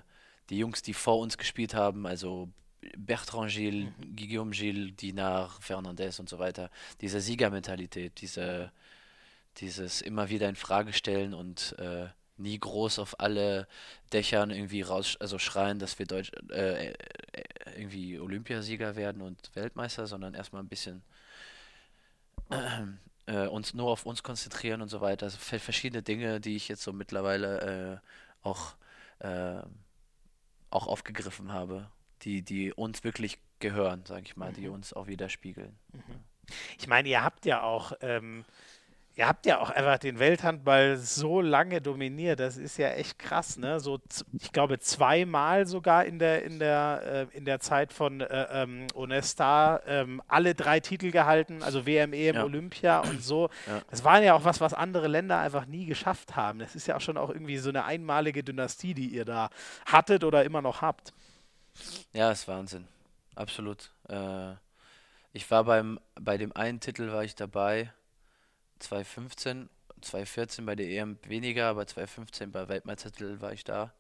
[0.49, 2.49] die Jungs, die vor uns gespielt haben, also
[2.97, 4.17] Bertrand Gilles, mhm.
[4.17, 6.71] Guillaume Gilles, Dinard, Fernandez und so weiter.
[7.03, 8.73] Diese Siegermentalität, diese,
[9.59, 12.09] dieses immer wieder in Frage stellen und äh,
[12.43, 13.67] nie groß auf alle
[14.13, 16.95] Dächern irgendwie raus, also schreien, dass wir Deutsch, äh, äh,
[17.77, 21.03] irgendwie Olympiasieger werden und Weltmeister, sondern erstmal ein bisschen,
[22.51, 22.83] äh,
[23.27, 25.27] äh, uns nur auf uns konzentrieren und so weiter.
[25.27, 28.01] Also verschiedene Dinge, die ich jetzt so mittlerweile
[28.43, 28.75] äh, auch,
[29.21, 29.63] äh,
[30.71, 31.89] auch aufgegriffen habe,
[32.23, 34.55] die, die uns wirklich gehören, sage ich mal, mhm.
[34.55, 35.79] die uns auch widerspiegeln.
[35.93, 36.21] Mhm.
[36.79, 38.45] Ich meine, ihr habt ja auch ähm,
[39.15, 42.41] Ihr habt ja auch einfach den Welthandball so lange dominiert.
[42.41, 43.79] Das ist ja echt krass, ne?
[43.79, 44.01] So,
[44.33, 48.87] ich glaube, zweimal sogar in der, in der, äh, in der Zeit von äh, ähm,
[48.95, 52.45] Onesta ähm, alle drei Titel gehalten, also WM, EM, ja.
[52.45, 53.51] Olympia und so.
[53.67, 53.83] Ja.
[53.91, 56.59] Das waren ja auch was, was andere Länder einfach nie geschafft haben.
[56.61, 59.51] Das ist ja auch schon auch irgendwie so eine einmalige Dynastie, die ihr da
[59.85, 61.13] hattet oder immer noch habt.
[62.15, 62.89] Ja, ist Wahnsinn.
[63.35, 63.91] Absolut.
[64.09, 64.55] Äh,
[65.35, 67.93] ich war beim, bei dem einen Titel war ich dabei
[68.83, 69.69] 2015,
[70.01, 73.93] 2014 bei der EM weniger, aber 2015 bei Weltmeistertitel war ich da.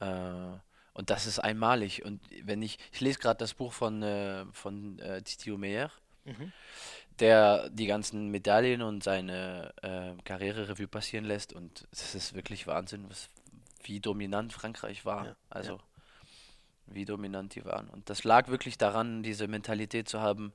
[0.00, 0.58] Äh,
[0.96, 2.04] und das ist einmalig.
[2.04, 5.90] Und wenn ich, ich lese gerade das Buch von, äh, von äh, Titi Meyer,
[6.24, 6.52] mhm.
[7.20, 11.52] der die ganzen Medaillen und seine äh, Karriere-Revue passieren lässt.
[11.52, 13.28] Und es ist wirklich Wahnsinn, was,
[13.82, 15.26] wie dominant Frankreich war.
[15.26, 15.82] Ja, also ja.
[16.86, 17.88] wie dominant die waren.
[17.88, 20.54] Und das lag wirklich daran, diese Mentalität zu haben,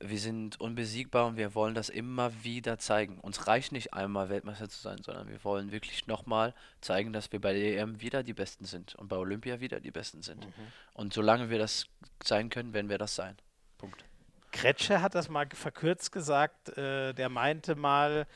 [0.00, 3.18] wir sind unbesiegbar und wir wollen das immer wieder zeigen.
[3.20, 7.40] Uns reicht nicht einmal Weltmeister zu sein, sondern wir wollen wirklich nochmal zeigen, dass wir
[7.40, 10.46] bei der EM wieder die Besten sind und bei Olympia wieder die Besten sind.
[10.46, 10.52] Mhm.
[10.94, 11.86] Und solange wir das
[12.22, 13.36] sein können, werden wir das sein.
[13.76, 14.04] Punkt.
[14.52, 16.76] Kretsche hat das mal verkürzt gesagt.
[16.76, 18.26] Äh, der meinte mal,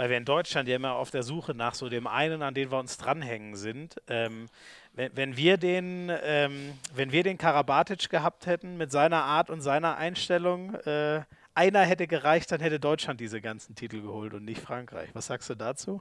[0.00, 2.70] weil wir in Deutschland ja immer auf der Suche nach so dem einen, an den
[2.70, 4.00] wir uns dranhängen sind.
[4.08, 4.48] Ähm,
[4.94, 9.60] wenn, wenn, wir den, ähm, wenn wir den Karabatic gehabt hätten mit seiner Art und
[9.60, 11.20] seiner Einstellung, äh,
[11.52, 15.10] einer hätte gereicht, dann hätte Deutschland diese ganzen Titel geholt und nicht Frankreich.
[15.12, 16.00] Was sagst du dazu?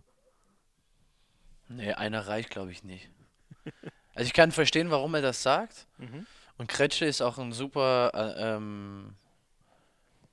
[1.67, 3.09] Nee, einer reicht, glaube ich, nicht.
[4.15, 5.87] also ich kann verstehen, warum er das sagt.
[5.97, 6.25] Mhm.
[6.57, 9.15] Und Kretsche ist auch ein super äh, ähm,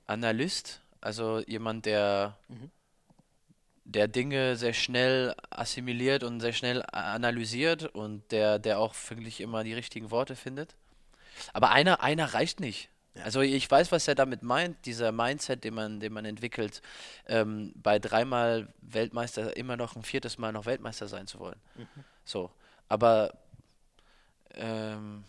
[0.05, 2.71] Analyst, also jemand, der mhm
[3.87, 9.63] der Dinge sehr schnell assimiliert und sehr schnell analysiert und der, der auch wirklich immer
[9.63, 10.75] die richtigen Worte findet.
[11.53, 12.89] Aber einer, einer reicht nicht.
[13.15, 13.23] Ja.
[13.23, 16.81] Also ich weiß, was er damit meint, dieser Mindset, den man, den man entwickelt,
[17.27, 21.59] ähm, bei dreimal Weltmeister immer noch ein viertes Mal noch Weltmeister sein zu wollen.
[21.75, 21.87] Mhm.
[22.25, 22.51] So.
[22.89, 23.33] Aber
[24.53, 25.23] ähm,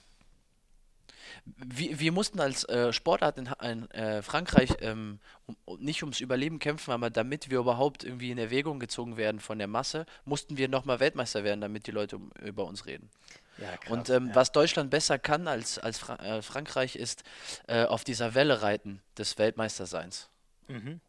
[1.57, 6.59] wir, wir mussten als äh, Sportart in, in äh, Frankreich ähm, um, nicht ums Überleben
[6.59, 10.69] kämpfen, aber damit wir überhaupt irgendwie in Erwägung gezogen werden von der Masse, mussten wir
[10.69, 13.11] nochmal Weltmeister werden, damit die Leute um, über uns reden.
[13.59, 14.35] Ja, krass, und ähm, ja.
[14.35, 17.25] was Deutschland besser kann als, als Fra äh, Frankreich ist,
[17.67, 20.29] äh, auf dieser Welle reiten des Weltmeisterseins.
[20.69, 21.01] Mhm.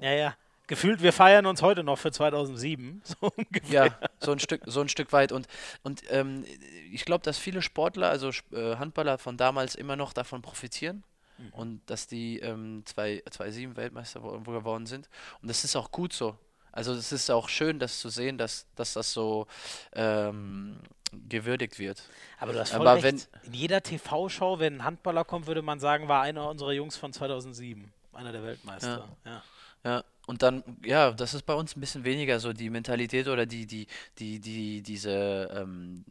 [0.00, 3.02] Ja, ja gefühlt, wir feiern uns heute noch für 2007.
[3.20, 3.86] So ungefähr.
[3.86, 5.32] Ja, so ein Stück, so ein Stück weit.
[5.32, 5.46] Und,
[5.82, 6.44] und ähm,
[6.92, 11.04] ich glaube, dass viele Sportler, also äh, Handballer von damals immer noch davon profitieren.
[11.38, 11.48] Mhm.
[11.52, 15.08] Und dass die ähm, 2007 Weltmeister geworden sind.
[15.42, 16.36] Und das ist auch gut so.
[16.72, 19.46] Also es ist auch schön, das zu sehen, dass, dass das so
[19.92, 20.80] ähm,
[21.28, 22.02] gewürdigt wird.
[22.38, 23.28] Aber du hast voll Aber recht.
[23.42, 26.96] Wenn, In jeder TV-Show, wenn ein Handballer kommt, würde man sagen, war einer unserer Jungs
[26.96, 27.92] von 2007.
[28.12, 29.08] Einer der Weltmeister.
[29.24, 29.30] Ja.
[29.30, 29.42] ja.
[29.84, 33.46] Ja und dann, ja, das ist bei uns ein bisschen weniger so die Mentalität oder
[33.46, 33.86] die, die,
[34.18, 36.04] die, die, diese, ähm,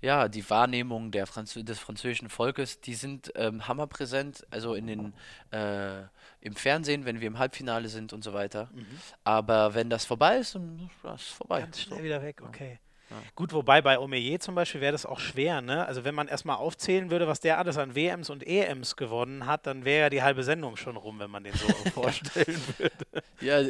[0.00, 5.12] ja, die Wahrnehmung der Franz des französischen Volkes, die sind ähm, hammerpräsent, also in den,
[5.50, 6.02] äh,
[6.40, 8.70] im Fernsehen, wenn wir im Halbfinale sind und so weiter.
[8.72, 8.86] Mhm.
[9.24, 11.60] Aber wenn das vorbei ist, dann ist das vorbei.
[11.60, 12.04] Ganz schnell so.
[12.04, 12.78] wieder weg, okay.
[13.10, 13.16] Ja.
[13.34, 15.86] Gut, wobei bei Omeyer zum Beispiel wäre das auch schwer, ne?
[15.86, 19.66] Also wenn man erstmal aufzählen würde, was der alles an WMs und EMs gewonnen hat,
[19.66, 23.06] dann wäre ja die halbe Sendung schon rum, wenn man den so vorstellen würde.
[23.40, 23.62] Ja,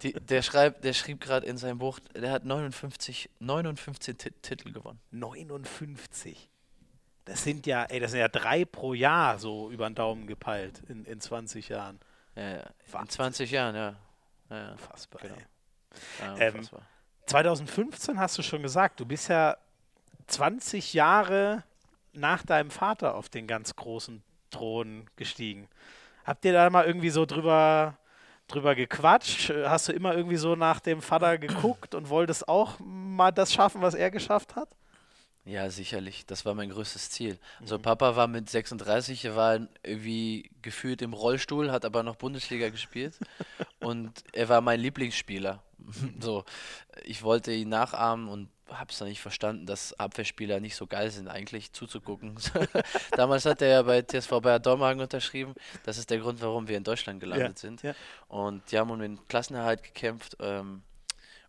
[0.00, 5.00] die, der, schreibt, der schrieb gerade in seinem Buch, der hat 59, 59 Titel gewonnen.
[5.10, 6.48] 59?
[7.24, 10.80] Das sind ja, ey, das sind ja drei pro Jahr so über den Daumen gepeilt
[10.88, 11.98] in, in 20 Jahren.
[12.36, 13.00] Ja, ja.
[13.00, 13.96] in 20 Jahren, ja.
[14.48, 15.34] ja unfassbar, genau.
[16.20, 16.86] Ja, ähm, unfassbar.
[17.26, 19.56] 2015 hast du schon gesagt, du bist ja
[20.28, 21.64] 20 Jahre
[22.12, 25.68] nach deinem Vater auf den ganz großen Thron gestiegen.
[26.24, 27.96] Habt ihr da mal irgendwie so drüber,
[28.48, 29.50] drüber gequatscht?
[29.50, 33.82] Hast du immer irgendwie so nach dem Vater geguckt und wolltest auch mal das schaffen,
[33.82, 34.68] was er geschafft hat?
[35.46, 36.26] Ja, sicherlich.
[36.26, 37.38] Das war mein größtes Ziel.
[37.60, 37.82] Also mhm.
[37.82, 43.18] Papa war mit 36, er war irgendwie gefühlt im Rollstuhl, hat aber noch Bundesliga gespielt
[43.80, 45.62] und er war mein Lieblingsspieler.
[46.20, 46.44] so,
[47.04, 51.12] ich wollte ihn nachahmen und habe es dann nicht verstanden, dass Abwehrspieler nicht so geil
[51.12, 52.34] sind, eigentlich zuzugucken.
[53.12, 55.54] Damals hat er ja bei TSV Bayer Dormagen unterschrieben.
[55.84, 57.82] Das ist der Grund, warum wir in Deutschland gelandet ja, sind.
[57.82, 57.94] Ja.
[58.26, 60.36] Und die haben um den Klassenerhalt gekämpft.
[60.40, 60.82] Ähm,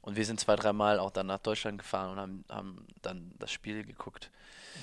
[0.08, 3.52] und wir sind zwei, dreimal auch dann nach Deutschland gefahren und haben, haben dann das
[3.52, 4.32] Spiel geguckt,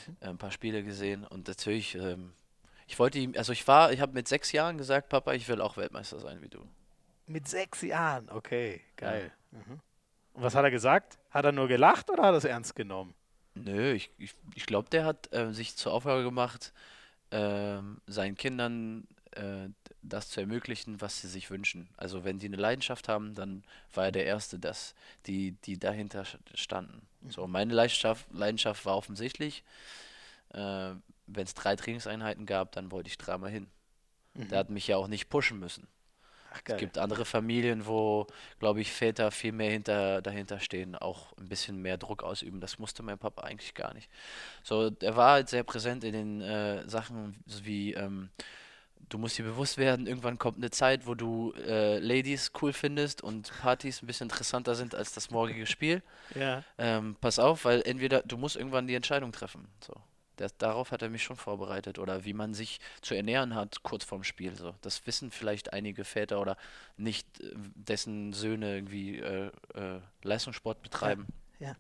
[0.07, 0.17] mhm.
[0.21, 1.25] äh, ein paar Spiele gesehen.
[1.25, 2.35] Und natürlich, ähm,
[2.87, 5.63] ich wollte ihm, also ich war, ich habe mit sechs Jahren gesagt, Papa, ich will
[5.63, 6.59] auch Weltmeister sein wie du.
[7.27, 9.33] Mit sechs Jahren, okay, geil.
[9.53, 9.59] Ja.
[9.61, 9.81] Mhm.
[10.35, 11.19] Und was hat er gesagt?
[11.31, 13.15] Hat er nur gelacht oder hat er es ernst genommen?
[13.55, 16.75] Nö, ich, ich, ich glaube, der hat äh, sich zur Aufgabe gemacht,
[17.31, 19.69] äh, seinen Kindern äh,
[20.03, 21.89] das zu ermöglichen, was sie sich wünschen.
[21.97, 23.63] Also wenn sie eine Leidenschaft haben, dann
[23.93, 24.95] war er der Erste, dass
[25.27, 26.25] die, die dahinter
[26.55, 27.07] standen.
[27.29, 27.53] So, mhm.
[27.53, 29.65] meine Leidenschaft, Leidenschaft war offensichtlich.
[30.53, 30.93] Äh,
[31.27, 33.69] wenn es drei Trainingseinheiten gab, dann wollte ich dreimal hin.
[34.35, 34.49] Mhm.
[34.49, 35.87] Der hat mich ja auch nicht pushen müssen.
[36.55, 38.29] Ach, es gibt andere Familien, wo,
[38.61, 42.61] glaube ich, Väter viel mehr hinter, dahinter stehen, auch ein bisschen mehr Druck ausüben.
[42.61, 44.09] Das musste mein Papa eigentlich gar nicht.
[44.63, 48.31] So, er war halt sehr präsent in den äh, Sachen wie, ähm,
[49.09, 53.23] du musst dir bewusst werden, irgendwann kommt eine Zeit, wo du äh, Ladies cool findest
[53.23, 56.03] und Partys ein bisschen interessanter sind als das morgige Spiel.
[56.35, 56.65] Ja.
[56.79, 59.69] Ähm, pass auf, weil entweder du musst irgendwann die Entscheidung treffen.
[59.81, 59.95] So.
[60.37, 61.99] Das, darauf hat er mich schon vorbereitet.
[61.99, 64.55] Oder wie man sich zu ernähren hat kurz vorm Spiel.
[64.57, 64.75] So.
[64.81, 66.57] Das wissen vielleicht einige Väter oder
[66.97, 71.27] nicht, äh, dessen Söhne irgendwie äh, äh, Leistungssport betreiben.
[71.61, 71.69] Ja.
[71.69, 71.77] ja.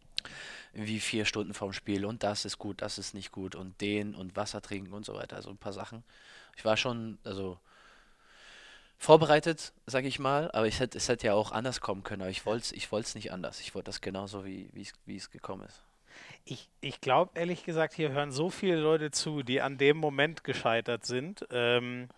[0.72, 4.14] Wie vier Stunden vorm Spiel und das ist gut, das ist nicht gut und den
[4.14, 5.36] und Wasser trinken und so weiter.
[5.36, 6.02] Also ein paar Sachen.
[6.56, 7.59] Ich war schon, also
[8.98, 12.31] vorbereitet, sage ich mal, aber ich hätte, es hätte ja auch anders kommen können, aber
[12.31, 13.60] ich wollte es ich nicht anders.
[13.60, 14.68] Ich wollte das genauso, wie
[15.06, 15.82] es gekommen ist.
[16.44, 20.44] Ich, ich glaube, ehrlich gesagt, hier hören so viele Leute zu, die an dem Moment
[20.44, 22.09] gescheitert sind, ähm,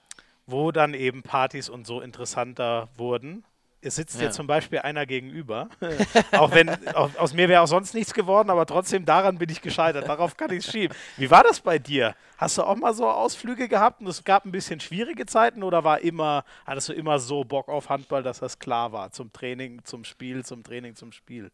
[0.46, 3.44] wo dann eben Partys und so interessanter wurden.
[3.82, 4.26] Es sitzt ja.
[4.26, 5.68] dir zum Beispiel einer gegenüber.
[6.32, 10.08] auch wenn aus mir wäre auch sonst nichts geworden, aber trotzdem daran bin ich gescheitert.
[10.08, 10.96] Darauf kann ich es schieben.
[11.16, 12.14] Wie war das bei dir?
[12.38, 15.84] Hast du auch mal so Ausflüge gehabt und es gab ein bisschen schwierige Zeiten oder
[15.84, 19.12] war immer, hattest du immer so Bock auf Handball, dass das klar war?
[19.12, 21.50] Zum Training, zum Spiel, zum Training, zum Spiel.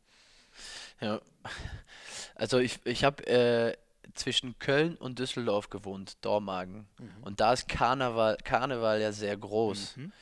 [1.00, 1.20] Ja,
[2.34, 3.76] also ich, ich habe äh,
[4.14, 6.86] zwischen Köln und Düsseldorf gewohnt, Dormagen.
[6.98, 7.22] Mhm.
[7.22, 9.96] Und da ist Karneval, Karneval ja sehr groß.
[9.96, 10.12] Mhm.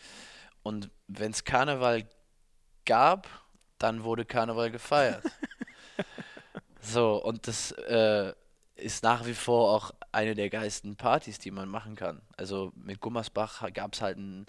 [0.63, 2.09] Und wenn es Karneval
[2.85, 3.29] gab,
[3.79, 5.25] dann wurde Karneval gefeiert.
[6.81, 8.33] so, und das äh,
[8.77, 12.21] ist nach wie vor auch eine der geilsten Partys, die man machen kann.
[12.37, 14.47] Also mit Gummersbach gab es halt ein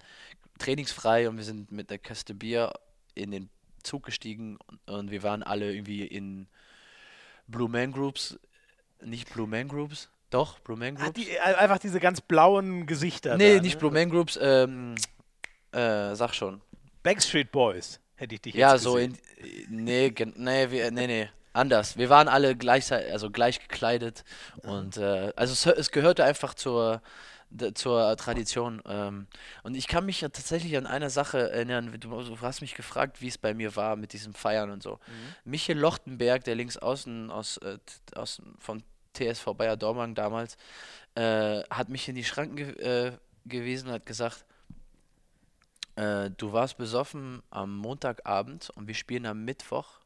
[0.58, 2.72] Trainingsfrei und wir sind mit der Kaste Bier
[3.14, 3.50] in den
[3.82, 6.46] Zug gestiegen und, und wir waren alle irgendwie in
[7.46, 8.38] Blue Man Groups,
[9.00, 11.08] nicht Blue Man Groups, doch, Blue Man Groups.
[11.08, 13.36] Ah, die, einfach diese ganz blauen Gesichter.
[13.36, 13.80] Nee, da, nicht ne?
[13.80, 14.94] Blue Man Groups, ähm,
[15.72, 16.60] äh, sag schon.
[17.02, 19.16] Backstreet Boys, hätte ich dich Ja, so in,
[19.68, 21.96] nee, nee, wir, nee, nee, anders.
[21.96, 24.24] Wir waren alle gleichzeitig, also gleich gekleidet
[24.62, 27.02] und äh, also es, es gehörte einfach zur
[27.74, 28.82] zur Tradition.
[28.86, 29.26] Ähm,
[29.62, 31.94] und ich kann mich ja tatsächlich an eine Sache erinnern.
[32.00, 34.92] Du, du hast mich gefragt, wie es bei mir war mit diesem Feiern und so.
[34.92, 35.50] Mhm.
[35.50, 37.78] Michael Lochtenberg, der links außen aus, äh,
[38.14, 38.82] aus von
[39.14, 40.56] TSV Bayer Dormagen damals,
[41.14, 43.12] äh, hat mich in die Schranken ge äh,
[43.44, 44.44] gewesen und hat gesagt,
[45.96, 50.00] äh, du warst besoffen am Montagabend und wir spielen am Mittwoch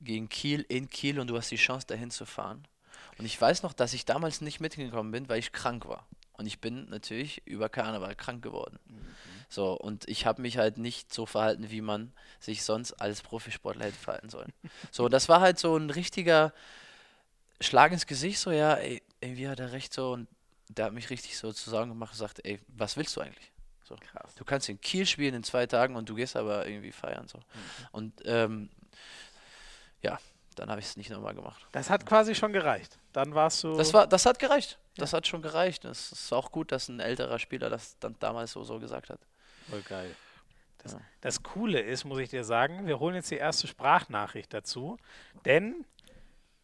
[0.00, 2.66] gegen Kiel in Kiel und du hast die Chance dahin zu fahren.
[3.18, 6.06] Und ich weiß noch, dass ich damals nicht mitgekommen bin, weil ich krank war.
[6.32, 8.78] Und ich bin natürlich über Karneval krank geworden.
[8.86, 9.14] Mhm.
[9.50, 13.86] So, und ich habe mich halt nicht so verhalten, wie man sich sonst als Profisportler
[13.86, 14.52] hätte verhalten sollen.
[14.90, 16.54] so, das war halt so ein richtiger
[17.60, 20.12] Schlag ins Gesicht, so, ja, ey, irgendwie hat er recht so.
[20.12, 20.28] Und
[20.68, 23.52] der hat mich richtig so zu sagen gemacht und gesagt, ey, was willst du eigentlich?
[23.90, 24.36] So, Krass.
[24.36, 27.26] Du kannst in Kiel spielen in zwei Tagen und du gehst aber irgendwie feiern.
[27.26, 27.38] So.
[27.38, 27.42] Mhm.
[27.90, 28.70] Und ähm,
[30.00, 30.16] ja,
[30.54, 31.66] dann habe ich es nicht nochmal gemacht.
[31.72, 32.98] Das hat quasi schon gereicht.
[33.12, 33.76] Dann warst du.
[33.76, 34.78] Das, war, das hat gereicht.
[34.96, 35.84] Das hat schon gereicht.
[35.84, 39.18] Es ist auch gut, dass ein älterer Spieler das dann damals so, so gesagt hat.
[39.68, 40.14] Voll geil.
[40.78, 41.00] Das, ja.
[41.20, 44.98] das Coole ist, muss ich dir sagen, wir holen jetzt die erste Sprachnachricht dazu,
[45.44, 45.84] denn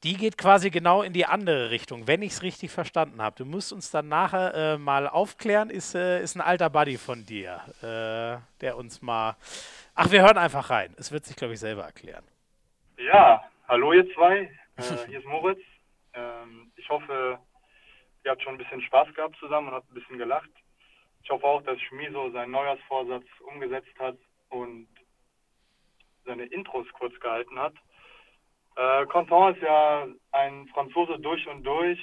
[0.02, 3.36] die geht quasi genau in die andere Richtung, wenn ich es richtig verstanden habe.
[3.36, 7.24] Du musst uns dann nachher äh, mal aufklären, ist, äh, ist ein alter Buddy von
[7.24, 9.36] dir, äh, der uns mal.
[9.94, 10.94] Ach, wir hören einfach rein.
[10.98, 12.24] Es wird sich, glaube ich, selber erklären.
[12.98, 14.50] Ja, hallo ihr zwei.
[14.76, 15.60] Äh, hier ist Moritz.
[16.12, 17.38] Ähm, ich hoffe,
[18.24, 20.50] ihr habt schon ein bisschen Spaß gehabt zusammen und habt ein bisschen gelacht.
[21.22, 24.16] Ich hoffe auch, dass Schmiso seinen Neujahrsvorsatz umgesetzt hat
[24.50, 24.86] und
[26.24, 27.74] seine Intros kurz gehalten hat.
[28.76, 31.98] Äh, Contant ist ja ein Franzose durch und durch.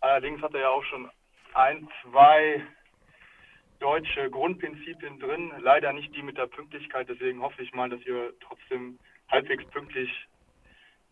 [0.00, 1.10] Allerdings hat er ja auch schon
[1.54, 2.62] ein, zwei
[3.80, 5.52] deutsche Grundprinzipien drin.
[5.58, 7.08] Leider nicht die mit der Pünktlichkeit.
[7.08, 8.98] Deswegen hoffe ich mal, dass ihr trotzdem
[9.30, 10.10] halbwegs pünktlich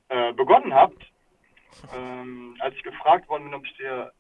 [0.09, 1.03] äh, begonnen habt.
[1.95, 4.13] Ähm, als ich gefragt worden bin, ob ich dir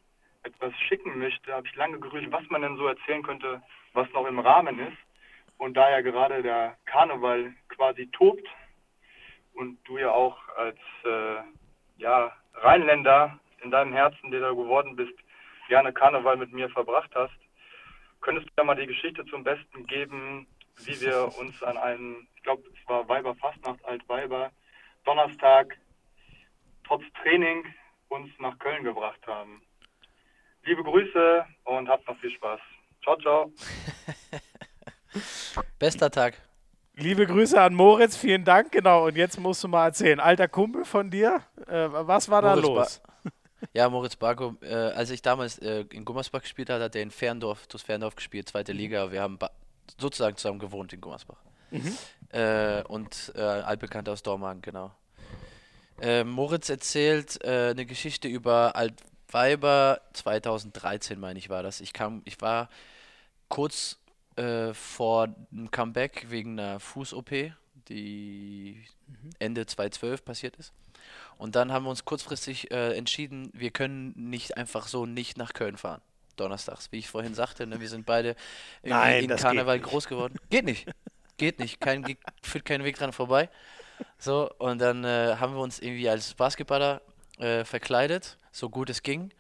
[0.42, 3.62] etwas schicken möchte, habe ich lange gerührt, was man denn so erzählen könnte,
[3.94, 4.98] was noch im Rahmen ist.
[5.56, 8.46] Und da ja gerade der Karneval quasi tobt
[9.54, 11.36] und du ja auch als äh,
[11.96, 15.14] ja, Rheinländer in deinem Herzen, der du geworden bist,
[15.68, 17.34] gerne Karneval mit mir verbracht hast,
[18.20, 20.46] könntest du ja mal die Geschichte zum Besten geben,
[20.84, 24.50] wie wir uns an einem, ich glaube, es war Weiberfastnacht, Altweiber,
[25.04, 25.76] Donnerstag,
[26.86, 27.64] trotz Training
[28.08, 29.62] uns nach Köln gebracht haben.
[30.64, 32.60] Liebe Grüße und habt noch viel Spaß.
[33.02, 33.52] Ciao, ciao.
[35.78, 36.40] Bester Tag.
[36.96, 38.70] Liebe Grüße an Moritz, vielen Dank.
[38.70, 40.20] Genau, und jetzt musst du mal erzählen.
[40.20, 43.02] Alter Kumpel von dir, äh, was war Moritz da los?
[43.24, 43.30] Ba
[43.72, 47.10] ja, Moritz Barko, äh, als ich damals äh, in Gummersbach gespielt habe, hat er in
[47.10, 49.10] Ferndorf, das Ferndorf gespielt, zweite Liga.
[49.10, 49.38] Wir haben
[49.98, 51.38] sozusagen zusammen gewohnt in Gummersbach.
[51.72, 51.98] Mhm.
[52.30, 54.92] Äh, und äh, altbekannt aus Dormagen, genau.
[56.00, 61.80] Äh, Moritz erzählt äh, eine Geschichte über Altweiber 2013, meine ich, war das.
[61.80, 62.68] Ich kam, ich war
[63.48, 63.98] kurz
[64.36, 67.30] äh, vor einem Comeback wegen einer Fuß-OP,
[67.88, 69.30] die mhm.
[69.38, 70.72] Ende 2012 passiert ist.
[71.36, 75.52] Und dann haben wir uns kurzfristig äh, entschieden, wir können nicht einfach so nicht nach
[75.52, 76.00] Köln fahren.
[76.36, 78.34] Donnerstags, wie ich vorhin sagte, ne, wir sind beide
[78.82, 80.36] Nein, in Karneval groß geworden.
[80.50, 80.86] Geht nicht.
[81.36, 81.80] Geht nicht.
[81.80, 83.48] Kein, führt keinen Weg dran vorbei.
[84.18, 87.02] So, und dann äh, haben wir uns irgendwie als Basketballer
[87.38, 89.32] äh, verkleidet, so gut es ging.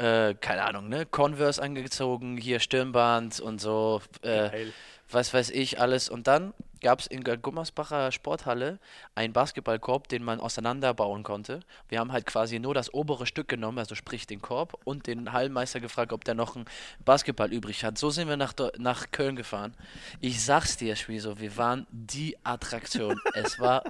[0.00, 1.04] Äh, keine Ahnung, ne?
[1.04, 4.00] Converse angezogen, hier Stirnband und so.
[4.22, 4.68] Äh,
[5.10, 6.08] was weiß ich, alles.
[6.08, 8.78] Und dann gab es in der Gummersbacher Sporthalle
[9.14, 11.60] einen Basketballkorb, den man auseinanderbauen konnte.
[11.88, 15.32] Wir haben halt quasi nur das obere Stück genommen, also sprich den Korb, und den
[15.32, 16.64] Hallenmeister gefragt, ob der noch einen
[17.04, 17.98] Basketball übrig hat.
[17.98, 19.74] So sind wir nach, nach Köln gefahren.
[20.20, 23.20] Ich sag's dir, Schwieso, wir waren die Attraktion.
[23.34, 23.84] es war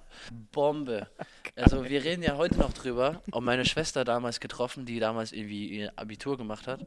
[0.53, 1.09] Bombe.
[1.57, 3.23] Also wir reden ja heute noch drüber.
[3.31, 6.81] Und meine Schwester damals getroffen, die damals irgendwie ihr Abitur gemacht hat.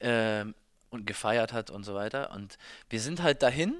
[0.00, 0.54] Ähm,
[0.90, 2.30] und gefeiert hat und so weiter.
[2.32, 2.56] Und
[2.88, 3.74] wir sind halt dahin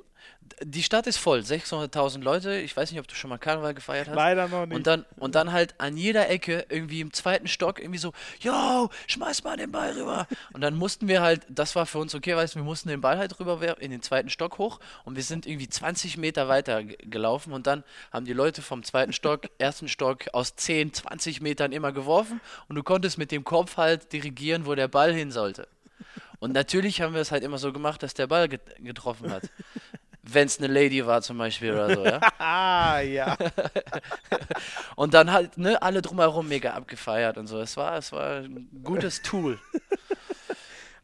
[0.62, 2.56] die Stadt ist voll, 600.000 Leute.
[2.56, 4.16] Ich weiß nicht, ob du schon mal Karneval gefeiert hast.
[4.16, 4.74] Leider noch nicht.
[4.74, 8.90] Und dann, und dann halt an jeder Ecke, irgendwie im zweiten Stock, irgendwie so, yo,
[9.06, 10.26] schmeiß mal den Ball rüber.
[10.52, 13.00] Und dann mussten wir halt, das war für uns okay, weißt du, wir mussten den
[13.00, 16.82] Ball halt rüber in den zweiten Stock hoch und wir sind irgendwie 20 Meter weiter
[16.84, 21.72] gelaufen und dann haben die Leute vom zweiten Stock, ersten Stock aus 10, 20 Metern
[21.72, 25.68] immer geworfen und du konntest mit dem Kopf halt dirigieren, wo der Ball hin sollte.
[26.40, 29.42] Und natürlich haben wir es halt immer so gemacht, dass der Ball getroffen hat
[30.32, 32.20] wenn es eine Lady war zum Beispiel oder so, ja.
[32.38, 33.36] ah, ja.
[34.96, 37.60] und dann halt, ne, alle drumherum mega abgefeiert und so.
[37.60, 39.58] Es war, es war ein gutes Tool.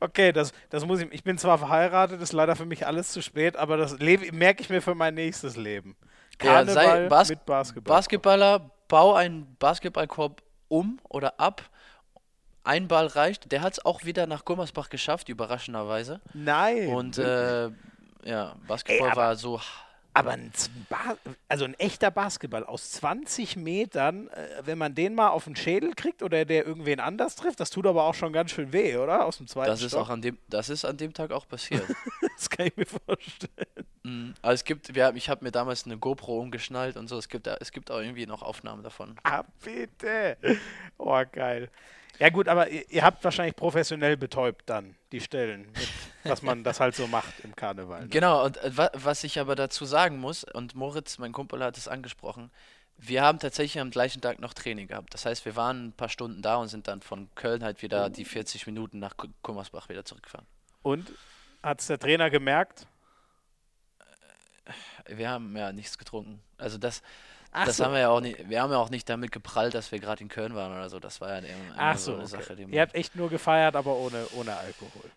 [0.00, 1.10] Okay, das, das muss ich.
[1.12, 4.68] Ich bin zwar verheiratet, ist leider für mich alles zu spät, aber das merke ich
[4.68, 5.96] mir für mein nächstes Leben.
[6.36, 7.96] Karneval ja, Bas mit Basketball.
[7.96, 11.62] Basketballer, bau einen Basketballkorb um oder ab.
[12.64, 13.50] Ein Ball reicht.
[13.50, 16.20] Der hat es auch wieder nach Gummersbach geschafft, überraschenderweise.
[16.34, 16.88] Nein.
[16.88, 17.70] Und äh,
[18.24, 19.60] ja, Basketball Ey, aber, war so.
[20.16, 20.52] Aber ein,
[21.48, 25.92] also ein echter Basketball aus 20 Metern, äh, wenn man den mal auf den Schädel
[25.94, 29.24] kriegt oder der irgendwen anders trifft, das tut aber auch schon ganz schön weh, oder?
[29.24, 31.82] Aus dem zweiten das ist auch an dem, Das ist an dem Tag auch passiert.
[32.36, 33.86] das kann ich mir vorstellen.
[34.04, 34.34] Mhm.
[34.40, 37.18] Also es gibt, wir, ich habe mir damals eine GoPro umgeschnallt und so.
[37.18, 39.16] Es gibt, es gibt auch irgendwie noch Aufnahmen davon.
[39.24, 40.36] Ah, bitte.
[40.96, 41.70] Oh, geil.
[42.18, 45.88] Ja gut, aber ihr, ihr, habt wahrscheinlich professionell betäubt dann die Stellen, mit,
[46.24, 48.02] was man das halt so macht im Karneval.
[48.02, 48.08] Ne?
[48.08, 51.88] Genau, und äh, was ich aber dazu sagen muss, und Moritz, mein Kumpel, hat es
[51.88, 52.50] angesprochen,
[52.96, 55.12] wir haben tatsächlich am gleichen Tag noch Training gehabt.
[55.14, 58.08] Das heißt, wir waren ein paar Stunden da und sind dann von Köln halt wieder
[58.08, 60.46] die 40 Minuten nach Kummersbach wieder zurückgefahren.
[60.82, 61.12] Und
[61.62, 62.86] hat es der Trainer gemerkt?
[65.06, 66.40] Wir haben ja nichts getrunken.
[66.56, 67.02] Also das,
[67.56, 67.84] Ach das so.
[67.84, 70.20] haben wir ja auch nicht, wir haben ja auch nicht damit geprallt, dass wir gerade
[70.22, 70.98] in Köln waren oder so.
[70.98, 72.54] Das war ja immer, Ach so, so eine okay.
[72.56, 72.62] Sache.
[72.62, 75.10] Ihr habt echt nur gefeiert, aber ohne, ohne Alkohol.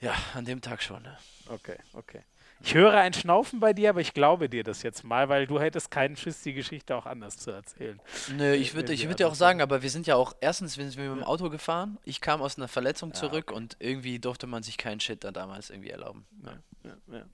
[0.00, 1.02] Ja, an dem Tag schon.
[1.02, 1.16] Ne?
[1.48, 2.22] Okay, okay.
[2.60, 5.60] Ich höre ein Schnaufen bei dir, aber ich glaube dir das jetzt mal, weil du
[5.60, 8.00] hättest keinen Schiss, die Geschichte auch anders zu erzählen.
[8.36, 10.96] Nö, ich würde ich würd dir auch sagen, aber wir sind ja auch, erstens sind
[10.96, 13.56] wir mit dem Auto gefahren, ich kam aus einer Verletzung ja, zurück okay.
[13.56, 16.26] und irgendwie durfte man sich keinen Shit da damals irgendwie erlauben.
[16.42, 16.52] Ja,
[16.84, 17.24] ja, ja.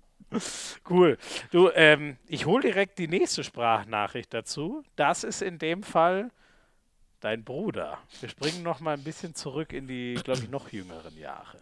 [0.89, 1.19] Cool.
[1.51, 4.83] Du, ähm, ich hole direkt die nächste Sprachnachricht dazu.
[4.97, 6.31] Das ist in dem Fall
[7.21, 7.99] dein Bruder.
[8.21, 11.59] Wir springen noch mal ein bisschen zurück in die, glaube ich, noch jüngeren Jahre.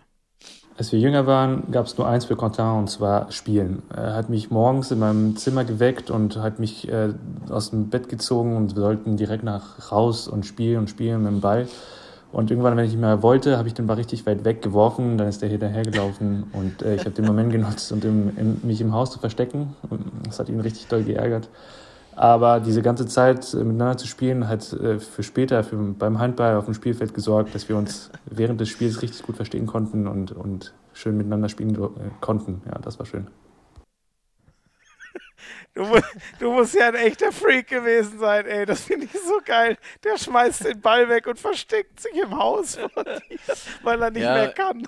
[0.77, 3.83] Als wir jünger waren, gab es nur eins für Quentin und zwar Spielen.
[3.91, 7.13] Er hat mich morgens in meinem Zimmer geweckt und hat mich äh,
[7.51, 11.33] aus dem Bett gezogen und wir sollten direkt nach raus und spielen und spielen mit
[11.33, 11.69] dem Ball.
[12.31, 15.17] Und irgendwann, wenn ich nicht mehr wollte, habe ich den Ball richtig weit weggeworfen.
[15.17, 18.81] Dann ist der hinterhergelaufen und äh, ich habe den Moment genutzt, um im, in, mich
[18.81, 19.75] im Haus zu verstecken.
[20.25, 21.49] Das hat ihn richtig doll geärgert.
[22.15, 26.57] Aber diese ganze Zeit äh, miteinander zu spielen, hat äh, für später, für, beim Handball
[26.57, 30.33] auf dem Spielfeld gesorgt, dass wir uns während des Spiels richtig gut verstehen konnten und,
[30.33, 31.89] und schön miteinander spielen äh,
[32.21, 32.61] konnten.
[32.67, 33.29] Ja, das war schön.
[35.75, 36.01] Du,
[36.39, 38.67] du, musst ja ein echter Freak gewesen sein, ey.
[38.67, 39.77] Das finde ich so geil.
[40.03, 43.23] Der schmeißt den Ball weg und versteckt sich im Haus von dir,
[43.83, 44.85] weil er nicht ja, mehr kann.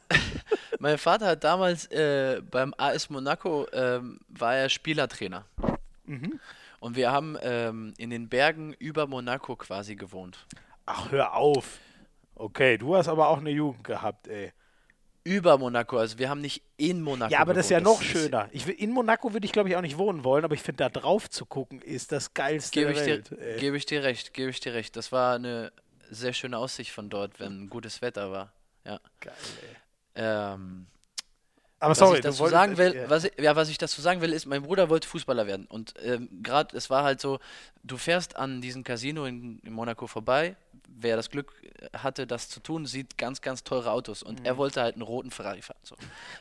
[0.78, 5.44] mein Vater hat damals äh, beim AS Monaco, ähm, war er Spielertrainer.
[6.04, 6.40] Mhm.
[6.80, 10.46] Und wir haben ähm, in den Bergen über Monaco quasi gewohnt.
[10.84, 11.78] Ach, hör auf.
[12.34, 14.52] Okay, du hast aber auch eine Jugend gehabt, ey.
[15.26, 17.32] Über Monaco, also wir haben nicht in Monaco.
[17.32, 17.58] Ja, aber gewohnt.
[17.58, 18.48] das ist ja noch das schöner.
[18.52, 20.84] Ich will, in Monaco würde ich, glaube ich, auch nicht wohnen wollen, aber ich finde,
[20.84, 23.30] da drauf zu gucken, ist das geilste gebe der Welt.
[23.58, 24.94] Gebe ich dir recht, gebe ich dir recht.
[24.94, 25.72] Das war eine
[26.10, 28.52] sehr schöne Aussicht von dort, wenn gutes Wetter war.
[28.84, 29.00] Ja.
[29.20, 29.76] Geil, ey.
[30.14, 30.86] Ähm,
[31.78, 33.10] aber was sorry, ich dazu sagen will, ja.
[33.10, 35.66] Was, ich, ja, was ich dazu sagen will, ist, mein Bruder wollte Fußballer werden.
[35.66, 37.38] Und ähm, gerade, es war halt so,
[37.82, 40.56] du fährst an diesem Casino in, in, Monaco vorbei.
[40.98, 41.52] Wer das Glück
[41.92, 44.22] hatte, das zu tun, sieht ganz, ganz teure Autos.
[44.22, 44.46] Und mhm.
[44.46, 45.78] er wollte halt einen roten Ferrari fahren.
[45.82, 45.96] So.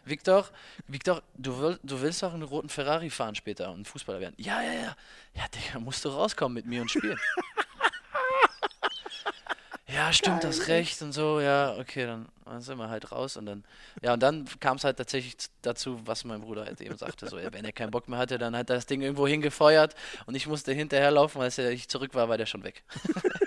[0.06, 0.46] Victor,
[0.88, 4.36] Victor du, will, du willst auch einen roten Ferrari fahren später und Fußballer werden.
[4.38, 4.96] Ja, ja, ja.
[5.34, 7.20] Ja, Digga, musst du rauskommen mit mir und spielen.
[9.88, 10.52] ja, stimmt, Geil.
[10.52, 13.66] das recht und so, ja, okay, dann, dann sind wir halt raus und dann,
[14.02, 17.38] ja, und dann kam es halt tatsächlich dazu, was mein Bruder halt eben sagte, so,
[17.38, 19.94] ja, wenn er keinen Bock mehr hatte, dann hat er das Ding irgendwo hingefeuert
[20.26, 22.84] und ich musste hinterherlaufen, als er ich zurück war, war der schon weg.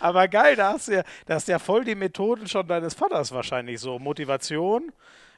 [0.00, 3.32] Aber geil, da hast du ja, da hast ja voll die Methoden schon deines Vaters
[3.32, 3.98] wahrscheinlich so.
[3.98, 4.92] Motivation,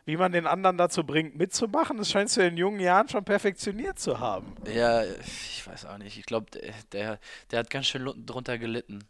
[0.04, 3.98] wie man den anderen dazu bringt, mitzumachen, das scheinst du in jungen Jahren schon perfektioniert
[3.98, 4.54] zu haben.
[4.72, 6.18] Ja, ich weiß auch nicht.
[6.18, 6.46] Ich glaube,
[6.92, 7.18] der,
[7.50, 9.04] der hat ganz schön drunter gelitten.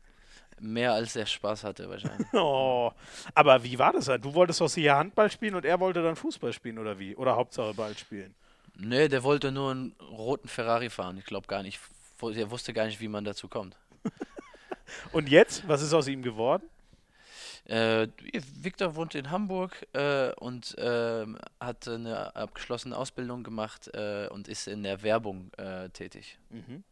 [0.61, 2.27] Mehr als er Spaß hatte wahrscheinlich.
[2.33, 2.91] oh,
[3.35, 4.07] aber wie war das?
[4.07, 7.15] Du wolltest doch sicher Handball spielen und er wollte dann Fußball spielen oder wie?
[7.15, 8.35] Oder Hauptsache Ball spielen?
[8.77, 11.19] Nee, der wollte nur einen roten Ferrari fahren.
[11.19, 11.81] Ich glaube gar nicht.
[12.21, 13.77] Er wusste gar nicht, wie man dazu kommt.
[15.13, 15.67] Und jetzt?
[15.69, 16.69] Was ist aus ihm geworden?
[17.65, 18.09] Äh,
[18.63, 21.27] Victor wohnt in Hamburg äh, und äh,
[21.61, 26.39] hat eine abgeschlossene Ausbildung gemacht äh, und ist in der Werbung äh, tätig.
[26.49, 26.83] Mhm.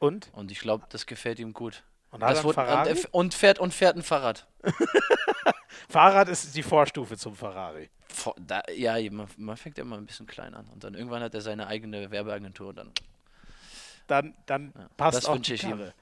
[0.00, 0.30] Und?
[0.32, 1.84] Und ich glaube, das gefällt ihm gut.
[2.10, 4.46] Und, hat das wurde, und, und, fährt, und fährt ein Fahrrad.
[5.88, 7.88] Fahrrad ist die Vorstufe zum Ferrari.
[8.08, 10.66] Vor, da, ja, man, man, fängt immer ein bisschen klein an.
[10.68, 12.68] Und dann irgendwann hat er seine eigene Werbeagentur.
[12.68, 12.92] Und dann,
[14.06, 15.92] dann, dann ja, passt das auch die ich Ihm.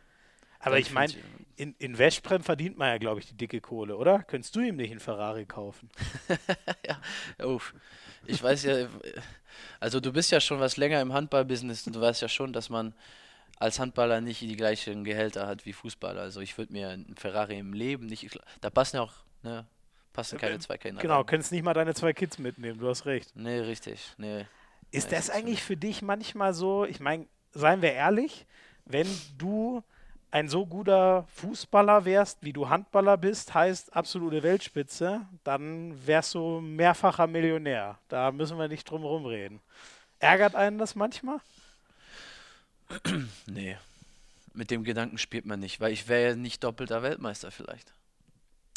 [0.62, 1.12] Aber ich meine,
[1.56, 4.22] in, in Westprem verdient man ja, glaube ich, die dicke Kohle, oder?
[4.22, 5.90] Könntest du ihm nicht einen Ferrari kaufen?
[6.86, 7.74] ja, uff.
[8.26, 8.88] Ich weiß ja,
[9.80, 12.70] also du bist ja schon was länger im Handballbusiness und du weißt ja schon, dass
[12.70, 12.94] man
[13.58, 16.20] als Handballer nicht die gleichen Gehälter hat wie Fußballer.
[16.20, 18.38] Also ich würde mir einen Ferrari im Leben nicht.
[18.60, 19.66] Da passen ja auch, ne,
[20.12, 21.00] passen keine zwei Kinder.
[21.00, 21.26] Genau, rein.
[21.26, 23.34] könntest nicht mal deine zwei Kids mitnehmen, du hast recht.
[23.34, 24.14] Nee, richtig.
[24.16, 24.46] Nee.
[24.90, 28.46] Ist nee, das eigentlich für dich manchmal so, ich meine, seien wir ehrlich,
[28.84, 29.08] wenn
[29.38, 29.82] du
[30.32, 36.60] ein so guter Fußballer wärst, wie du Handballer bist, heißt absolute Weltspitze, dann wärst du
[36.60, 37.98] mehrfacher Millionär.
[38.08, 39.60] Da müssen wir nicht drum herum reden.
[40.18, 41.38] Ärgert einen das manchmal?
[43.46, 43.76] nee.
[44.54, 47.92] Mit dem Gedanken spielt man nicht, weil ich wäre ja nicht doppelter Weltmeister vielleicht.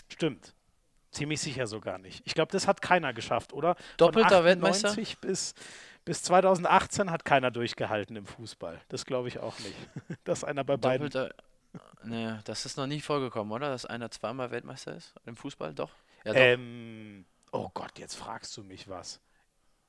[0.10, 0.54] Stimmt.
[1.12, 2.22] Ziemlich sicher sogar nicht.
[2.26, 3.78] Ich glaube, das hat keiner geschafft, oder?
[3.96, 4.94] Doppelter Weltmeister?
[5.22, 5.56] Bis,
[6.04, 8.82] bis 2018 hat keiner durchgehalten im Fußball.
[8.90, 9.76] Das glaube ich auch nicht.
[10.26, 11.45] Dass einer bei Doppelter, beiden.
[12.04, 13.70] Nee, das ist noch nie vorgekommen, oder?
[13.70, 15.74] Dass einer zweimal Weltmeister ist im Fußball?
[15.74, 15.92] Doch.
[16.24, 16.40] Ja, doch.
[16.40, 19.22] Ähm, oh Gott, jetzt fragst du mich was.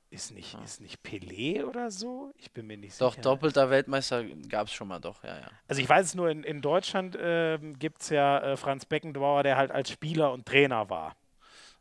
[0.09, 0.63] Ist nicht, ja.
[0.63, 2.31] ist nicht Pelé oder so?
[2.37, 3.21] Ich bin mir nicht doch, sicher.
[3.21, 5.47] Doch, doppelter Weltmeister gab es schon mal, doch, ja, ja.
[5.67, 9.43] Also ich weiß es nur, in, in Deutschland äh, gibt es ja äh, Franz Beckenbauer,
[9.43, 11.17] der halt als Spieler und Trainer war.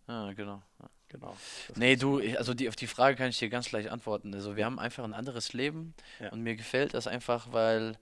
[0.09, 0.61] Ja, genau.
[0.81, 0.91] Ja.
[1.09, 1.37] Genau.
[1.77, 4.35] Nee, du, also die, auf die Frage kann ich dir ganz gleich antworten.
[4.35, 6.31] Also wir haben einfach ein anderes Leben ja.
[6.31, 7.97] und mir gefällt das einfach, weil,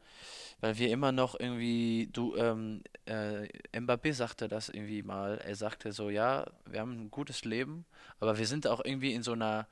[0.60, 5.93] weil wir immer noch irgendwie, du, ähm, äh, Mbappé sagte das irgendwie mal, er sagte
[5.93, 7.85] so, ja, wir haben ein gutes Leben,
[8.20, 9.66] aber wir sind auch irgendwie in so einer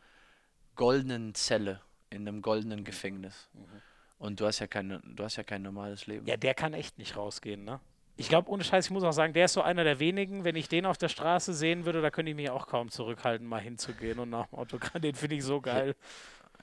[0.76, 1.80] goldenen Zelle,
[2.10, 3.48] in einem goldenen Gefängnis.
[3.54, 3.82] Mhm.
[4.18, 6.26] Und du hast ja kein, du hast ja kein normales Leben.
[6.26, 7.80] Ja, der kann echt nicht rausgehen, ne?
[8.16, 10.54] Ich glaube, ohne Scheiß, ich muss auch sagen, der ist so einer der wenigen, wenn
[10.54, 13.60] ich den auf der Straße sehen würde, da könnte ich mich auch kaum zurückhalten, mal
[13.60, 15.96] hinzugehen und nach dem Autogramm, den finde ich so geil.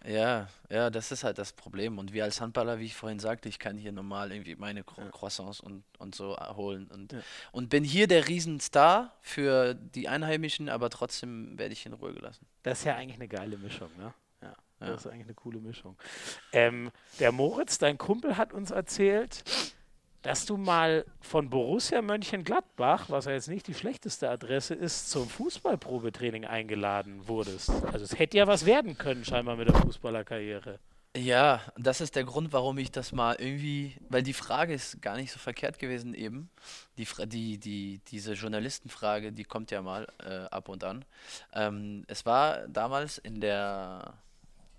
[0.06, 1.98] Ja, ja, das ist halt das Problem.
[1.98, 5.02] Und wir als Handballer, wie ich vorhin sagte, ich kann hier normal irgendwie meine Cro
[5.02, 5.10] ja.
[5.10, 6.88] Croissants und, und so holen.
[6.88, 7.20] Und, ja.
[7.52, 12.46] und bin hier der Riesenstar für die Einheimischen, aber trotzdem werde ich in Ruhe gelassen.
[12.64, 14.14] Das ist ja eigentlich eine geile Mischung, ne?
[14.42, 14.88] Ja, ja.
[14.88, 15.98] das ist eigentlich eine coole Mischung.
[16.54, 19.44] Ähm, der Moritz, dein Kumpel, hat uns erzählt,
[20.22, 25.30] dass du mal von Borussia Mönchengladbach, was ja jetzt nicht die schlechteste Adresse ist, zum
[25.30, 27.70] Fußballprobetraining eingeladen wurdest.
[27.92, 30.80] Also es hätte ja was werden können scheinbar mit der Fußballerkarriere.
[31.18, 35.16] Ja, das ist der Grund, warum ich das mal irgendwie, weil die Frage ist gar
[35.16, 36.52] nicht so verkehrt gewesen eben.
[36.98, 41.06] Die, die, die, diese Journalistenfrage, die kommt ja mal äh, ab und an.
[41.54, 44.14] Ähm, es war damals in der,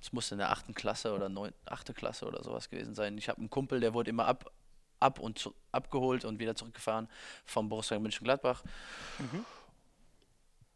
[0.01, 3.19] es musste in der achten Klasse oder neun, achte Klasse oder sowas gewesen sein.
[3.19, 4.53] Ich habe einen Kumpel, der wurde immer ab,
[5.01, 7.09] ab und zu, abgeholt und wieder zurückgefahren
[7.45, 8.63] vom Borussia Mönchengladbach.
[9.19, 9.45] Mhm.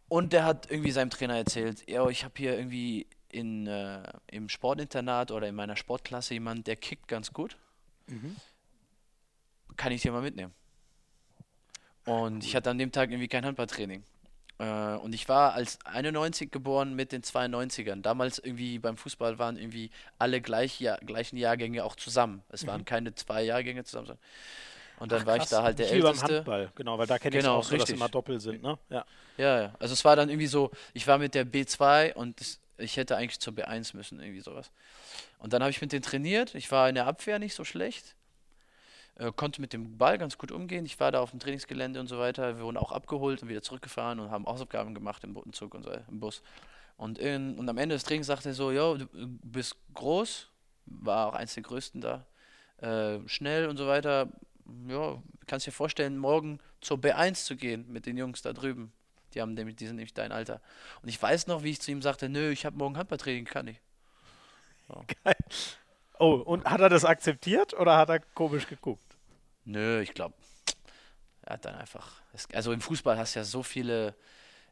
[0.09, 4.49] Und der hat irgendwie seinem Trainer erzählt, ja, ich habe hier irgendwie in, äh, im
[4.49, 7.57] Sportinternat oder in meiner Sportklasse jemanden, der kickt ganz gut.
[8.07, 8.37] Mhm.
[9.77, 10.55] Kann ich dir mal mitnehmen?
[12.05, 14.05] Und ich hatte an dem Tag irgendwie kein Handballtraining.
[14.59, 14.64] Äh,
[14.97, 18.02] und ich war als 91 geboren mit den 92ern.
[18.02, 22.43] Damals irgendwie beim Fußball waren irgendwie alle gleich, ja, gleichen Jahrgänge auch zusammen.
[22.48, 22.86] Es waren mhm.
[22.86, 24.18] keine zwei Jahrgänge zusammen.
[25.01, 26.26] Und dann Ach, war ich da halt der Wie Älteste.
[26.26, 28.78] Beim Handball, genau, weil da kenne genau, ich auch so, dass immer doppelt sind, ne?
[28.90, 29.05] Ja.
[29.36, 29.74] ja, ja.
[29.81, 33.16] Also es war dann irgendwie so, ich war mit der B2 und das, ich hätte
[33.16, 34.70] eigentlich zur B1 müssen, irgendwie sowas.
[35.39, 36.55] Und dann habe ich mit denen trainiert.
[36.55, 38.14] Ich war in der Abwehr nicht so schlecht.
[39.16, 40.85] Äh, konnte mit dem Ball ganz gut umgehen.
[40.86, 42.57] Ich war da auf dem Trainingsgelände und so weiter.
[42.57, 45.91] Wir wurden auch abgeholt und wieder zurückgefahren und haben Hausaufgaben gemacht im Zug und so,
[45.93, 46.43] im Bus.
[46.97, 50.49] Und, in, und am Ende des Trainings sagte er so, jo, du bist groß,
[50.86, 52.27] war auch eins der größten da,
[52.78, 54.28] äh, schnell und so weiter.
[54.89, 58.93] Ja, kannst dir vorstellen, morgen zur B1 zu gehen mit den Jungs da drüben.
[59.35, 60.61] Die, haben nämlich, die sind nämlich dein Alter.
[61.03, 63.66] Und ich weiß noch, wie ich zu ihm sagte, nö, ich habe morgen Handballtraining, kann
[63.66, 63.81] ich.
[64.89, 65.05] So.
[65.24, 65.36] Geil.
[66.19, 69.16] Oh, und hat er das akzeptiert oder hat er komisch geguckt?
[69.65, 70.35] Nö, ich glaube,
[71.43, 72.20] er hat dann einfach.
[72.53, 74.15] Also im Fußball hast du ja so viele,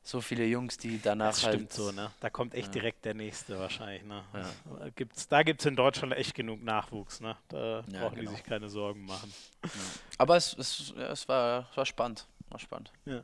[0.03, 1.73] so viele Jungs, die danach das stimmt halt.
[1.73, 2.11] so, ne?
[2.21, 2.73] Da kommt echt ja.
[2.73, 4.23] direkt der nächste wahrscheinlich, ne?
[4.35, 4.89] Ja.
[4.95, 7.37] Gibt's, da gibt es in Deutschland echt genug Nachwuchs, ne?
[7.49, 8.31] Da ja, brauchen genau.
[8.31, 9.33] die sich keine Sorgen machen.
[10.19, 12.27] Aber es, es, es, war, es war spannend.
[12.49, 12.93] War spannend.
[13.07, 13.23] Ja.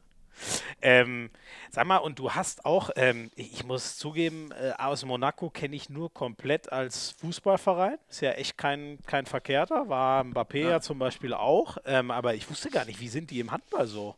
[0.81, 1.31] Ähm,
[1.70, 5.89] sag mal, und du hast auch, ähm, ich muss zugeben, äh, aus Monaco kenne ich
[5.89, 7.98] nur komplett als Fußballverein.
[8.09, 11.78] Ist ja echt kein, kein verkehrter, war Mbappé ja, ja zum Beispiel auch.
[11.85, 14.16] Ähm, aber ich wusste gar nicht, wie sind die im Handball so?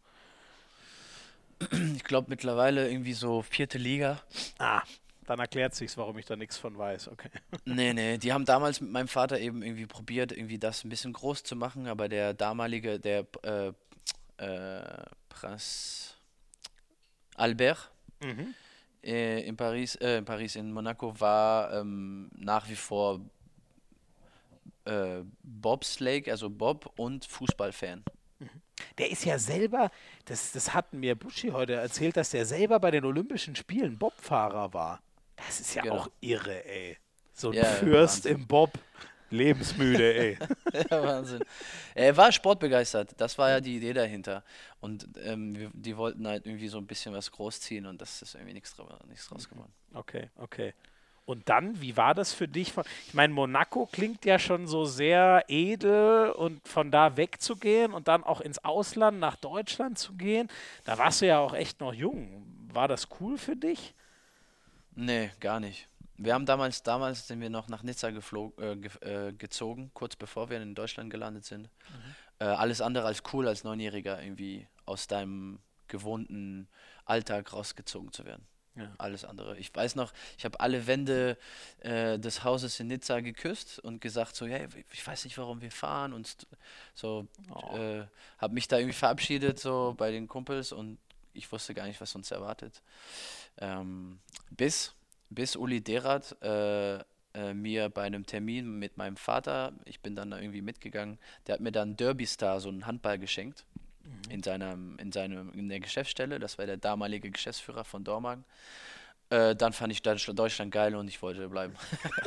[1.95, 4.23] Ich glaube mittlerweile irgendwie so vierte Liga.
[4.59, 4.83] Ah,
[5.27, 7.29] dann erklärt sich's, warum ich da nichts von weiß, okay.
[7.65, 11.13] Nee, nee, die haben damals mit meinem Vater eben irgendwie probiert, irgendwie das ein bisschen
[11.13, 13.73] groß zu machen, aber der damalige, der äh,
[14.41, 16.17] äh, Prinz
[17.37, 17.91] Albert
[18.23, 18.55] mhm.
[19.03, 23.21] in Paris, äh, in Paris, in Monaco war ähm, nach wie vor
[24.85, 28.05] äh, Bobsleigh, also Bob und Fußballfan.
[28.39, 28.49] Mhm.
[28.99, 29.91] Der ist ja selber,
[30.25, 34.73] das, das hat mir Buschi heute erzählt, dass der selber bei den Olympischen Spielen Bobfahrer
[34.73, 35.03] war.
[35.37, 35.97] Das ist ja genau.
[35.97, 36.99] auch irre, ey.
[37.33, 38.73] So ein ja, Fürst ja, im Bob.
[39.31, 40.39] Lebensmüde, ey.
[40.91, 41.45] ja, Wahnsinn.
[41.95, 44.43] Er war sportbegeistert, das war ja die Idee dahinter.
[44.81, 48.35] Und ähm, wir, die wollten halt irgendwie so ein bisschen was großziehen und das ist
[48.35, 49.73] irgendwie nichts draus geworden.
[49.95, 50.75] Okay, okay.
[51.31, 52.73] Und dann, wie war das für dich?
[53.07, 58.25] Ich meine, Monaco klingt ja schon so sehr edel und von da wegzugehen und dann
[58.25, 60.49] auch ins Ausland, nach Deutschland zu gehen,
[60.85, 62.43] da warst du ja auch echt noch jung.
[62.73, 63.95] War das cool für dich?
[64.97, 65.87] Nee, gar nicht.
[66.23, 70.17] Wir haben damals, damals sind wir noch nach Nizza geflog, äh, ge, äh, gezogen, kurz
[70.17, 71.63] bevor wir in Deutschland gelandet sind.
[71.63, 72.15] Mhm.
[72.41, 76.69] Äh, alles andere als cool, als Neunjähriger irgendwie aus deinem gewohnten
[77.07, 78.47] Alltag rausgezogen zu werden.
[78.77, 78.93] Ja.
[78.99, 79.57] Alles andere.
[79.57, 81.39] Ich weiß noch, ich habe alle Wände
[81.79, 85.73] äh, des Hauses in Nizza geküsst und gesagt so, hey, ich weiß nicht, warum wir
[85.73, 86.47] fahren und
[86.95, 87.77] so, oh.
[87.79, 88.07] äh,
[88.39, 90.99] habe mich da irgendwie verabschiedet so bei den Kumpels und
[91.33, 92.83] ich wusste gar nicht, was uns erwartet.
[93.59, 94.21] Ähm,
[94.51, 94.95] bis
[95.31, 96.99] bis Uli Derat äh,
[97.33, 101.55] äh, mir bei einem Termin mit meinem Vater, ich bin dann da irgendwie mitgegangen, der
[101.55, 103.65] hat mir dann Derby Star, so einen Handball geschenkt.
[104.03, 104.31] Mhm.
[104.31, 108.45] In, seinem, in, seinem, in der Geschäftsstelle, das war der damalige Geschäftsführer von Dormagen.
[109.31, 111.75] Äh, dann fand ich Deutschland geil und ich wollte bleiben.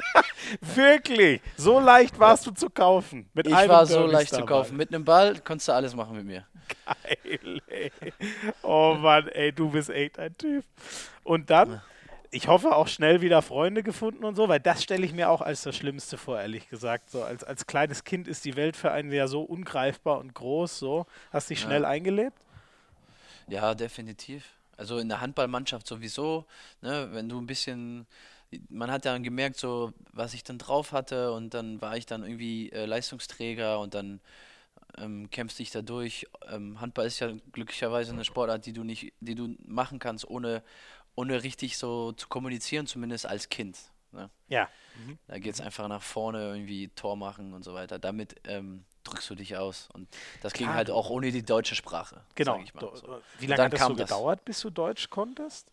[0.61, 1.41] Wirklich?
[1.57, 3.29] So leicht warst du zu kaufen?
[3.33, 4.77] Mit ich war so leicht zu kaufen.
[4.77, 6.47] Mit einem Ball konntest du alles machen mit mir.
[6.85, 7.91] Geil, ey.
[8.61, 10.63] Oh Mann, ey, du bist echt ein Typ.
[11.23, 11.81] Und dann?
[12.33, 15.41] Ich hoffe auch schnell wieder Freunde gefunden und so, weil das stelle ich mir auch
[15.41, 17.11] als das Schlimmste vor, ehrlich gesagt.
[17.11, 20.79] So als, als kleines Kind ist die Welt für einen ja so ungreifbar und groß.
[20.79, 21.87] So hast dich schnell ja.
[21.87, 22.37] eingelebt?
[23.47, 24.45] Ja, definitiv.
[24.77, 26.45] Also in der Handballmannschaft sowieso.
[26.81, 28.07] Ne, wenn du ein bisschen,
[28.69, 32.23] man hat ja gemerkt, so was ich dann drauf hatte und dann war ich dann
[32.23, 34.19] irgendwie äh, Leistungsträger und dann
[34.97, 36.27] ähm, kämpfst dich da durch.
[36.49, 40.63] Ähm, Handball ist ja glücklicherweise eine Sportart, die du nicht, die du machen kannst, ohne
[41.15, 43.77] ohne richtig so zu kommunizieren, zumindest als Kind.
[44.11, 44.29] Ne?
[44.47, 44.69] Ja.
[44.95, 45.17] Mhm.
[45.27, 47.99] Da geht es einfach nach vorne, irgendwie Tor machen und so weiter.
[47.99, 49.89] Damit ähm, drückst du dich aus.
[49.93, 50.07] Und
[50.41, 50.77] das ging Klar.
[50.77, 52.21] halt auch ohne die deutsche Sprache.
[52.35, 52.59] Genau.
[52.75, 53.21] So.
[53.39, 55.71] Wie lange hat das so gedauert, bis du Deutsch konntest?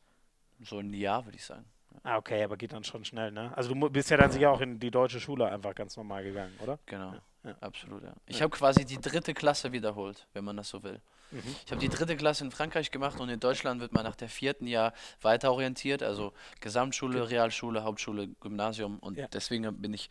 [0.63, 1.65] So ein Jahr, würde ich sagen.
[2.03, 3.53] Ah, okay, aber geht dann schon schnell, ne?
[3.57, 6.57] Also du bist ja dann sicher auch in die deutsche Schule einfach ganz normal gegangen,
[6.61, 6.79] oder?
[6.87, 7.23] Genau, ja.
[7.45, 7.57] Ja.
[7.61, 8.13] absolut, ja.
[8.27, 11.01] Ich habe quasi die dritte Klasse wiederholt, wenn man das so will.
[11.31, 11.43] Mhm.
[11.65, 14.29] Ich habe die dritte Klasse in Frankreich gemacht und in Deutschland wird man nach der
[14.29, 19.29] vierten Jahr weiter orientiert, also Gesamtschule, Realschule, Hauptschule, Gymnasium und ja.
[19.29, 20.11] deswegen bin ich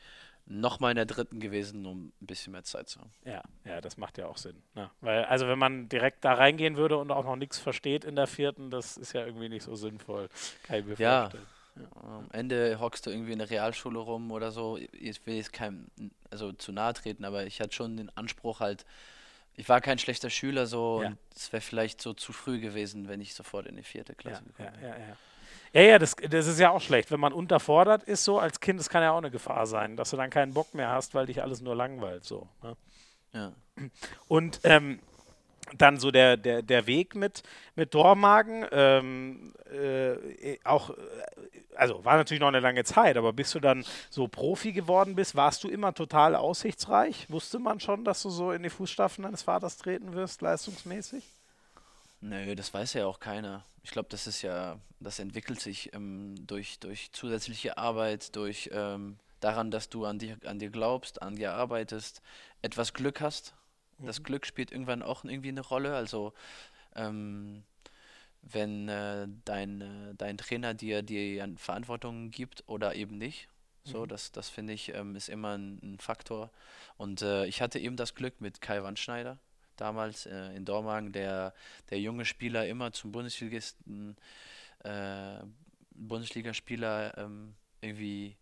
[0.49, 3.11] nochmal in der dritten gewesen, um ein bisschen mehr Zeit zu haben.
[3.23, 4.61] Ja, ja, das macht ja auch Sinn.
[4.73, 4.89] Ne?
[5.01, 8.27] Weil, also wenn man direkt da reingehen würde und auch noch nichts versteht in der
[8.27, 10.27] vierten, das ist ja irgendwie nicht so sinnvoll.
[10.63, 11.21] Kann ich mir ja.
[11.21, 11.47] vorstellen.
[12.01, 14.77] Am Ende hockst du irgendwie in der Realschule rum oder so.
[14.91, 15.87] Ich will jetzt keinem
[16.29, 18.85] also zu nahe treten, aber ich hatte schon den Anspruch halt,
[19.55, 21.09] ich war kein schlechter Schüler so ja.
[21.09, 24.43] und es wäre vielleicht so zu früh gewesen, wenn ich sofort in die vierte Klasse
[24.43, 24.91] ja, gekommen wäre.
[24.91, 25.15] Ja, ja,
[25.73, 25.91] ja.
[25.91, 27.11] ja, das, das ist ja auch schlecht.
[27.11, 30.11] Wenn man unterfordert ist so als Kind, das kann ja auch eine Gefahr sein, dass
[30.11, 32.47] du dann keinen Bock mehr hast, weil dich alles nur langweilt so.
[32.63, 32.77] Ne?
[33.33, 33.53] Ja.
[34.27, 34.99] Und ähm,
[35.77, 37.43] dann so der, der, der Weg mit,
[37.75, 40.91] mit Dormagen, ähm, äh, auch,
[41.75, 45.35] also war natürlich noch eine lange Zeit, aber bis du dann so Profi geworden bist,
[45.35, 47.29] warst du immer total aussichtsreich?
[47.29, 51.23] Wusste man schon, dass du so in die Fußstapfen deines Vaters treten wirst, leistungsmäßig?
[52.21, 53.63] Nö, das weiß ja auch keiner.
[53.83, 59.17] Ich glaube, das ist ja, das entwickelt sich ähm, durch, durch zusätzliche Arbeit, durch ähm,
[59.39, 62.21] daran, dass du an dir, an dir glaubst, an dir arbeitest,
[62.61, 63.53] etwas Glück hast
[63.99, 64.23] das mhm.
[64.23, 65.95] Glück spielt irgendwann auch irgendwie eine Rolle.
[65.95, 66.33] Also
[66.95, 67.63] ähm,
[68.41, 73.47] wenn äh, dein, äh, dein Trainer dir, dir Verantwortung gibt oder eben nicht.
[73.83, 74.07] So, mhm.
[74.07, 76.51] das, das finde ich, ähm, ist immer ein, ein Faktor.
[76.97, 79.37] Und äh, ich hatte eben das Glück mit Kai Wandschneider
[79.79, 81.53] damals äh, in Dormagen, der,
[81.89, 84.17] der junge Spieler immer zum Bundesligisten,
[84.83, 85.39] äh,
[85.91, 88.35] Bundesligaspieler ähm, irgendwie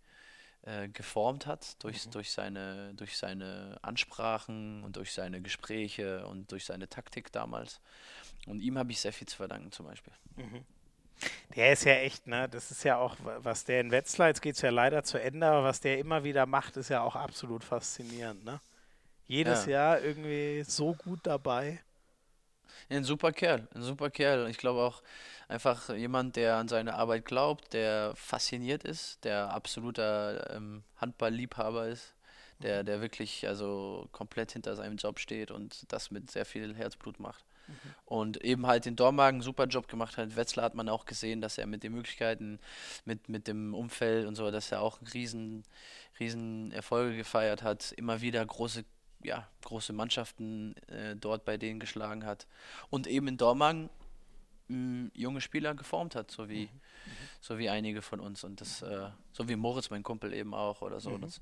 [0.64, 2.12] äh, geformt hat durch, mhm.
[2.12, 7.80] durch, seine, durch seine Ansprachen und durch seine Gespräche und durch seine Taktik damals.
[8.48, 10.14] Und ihm habe ich sehr viel zu verdanken zum Beispiel.
[10.36, 10.66] Mhm.
[11.56, 12.48] Der ist ja echt, ne?
[12.48, 15.48] Das ist ja auch, was der in Wetzlar, jetzt geht es ja leider zu Ende,
[15.48, 18.60] aber was der immer wieder macht, ist ja auch absolut faszinierend, ne?
[19.26, 19.72] Jedes ja.
[19.72, 21.80] Jahr irgendwie so gut dabei.
[22.90, 24.50] Ein super Kerl, ein super Kerl.
[24.50, 25.02] Ich glaube auch
[25.48, 32.14] einfach jemand, der an seine Arbeit glaubt, der fasziniert ist, der absoluter ähm, Handballliebhaber ist,
[32.60, 32.86] der, mhm.
[32.88, 37.45] der wirklich also komplett hinter seinem Job steht und das mit sehr viel Herzblut macht.
[37.68, 37.74] Mhm.
[38.06, 40.36] Und eben halt in Dormagen einen super Job gemacht hat.
[40.36, 42.60] Wetzlar hat man auch gesehen, dass er mit den Möglichkeiten,
[43.06, 45.64] mit, mit dem Umfeld und so, dass er auch riesen,
[46.19, 48.84] riesen Erfolge gefeiert hat, immer wieder große
[49.24, 52.45] ja, große Mannschaften äh, dort bei denen geschlagen hat
[52.91, 53.90] und eben in Dormagen
[54.68, 56.69] mh, junge Spieler geformt hat, so wie, mhm.
[57.41, 60.81] so wie einige von uns und das, äh, so wie Moritz, mein Kumpel eben auch
[60.81, 61.11] oder so.
[61.11, 61.22] Mhm.
[61.22, 61.41] Das,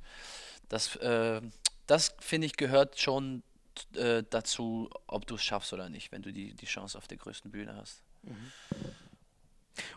[0.69, 1.41] das, äh,
[1.88, 3.43] das finde ich gehört schon
[3.95, 7.18] äh, dazu, ob du es schaffst oder nicht, wenn du die, die Chance auf der
[7.18, 8.02] größten Bühne hast.
[8.23, 8.52] Mhm.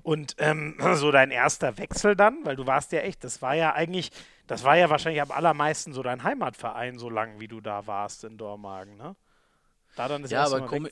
[0.02, 3.74] Und ähm, so dein erster Wechsel dann, weil du warst ja echt, das war ja
[3.74, 4.10] eigentlich
[4.48, 8.24] das war ja wahrscheinlich am allermeisten so dein Heimatverein, so lange wie du da warst
[8.24, 9.14] in Dormagen, ne?
[9.94, 10.90] Da dann das ja, aber komi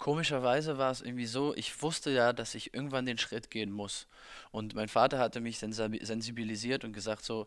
[0.00, 4.08] komischerweise war es irgendwie so, ich wusste ja, dass ich irgendwann den Schritt gehen muss.
[4.50, 7.46] Und mein Vater hatte mich sensibilisiert und gesagt so,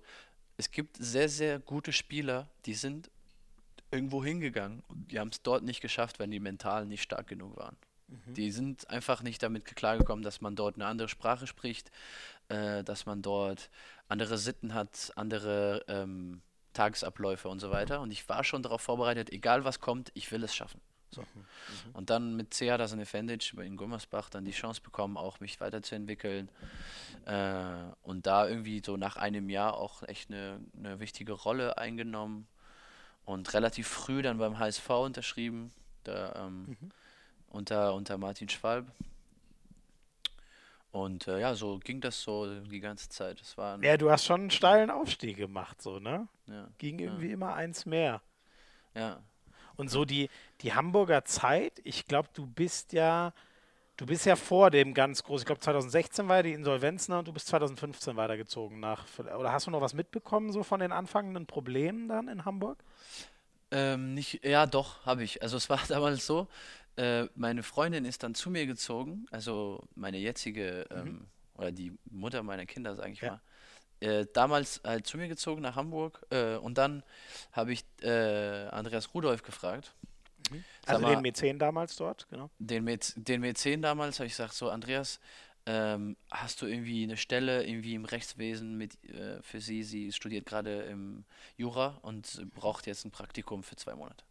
[0.56, 3.10] es gibt sehr, sehr gute Spieler, die sind
[3.92, 7.58] irgendwo hingegangen und die haben es dort nicht geschafft, wenn die mental nicht stark genug
[7.58, 7.76] waren.
[8.08, 8.34] Mhm.
[8.36, 11.90] Die sind einfach nicht damit klargekommen, dass man dort eine andere Sprache spricht,
[12.50, 13.72] äh, dass man dort
[14.08, 16.42] andere Sitten hat, andere ähm,
[16.74, 18.00] Tagesabläufe und so weiter.
[18.02, 20.82] Und ich war schon darauf vorbereitet, egal was kommt, ich will es schaffen.
[21.14, 21.22] So.
[21.22, 21.96] Mhm, mhm.
[21.96, 25.62] Und dann mit Cea das in Fendic in Gummersbach dann die Chance bekommen, auch mich
[25.62, 26.50] weiterzuentwickeln.
[27.26, 27.64] Äh,
[28.02, 32.48] und da irgendwie so nach einem Jahr auch echt eine, eine wichtige Rolle eingenommen.
[33.26, 35.72] Und relativ früh dann beim HSV unterschrieben,
[36.04, 36.92] da, ähm, mhm.
[37.48, 38.92] unter, unter Martin Schwalb.
[40.92, 43.40] Und äh, ja, so ging das so die ganze Zeit.
[43.42, 46.28] Das war ja, du hast schon einen steilen Aufstieg gemacht, so, ne?
[46.46, 46.68] Ja.
[46.78, 47.34] Ging irgendwie ja.
[47.34, 48.22] immer eins mehr.
[48.94, 49.20] Ja.
[49.76, 50.30] Und so die,
[50.64, 53.34] die Hamburger Zeit, ich glaube, du bist ja,
[53.98, 57.20] du bist ja vor dem ganz großen, ich glaube 2016 war ja die Insolvenz, ne?
[57.20, 59.06] Und du bist 2015 weitergezogen nach.
[59.20, 62.84] Oder hast du noch was mitbekommen, so von den anfangenden Problemen dann in Hamburg?
[63.72, 65.42] Ähm, nicht, ja, doch, habe ich.
[65.42, 66.48] Also es war damals so,
[66.96, 70.98] äh, meine Freundin ist dann zu mir gezogen, also meine jetzige, mhm.
[70.98, 73.32] ähm, oder die Mutter meiner Kinder, sage ich ja.
[73.32, 73.42] mal.
[74.00, 77.04] Äh, damals halt zu mir gezogen nach Hamburg äh, und dann
[77.52, 79.94] habe ich äh, Andreas Rudolf gefragt.
[80.54, 80.64] Mhm.
[80.86, 82.50] Also mal, den Mäzen damals dort, genau.
[82.60, 85.20] Den, Mäz, den Mäzen damals habe ich gesagt, so Andreas,
[85.66, 89.84] ähm, hast du irgendwie eine Stelle irgendwie im Rechtswesen mit äh, für sie?
[89.84, 91.24] Sie studiert gerade im
[91.56, 94.26] Jura und braucht jetzt ein Praktikum für zwei Monate.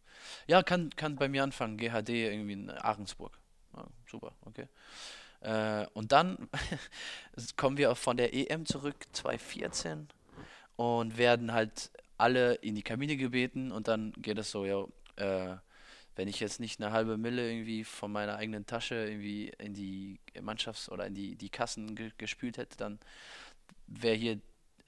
[0.47, 1.77] Ja, kann, kann bei mir anfangen.
[1.77, 3.39] GHD irgendwie in Ahrensburg.
[3.75, 4.67] Ja, super, okay.
[5.41, 6.49] Äh, und dann
[7.57, 10.07] kommen wir von der EM zurück, 2014,
[10.75, 14.85] und werden halt alle in die Kabine gebeten und dann geht es so, ja,
[15.17, 15.57] äh,
[16.15, 20.19] wenn ich jetzt nicht eine halbe Mille irgendwie von meiner eigenen Tasche irgendwie in die
[20.41, 22.99] Mannschafts- oder in die, die Kassen ge gespült hätte, dann
[23.87, 24.39] wäre hier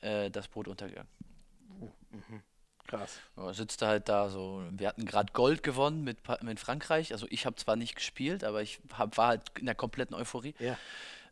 [0.02, 1.10] äh, das Brot untergegangen.
[2.12, 2.42] Mhm.
[2.88, 3.20] Krass.
[3.36, 4.64] Ja, sitzt halt da so.
[4.72, 7.14] Wir hatten gerade Gold gewonnen mit, mit Frankreich.
[7.14, 10.54] Also ich habe zwar nicht gespielt, aber ich hab, war halt in der kompletten Euphorie.
[10.60, 10.78] Ja.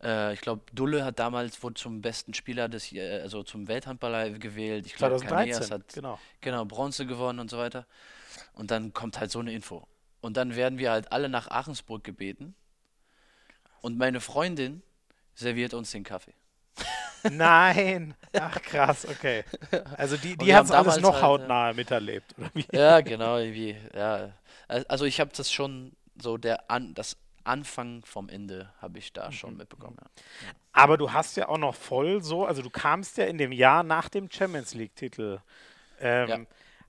[0.01, 4.87] Äh, ich glaube, Dulle hat damals wurde zum besten Spieler des, also zum Welthandballer gewählt.
[4.87, 6.19] Ich glaube, Caneas hat genau.
[6.41, 7.85] genau Bronze gewonnen und so weiter.
[8.53, 9.87] Und dann kommt halt so eine Info.
[10.21, 12.55] Und dann werden wir halt alle nach Aachensburg gebeten.
[13.81, 14.81] Und meine Freundin
[15.33, 16.33] serviert uns den Kaffee.
[17.31, 18.15] Nein.
[18.33, 19.43] Ach krass, okay.
[19.97, 21.73] Also die, die hat es alles noch halt, hautnah ja.
[21.73, 22.65] miterlebt, oder wie?
[22.71, 24.31] Ja, genau, irgendwie, ja.
[24.67, 29.31] Also ich habe das schon so der an, das Anfang vom Ende habe ich da
[29.31, 29.57] schon mhm.
[29.57, 29.97] mitbekommen.
[29.99, 30.07] Ja.
[30.71, 33.83] Aber du hast ja auch noch voll so, also du kamst ja in dem Jahr
[33.83, 35.39] nach dem Champions League-Titel.
[35.99, 36.39] Ähm, ja.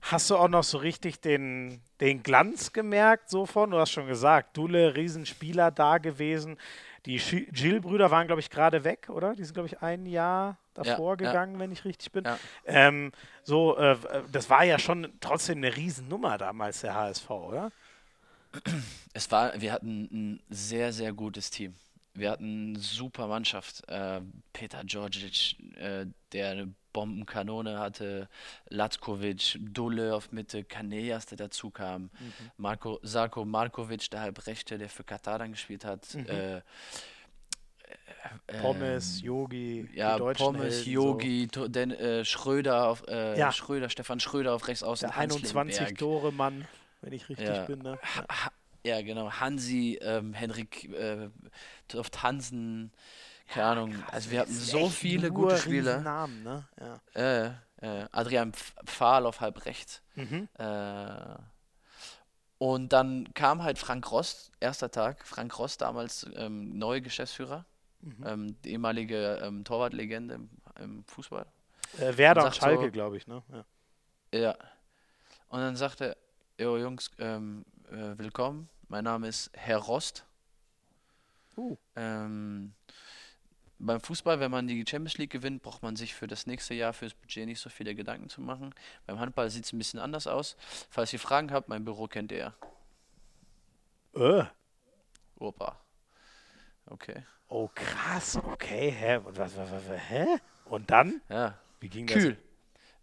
[0.07, 3.71] Hast du auch noch so richtig den, den Glanz gemerkt, so von?
[3.71, 6.57] Du hast schon gesagt, Dule, Riesenspieler da gewesen.
[7.07, 9.33] Die Gill-Brüder waren, glaube ich, gerade weg, oder?
[9.33, 11.59] Die sind, glaube ich, ein Jahr davor ja, gegangen, ja.
[11.59, 12.23] wenn ich richtig bin.
[12.23, 12.37] Ja.
[12.65, 13.13] Ähm,
[13.43, 13.97] so, äh,
[14.31, 17.71] das war ja schon trotzdem eine Riesennummer damals, der HSV, oder?
[19.13, 21.73] Es war, wir hatten ein sehr, sehr gutes Team.
[22.13, 23.87] Wir hatten eine super Mannschaft.
[23.89, 24.21] Äh,
[24.53, 28.29] Peter Djordjic, äh, der eine Bombenkanone hatte,
[28.69, 32.09] Latkovic, Dule auf Mitte, Canellas, der dazu kam, mhm.
[32.55, 36.15] Marco, Sarko Markovic, der Halbrechte, der für Katar dann gespielt hat.
[36.15, 36.25] Mhm.
[36.27, 36.57] Äh,
[38.47, 41.67] äh, Pommes, Yogi, ja, Pommes, Yogi, so.
[41.67, 43.51] Den, äh, Schröder, auf, äh, ja.
[43.51, 45.09] Schröder, Stefan Schröder auf rechts außen.
[45.09, 46.65] Der 21 Tore Mann,
[47.01, 47.65] wenn ich richtig ja.
[47.65, 47.79] bin.
[47.79, 47.99] Ne?
[48.85, 48.95] Ja.
[48.95, 49.01] ja.
[49.01, 49.31] genau.
[49.31, 51.27] Hansi, ähm, Henrik äh,
[52.23, 52.93] Hansen,
[53.47, 53.93] keine Ahnung.
[53.93, 56.01] Krass, also wir hatten so viele gute Spieler.
[56.01, 56.67] Namen, ne?
[56.79, 57.45] ja.
[57.45, 57.51] Äh,
[57.81, 60.01] äh, Adrian Pfahl auf halb rechts.
[60.15, 60.47] Mhm.
[60.57, 61.35] Äh,
[62.57, 65.25] und dann kam halt Frank Rost, erster Tag.
[65.25, 67.65] Frank Rost damals ähm, neuer Geschäftsführer,
[68.01, 68.25] mhm.
[68.25, 70.49] ähm, die ehemalige ähm, Torwartlegende im,
[70.79, 71.45] im Fußball.
[71.99, 73.43] Äh, Werder und Schalke, so, glaube ich, ne?
[74.31, 74.39] Ja.
[74.39, 74.57] ja.
[75.49, 76.17] Und dann sagte
[76.57, 78.69] er, jo Jungs, ähm, äh, willkommen.
[78.87, 80.25] Mein Name ist Herr Rost.
[81.57, 81.77] Uh.
[81.95, 82.73] Ähm,
[83.79, 86.93] beim Fußball, wenn man die Champions League gewinnt, braucht man sich für das nächste Jahr
[86.93, 88.73] fürs Budget nicht so viele Gedanken zu machen.
[89.05, 90.55] Beim Handball sieht es ein bisschen anders aus.
[90.89, 92.53] Falls ihr Fragen habt, mein Büro kennt ihr.
[94.15, 94.43] Äh.
[95.37, 95.79] Opa.
[96.85, 97.25] Okay.
[97.47, 98.37] Oh, krass.
[98.37, 99.17] Okay, hä?
[99.17, 100.25] Und was, was, was, hä?
[100.65, 101.21] Und dann?
[101.29, 101.57] Ja.
[101.79, 102.15] Wie ging kühl.
[102.15, 102.23] das?
[102.23, 102.37] Kühl.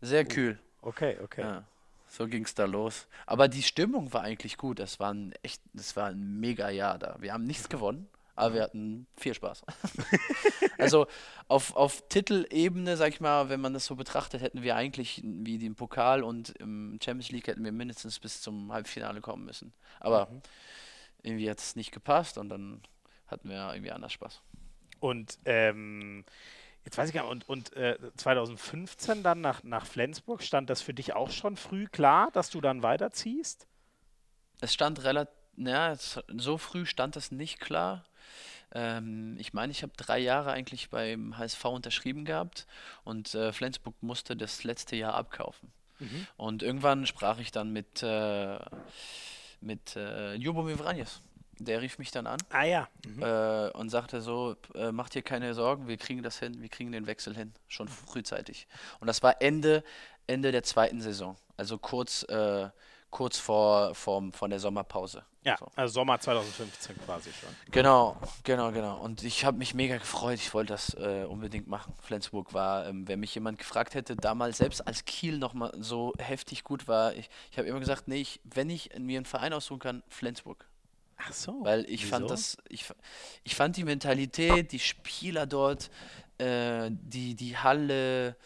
[0.00, 0.58] Sehr kühl.
[0.80, 1.42] Okay, okay.
[1.42, 1.64] Ja.
[2.08, 3.06] So ging es da los.
[3.26, 4.78] Aber die Stimmung war eigentlich gut.
[4.78, 7.16] Das war ein echt, das war ein mega Jahr da.
[7.20, 9.62] Wir haben nichts gewonnen aber wir hatten viel Spaß.
[10.78, 11.06] also
[11.48, 15.58] auf, auf Titelebene, sag ich mal, wenn man das so betrachtet, hätten wir eigentlich wie
[15.58, 19.72] den Pokal und im Champions League hätten wir mindestens bis zum Halbfinale kommen müssen.
[20.00, 20.42] Aber mhm.
[21.22, 22.82] irgendwie hat es nicht gepasst und dann
[23.26, 24.40] hatten wir irgendwie anders Spaß.
[25.00, 26.24] Und ähm,
[26.84, 30.80] jetzt weiß ich gar nicht, und, und äh, 2015 dann nach, nach Flensburg, stand das
[30.80, 33.66] für dich auch schon früh klar, dass du dann weiterziehst?
[34.60, 38.04] Es stand relativ, naja, so früh stand das nicht klar.
[38.74, 42.66] Ähm, ich meine, ich habe drei Jahre eigentlich beim HSV unterschrieben gehabt
[43.04, 45.70] und äh, Flensburg musste das letzte Jahr abkaufen.
[45.98, 46.26] Mhm.
[46.36, 48.58] Und irgendwann sprach ich dann mit, äh,
[49.60, 51.20] mit äh, Ljubomir Vranjes.
[51.58, 52.88] Der rief mich dann an ah, ja.
[53.06, 53.22] Mhm.
[53.22, 56.92] Äh, und sagte so, äh, macht dir keine Sorgen, wir kriegen das hin, wir kriegen
[56.92, 58.66] den Wechsel hin, schon frühzeitig.
[59.00, 59.84] Und das war Ende,
[60.26, 62.70] Ende der zweiten Saison, also kurz, äh,
[63.10, 65.24] kurz vor, vor, vor der Sommerpause.
[65.44, 65.66] Ja, so.
[65.74, 67.48] also Sommer 2015 quasi schon.
[67.72, 68.98] Genau, genau, genau.
[69.00, 70.38] Und ich habe mich mega gefreut.
[70.38, 71.92] Ich wollte das äh, unbedingt machen.
[72.00, 76.62] Flensburg war, ähm, wenn mich jemand gefragt hätte, damals selbst als Kiel nochmal so heftig
[76.62, 79.80] gut war, ich, ich habe immer gesagt, nee, ich, wenn ich mir einen Verein aussuchen
[79.80, 80.64] kann, Flensburg.
[81.16, 81.64] Ach so.
[81.64, 82.10] Weil ich Wieso?
[82.10, 82.86] fand das, ich,
[83.42, 85.90] ich fand die Mentalität, die Spieler dort,
[86.38, 88.36] äh, die, die Halle,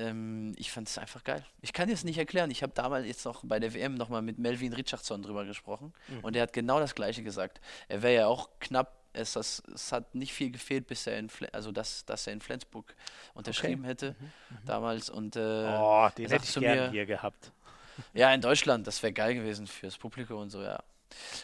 [0.00, 1.44] ähm, ich fand es einfach geil.
[1.60, 2.50] Ich kann es nicht erklären.
[2.50, 6.20] Ich habe damals jetzt noch bei der WM nochmal mit Melvin Richardson drüber gesprochen mhm.
[6.20, 7.60] und er hat genau das Gleiche gesagt.
[7.88, 11.28] Er wäre ja auch knapp, es, das, es hat nicht viel gefehlt, bis er in,
[11.28, 12.94] Fle also dass, dass er in Flensburg
[13.34, 13.90] unterschrieben okay.
[13.90, 14.26] hätte mhm.
[14.26, 14.66] Mhm.
[14.66, 15.10] damals.
[15.10, 17.52] Und, äh, oh, den hätte ich gerne hier gehabt.
[18.14, 20.82] Ja, in Deutschland, das wäre geil gewesen fürs Publikum und so, ja.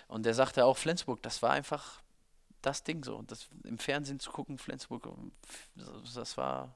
[0.08, 2.00] Und er sagte auch, Flensburg, das war einfach
[2.62, 3.22] das Ding so.
[3.26, 5.06] Das, Im Fernsehen zu gucken, Flensburg,
[6.14, 6.74] das war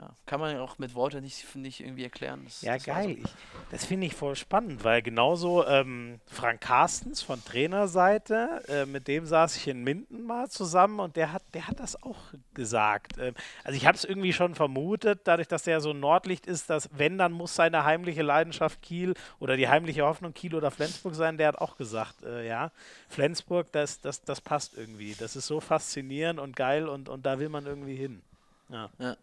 [0.00, 2.42] ja, kann man ja auch mit Worten nicht, nicht irgendwie erklären.
[2.44, 3.18] Das, ja, das geil.
[3.20, 3.24] So.
[3.24, 3.30] Ich,
[3.70, 9.26] das finde ich voll spannend, weil genauso ähm, Frank Carstens von Trainerseite, äh, mit dem
[9.26, 12.18] saß ich in Minden mal zusammen und der hat, der hat das auch
[12.54, 13.18] gesagt.
[13.18, 16.70] Ähm, also ich habe es irgendwie schon vermutet, dadurch, dass der so ein Nordlicht ist,
[16.70, 21.14] dass wenn, dann muss seine heimliche Leidenschaft Kiel oder die heimliche Hoffnung Kiel oder Flensburg
[21.14, 21.36] sein.
[21.36, 22.70] Der hat auch gesagt, äh, ja,
[23.10, 25.14] Flensburg, das, das, das passt irgendwie.
[25.14, 28.22] Das ist so faszinierend und geil und, und da will man irgendwie hin.
[28.70, 28.88] Ja.
[28.98, 29.16] ja.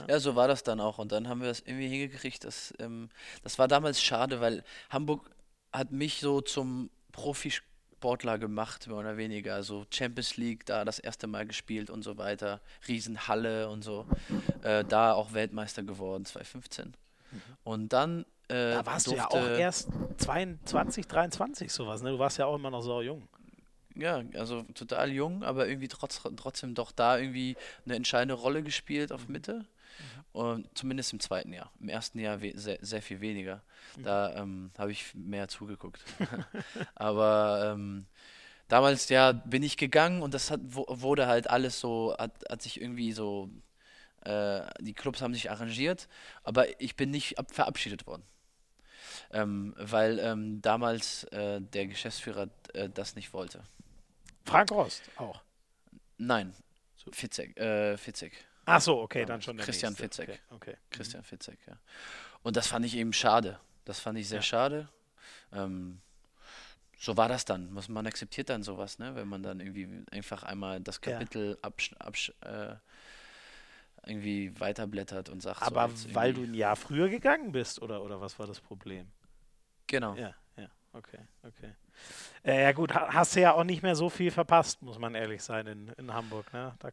[0.00, 0.14] Ja.
[0.14, 0.20] ja.
[0.20, 0.98] so war das dann auch.
[0.98, 2.44] Und dann haben wir das irgendwie hingekriegt.
[2.44, 3.08] Das, ähm,
[3.42, 5.30] das war damals schade, weil Hamburg
[5.72, 9.54] hat mich so zum Profisportler gemacht, mehr oder weniger.
[9.54, 12.60] Also Champions League, da das erste Mal gespielt und so weiter.
[12.88, 14.06] Riesenhalle und so.
[14.62, 16.94] Äh, da auch Weltmeister geworden, 2015.
[17.30, 17.40] Mhm.
[17.64, 18.24] Und dann.
[18.48, 19.88] Äh, da warst du ja auch erst
[20.18, 22.10] 22, 23 sowas, ne?
[22.10, 23.26] Du warst ja auch immer noch so jung.
[23.96, 29.12] Ja, also total jung, aber irgendwie trotz, trotzdem doch da irgendwie eine entscheidende Rolle gespielt
[29.12, 29.32] auf mhm.
[29.32, 29.64] Mitte.
[30.34, 31.70] Und zumindest im zweiten Jahr.
[31.78, 33.62] Im ersten Jahr sehr, sehr viel weniger.
[33.96, 34.02] Mhm.
[34.02, 36.04] Da ähm, habe ich mehr zugeguckt.
[36.96, 38.06] aber ähm,
[38.66, 42.80] damals ja bin ich gegangen und das hat, wurde halt alles so, hat, hat sich
[42.80, 43.48] irgendwie so,
[44.24, 46.08] äh, die Clubs haben sich arrangiert,
[46.42, 48.24] aber ich bin nicht ab, verabschiedet worden.
[49.30, 53.62] Ähm, weil ähm, damals äh, der Geschäftsführer äh, das nicht wollte.
[54.44, 55.40] Frank Rost auch.
[56.18, 56.52] Nein,
[57.12, 57.56] Fitzek.
[57.56, 58.32] Äh, Fitzek.
[58.66, 60.04] Ach so, okay, dann schon der Christian nächste.
[60.04, 60.28] Fitzek.
[60.50, 60.76] Okay, okay.
[60.90, 61.26] Christian mhm.
[61.26, 61.78] Fitzek, ja.
[62.42, 63.58] Und das fand ich eben schade.
[63.84, 64.42] Das fand ich sehr ja.
[64.42, 64.88] schade.
[65.52, 66.00] Ähm,
[66.98, 67.76] so war das dann.
[67.88, 69.14] Man akzeptiert dann sowas, ne?
[69.14, 71.56] wenn man dann irgendwie einfach einmal das Kapitel ja.
[71.62, 72.76] absch, absch äh,
[74.06, 75.62] irgendwie weiterblättert und sagt.
[75.62, 79.06] Aber so weil du ein Jahr früher gegangen bist, oder, oder was war das Problem?
[79.86, 80.14] Genau.
[80.14, 81.74] Ja, ja, okay, okay.
[82.42, 85.42] Äh, ja gut, hast du ja auch nicht mehr so viel verpasst, muss man ehrlich
[85.42, 86.52] sein, in, in Hamburg.
[86.52, 86.74] Ne?
[86.78, 86.90] Da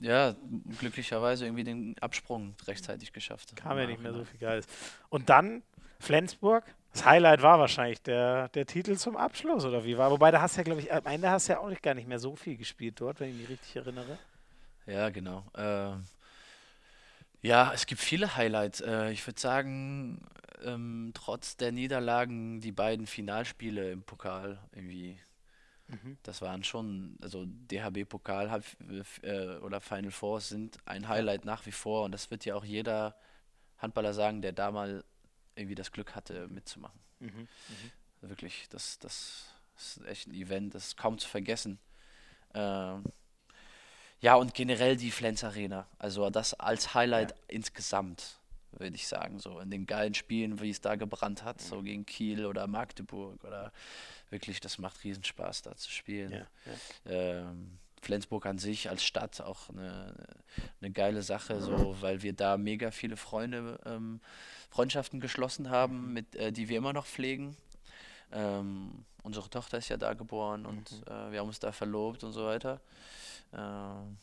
[0.00, 0.34] ja,
[0.78, 3.56] glücklicherweise irgendwie den Absprung rechtzeitig geschafft.
[3.56, 4.66] Kam ja nicht mehr so viel Geiles.
[5.08, 5.62] Und dann
[5.98, 6.64] Flensburg.
[6.92, 10.10] Das Highlight war wahrscheinlich der, der Titel zum Abschluss, oder wie war?
[10.10, 11.94] Wobei, da hast du ja, glaube ich, am Ende hast du ja auch nicht, gar
[11.94, 14.18] nicht mehr so viel gespielt dort, wenn ich mich richtig erinnere.
[14.86, 15.44] Ja, genau.
[15.54, 15.96] Äh,
[17.42, 18.80] ja, es gibt viele Highlights.
[18.80, 20.26] Äh, ich würde sagen,
[20.64, 25.18] ähm, trotz der Niederlagen die beiden Finalspiele im Pokal irgendwie.
[25.88, 26.18] Mhm.
[26.22, 28.62] Das waren schon, also DHB-Pokal
[29.22, 32.64] äh, oder Final Four sind ein Highlight nach wie vor und das wird ja auch
[32.64, 33.16] jeder
[33.78, 35.04] Handballer sagen, der da mal
[35.54, 37.00] irgendwie das Glück hatte, mitzumachen.
[37.20, 37.48] Mhm.
[37.48, 38.28] Mhm.
[38.28, 41.78] Wirklich, das, das ist echt ein Event, das ist kaum zu vergessen.
[42.54, 43.04] Ähm,
[44.20, 47.36] ja, und generell die Flens Arena, also das als Highlight ja.
[47.48, 48.40] insgesamt
[48.72, 52.06] würde ich sagen, so in den geilen Spielen, wie es da gebrannt hat, so gegen
[52.06, 53.72] Kiel oder Magdeburg oder
[54.30, 56.32] wirklich, das macht Riesenspaß, da zu spielen.
[56.32, 57.12] Ja, ja.
[57.12, 60.14] Ähm, Flensburg an sich als Stadt auch eine,
[60.80, 64.20] eine geile Sache, so, weil wir da mega viele Freunde, ähm,
[64.70, 67.56] Freundschaften geschlossen haben, mit, äh, die wir immer noch pflegen.
[68.30, 71.02] Ähm, unsere Tochter ist ja da geboren und mhm.
[71.06, 72.80] äh, wir haben uns da verlobt und so weiter.
[73.52, 74.16] Ähm,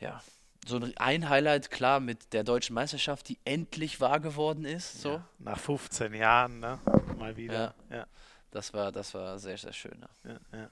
[0.00, 0.22] ja,
[0.66, 5.00] so ein Highlight, klar, mit der deutschen Meisterschaft, die endlich wahr geworden ist.
[5.00, 5.12] So.
[5.12, 6.78] Ja, nach 15 Jahren, ne?
[7.18, 7.74] Mal wieder.
[7.90, 7.96] Ja.
[7.96, 8.06] ja.
[8.50, 10.04] Das war, das war sehr, sehr schön.
[10.24, 10.38] Ja.
[10.52, 10.70] ja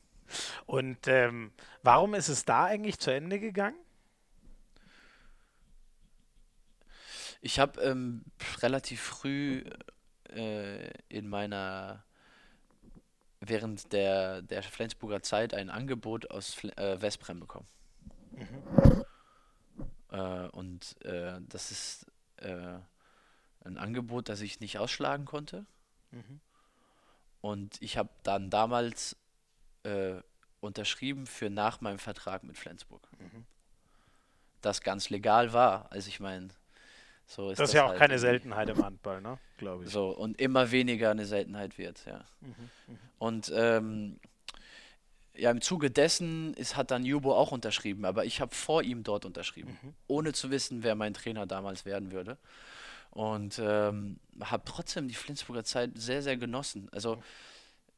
[0.67, 1.53] Und ähm,
[1.83, 3.77] warum ist es da eigentlich zu Ende gegangen?
[7.41, 8.25] Ich habe ähm,
[8.63, 9.63] relativ früh
[10.31, 12.03] äh, in meiner
[13.41, 17.67] während der, der Flensburger Zeit ein Angebot aus Fl äh, Westbrem bekommen.
[18.33, 19.05] Mhm.
[20.11, 22.07] Äh, und äh, das ist
[22.37, 22.78] äh,
[23.65, 25.66] ein Angebot, das ich nicht ausschlagen konnte.
[26.11, 26.41] Mhm.
[27.41, 29.16] Und ich habe dann damals
[29.83, 30.16] äh,
[30.61, 33.09] unterschrieben für nach meinem Vertrag mit Flensburg.
[33.19, 33.45] Mhm.
[34.62, 35.91] Das ganz legal war.
[35.93, 36.49] Also ich meine,
[37.27, 37.70] so ist das.
[37.70, 39.39] ist ja auch halt keine Seltenheit im Handball, ne?
[39.59, 39.91] Glaube ich.
[39.91, 42.24] So, und immer weniger eine Seltenheit wird, ja.
[42.41, 42.55] Mhm.
[42.87, 42.99] Mhm.
[43.19, 44.20] Und ähm,
[45.37, 49.03] ja, im Zuge dessen ist, hat dann Jubo auch unterschrieben, aber ich habe vor ihm
[49.03, 49.95] dort unterschrieben, mhm.
[50.07, 52.39] ohne zu wissen, wer mein Trainer damals werden würde.
[53.11, 56.89] Und ähm, habe trotzdem die Flensburger Zeit sehr, sehr genossen.
[56.93, 57.23] Also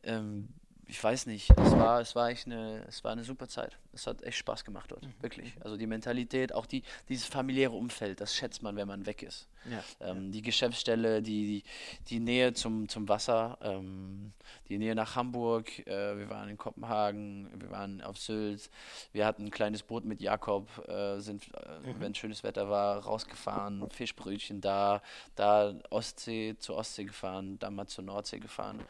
[0.04, 0.48] ähm,
[0.86, 3.76] ich weiß nicht, es war, es war echt eine, es war eine super Zeit.
[3.98, 5.14] Es hat echt Spaß gemacht dort, mhm.
[5.20, 5.52] wirklich.
[5.60, 9.48] Also die Mentalität, auch die, dieses familiäre Umfeld, das schätzt man, wenn man weg ist.
[9.68, 9.82] Ja.
[10.00, 11.62] Ähm, die Geschäftsstelle, die, die,
[12.08, 14.32] die, Nähe zum, zum Wasser, ähm,
[14.68, 18.70] die Nähe nach Hamburg, äh, wir waren in Kopenhagen, wir waren auf Sylt,
[19.12, 22.00] wir hatten ein kleines Boot mit Jakob, äh, sind, äh, mhm.
[22.00, 25.02] wenn schönes Wetter war, rausgefahren, Fischbrötchen da,
[25.34, 28.80] da Ostsee zur Ostsee gefahren, dann mal zur Nordsee gefahren.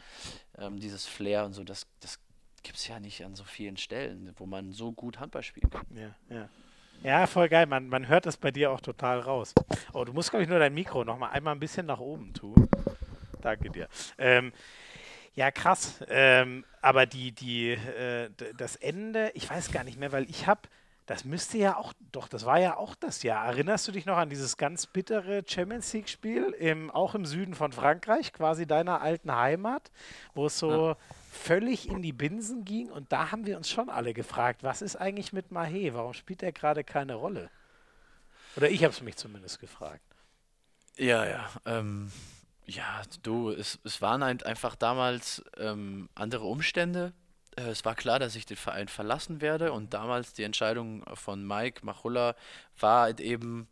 [0.59, 2.19] Ähm, dieses Flair und so, das, das
[2.63, 5.87] gibt es ja nicht an so vielen Stellen, wo man so gut Handball spielen kann.
[5.95, 6.49] Ja, ja.
[7.03, 7.67] Ja, voll geil.
[7.67, 9.55] Man, man hört das bei dir auch total raus.
[9.93, 12.33] Oh, du musst, glaube ich, nur dein Mikro noch mal einmal ein bisschen nach oben
[12.35, 12.69] tun.
[13.41, 13.89] Danke dir.
[14.19, 14.53] Ähm,
[15.35, 16.05] ja, krass.
[16.09, 20.63] Ähm, aber die, die, äh, das Ende, ich weiß gar nicht mehr, weil ich habe,
[21.07, 23.47] das müsste ja auch, doch, das war ja auch das Jahr.
[23.47, 27.71] Erinnerst du dich noch an dieses ganz bittere Champions League-Spiel, im, auch im Süden von
[27.71, 29.93] Frankreich, quasi deiner alten Heimat,
[30.35, 30.89] wo es so.
[30.89, 30.97] Ja
[31.31, 32.91] völlig in die Binsen ging.
[32.91, 35.95] Und da haben wir uns schon alle gefragt, was ist eigentlich mit Mahé?
[35.95, 37.51] Warum spielt er gerade keine Rolle?
[38.57, 40.03] Oder ich habe es mich zumindest gefragt.
[40.97, 41.49] Ja, ja.
[41.65, 42.11] Ähm,
[42.67, 47.13] ja, du, es, es waren einfach damals ähm, andere Umstände.
[47.57, 51.47] Äh, es war klar, dass ich den Verein verlassen werde und damals die Entscheidung von
[51.47, 52.35] Mike Machulla
[52.79, 53.69] war halt eben,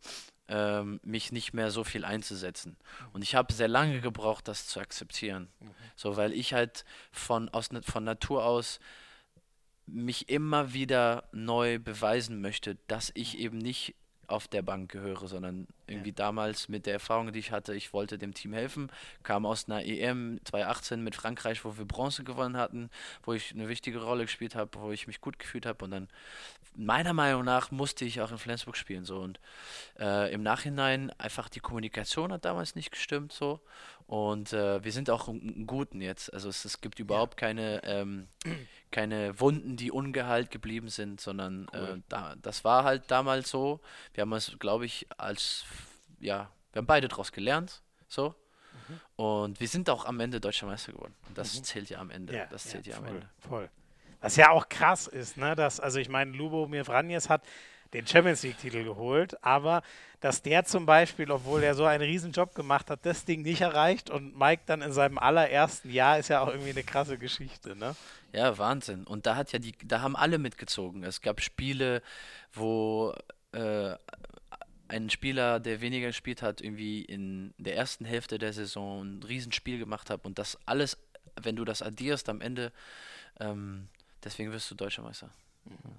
[0.47, 2.77] ähm, mich nicht mehr so viel einzusetzen.
[3.13, 5.49] Und ich habe sehr lange gebraucht, das zu akzeptieren.
[5.59, 5.71] Mhm.
[5.95, 8.79] So, weil ich halt von, aus, von Natur aus
[9.85, 13.95] mich immer wieder neu beweisen möchte, dass ich eben nicht
[14.27, 16.15] auf der Bank gehöre, sondern irgendwie ja.
[16.15, 18.91] damals mit der Erfahrung, die ich hatte, ich wollte dem Team helfen,
[19.23, 22.89] kam aus einer EM 2018 mit Frankreich, wo wir Bronze gewonnen hatten,
[23.23, 26.07] wo ich eine wichtige Rolle gespielt habe, wo ich mich gut gefühlt habe und dann
[26.75, 29.39] meiner Meinung nach musste ich auch in Flensburg spielen so und
[29.99, 33.61] äh, im Nachhinein einfach die Kommunikation hat damals nicht gestimmt so
[34.07, 36.33] und äh, wir sind auch einen Guten jetzt.
[36.33, 38.29] Also es, es gibt überhaupt keine, ähm,
[38.91, 41.97] keine Wunden, die ungeheilt geblieben sind, sondern äh, cool.
[41.97, 43.81] äh, da, das war halt damals so.
[44.13, 45.65] Wir haben es, glaube ich, als,
[46.19, 47.81] ja, wir haben beide daraus gelernt.
[48.07, 48.35] So.
[48.87, 49.23] Mhm.
[49.23, 51.15] Und wir sind auch am Ende Deutscher Meister geworden.
[51.33, 51.63] Das mhm.
[51.63, 52.35] zählt ja am Ende.
[52.35, 53.29] Ja, das zählt ja, ja am voll, Ende.
[53.39, 53.69] Voll.
[54.21, 55.55] Was ja auch krass ist, ne?
[55.55, 57.43] Dass, also ich meine, Lubo Mirvranjes hat
[57.93, 59.81] den Champions League-Titel geholt, aber
[60.19, 63.61] dass der zum Beispiel, obwohl er so einen riesen Job gemacht hat, das Ding nicht
[63.61, 67.75] erreicht und Mike dann in seinem allerersten Jahr ist ja auch irgendwie eine krasse Geschichte,
[67.75, 67.95] ne?
[68.33, 69.05] Ja, Wahnsinn.
[69.05, 71.03] Und da hat ja die, da haben alle mitgezogen.
[71.03, 72.01] Es gab Spiele,
[72.51, 73.15] wo
[73.53, 73.95] äh,
[74.89, 79.79] ein Spieler, der weniger gespielt hat, irgendwie in der ersten Hälfte der Saison ein Riesenspiel
[79.79, 80.97] gemacht hat und das alles,
[81.41, 82.71] wenn du das addierst am Ende,
[83.39, 83.89] ähm,
[84.23, 85.29] deswegen wirst du Deutscher Meister.
[85.65, 85.95] Mhm.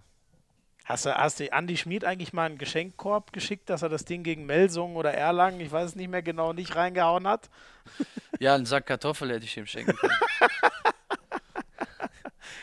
[0.89, 4.23] Hast du, hast du Andi Schmid eigentlich mal einen Geschenkkorb geschickt, dass er das Ding
[4.23, 7.51] gegen Melsungen oder Erlangen, ich weiß es nicht mehr genau, nicht reingehauen hat?
[8.40, 10.12] Ja, einen Sack Kartoffel hätte ich ihm schenken können.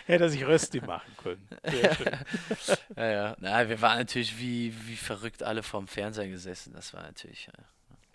[0.06, 1.48] hätte er sich Rösti machen können.
[2.96, 3.36] ja, ja.
[3.40, 6.74] Na, wir waren natürlich wie, wie verrückt alle vorm Fernseher gesessen.
[6.74, 7.48] Das war natürlich.
[7.48, 7.64] Ja.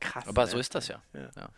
[0.01, 0.27] Krass.
[0.27, 1.03] Aber so ist das ja.
[1.13, 1.29] ja.
[1.37, 1.49] ja.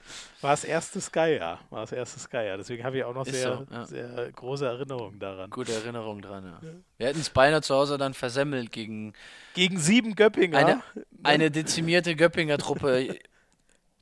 [0.40, 1.60] War das erste Sky-Jahr.
[1.70, 2.56] War das erste Sky-Jahr.
[2.56, 3.86] Deswegen habe ich auch noch sehr, so, ja.
[3.86, 5.48] sehr große Erinnerungen daran.
[5.48, 6.60] Gute Erinnerungen dran, ja.
[6.98, 9.12] Wir hätten es beinahe zu Hause dann versemmelt gegen.
[9.54, 10.58] Gegen sieben Göppinger.
[10.58, 10.82] Eine,
[11.22, 12.98] eine dezimierte Göppinger Truppe.
[13.04, 13.28] Dezimiert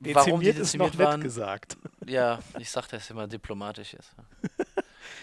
[0.15, 1.77] Warum die dezimiert ist noch waren, gesagt.
[2.07, 4.15] Ja, ich sage das immer diplomatisch ist.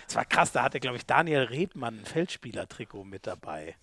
[0.07, 3.75] Es war krass, da hatte, glaube ich, Daniel Redmann ein Feldspielertrikot mit dabei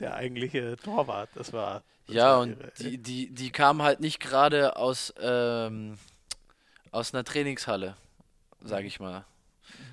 [0.00, 1.30] der eigentliche Torwart.
[1.34, 1.82] Das war.
[2.06, 5.98] Das ja, war und die, die, die kamen halt nicht gerade aus, ähm,
[6.92, 7.96] aus einer Trainingshalle,
[8.60, 9.24] sage ich mal.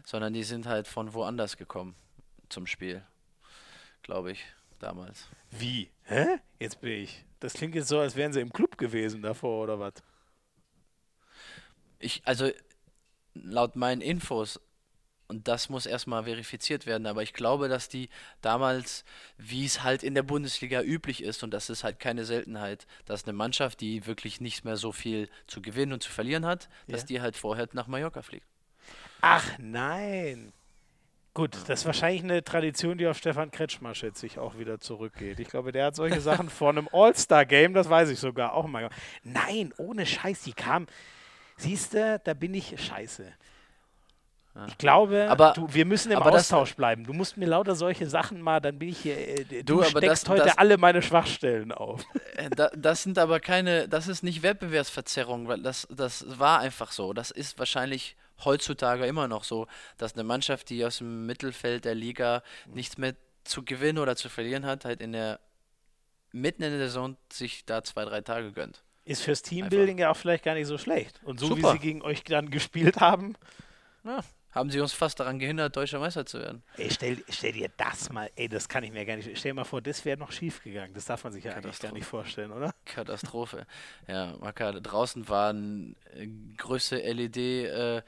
[0.06, 1.96] Sondern die sind halt von woanders gekommen
[2.50, 3.04] zum Spiel.
[4.04, 4.46] Glaube ich,
[4.80, 5.28] damals.
[5.50, 5.90] Wie?
[6.04, 6.40] Hä?
[6.60, 7.26] Jetzt bin ich.
[7.40, 9.94] Das klingt jetzt so, als wären sie im Club gewesen davor, oder was?
[12.00, 12.52] Ich, also
[13.34, 14.60] laut meinen Infos
[15.34, 17.08] und das muss erstmal verifiziert werden.
[17.08, 18.10] Aber ich glaube, dass die
[18.42, 19.04] damals,
[19.38, 23.24] wie es halt in der Bundesliga üblich ist, und das ist halt keine Seltenheit, dass
[23.26, 26.94] eine Mannschaft, die wirklich nicht mehr so viel zu gewinnen und zu verlieren hat, ja.
[26.94, 28.46] dass die halt vorher nach Mallorca fliegt.
[29.22, 30.54] Ach nein.
[31.34, 35.40] Gut, das ist wahrscheinlich eine Tradition, die auf Stefan Kretschmer, schätze ich, auch wieder zurückgeht.
[35.40, 38.90] Ich glaube, der hat solche Sachen vor einem All-Star-Game, das weiß ich sogar auch mal.
[39.24, 40.86] Nein, ohne Scheiß, die kam.
[41.58, 43.34] Siehst du, da bin ich scheiße.
[44.68, 47.06] Ich glaube, aber, du, wir müssen im Austausch das, bleiben.
[47.06, 49.18] Du musst mir lauter solche Sachen mal, dann bin ich hier.
[49.18, 52.04] Äh, du, du steckst das, heute das, alle meine Schwachstellen auf.
[52.36, 56.92] Äh, da, das sind aber keine, das ist nicht Wettbewerbsverzerrung, weil das, das war einfach
[56.92, 57.14] so.
[57.14, 59.68] Das ist wahrscheinlich heutzutage immer noch so,
[60.00, 63.14] dass eine Mannschaft, die aus dem Mittelfeld der Liga nichts mehr
[63.44, 65.40] zu gewinnen oder zu verlieren hat, halt in der
[66.32, 68.84] mitten in der Saison sich da zwei, drei Tage gönnt.
[69.06, 70.00] Ist fürs Teambuilding einfach.
[70.00, 71.22] ja auch vielleicht gar nicht so schlecht.
[71.24, 71.70] Und so Super.
[71.70, 73.36] wie sie gegen euch dann gespielt haben.
[74.04, 74.24] Ja,
[74.54, 76.64] haben sie uns fast daran gehindert, deutscher Meister zu werden.
[76.78, 79.56] Ey, stell, stell dir das mal, ey, das kann ich mir gar nicht, stell dir
[79.56, 80.94] mal vor, das wäre noch schief gegangen.
[80.94, 82.74] Das darf man sich ja eigentlich gar nicht vorstellen, oder?
[82.86, 83.66] Katastrophe.
[84.08, 86.28] ja, Maka, draußen waren äh,
[86.58, 88.02] größte LED, äh,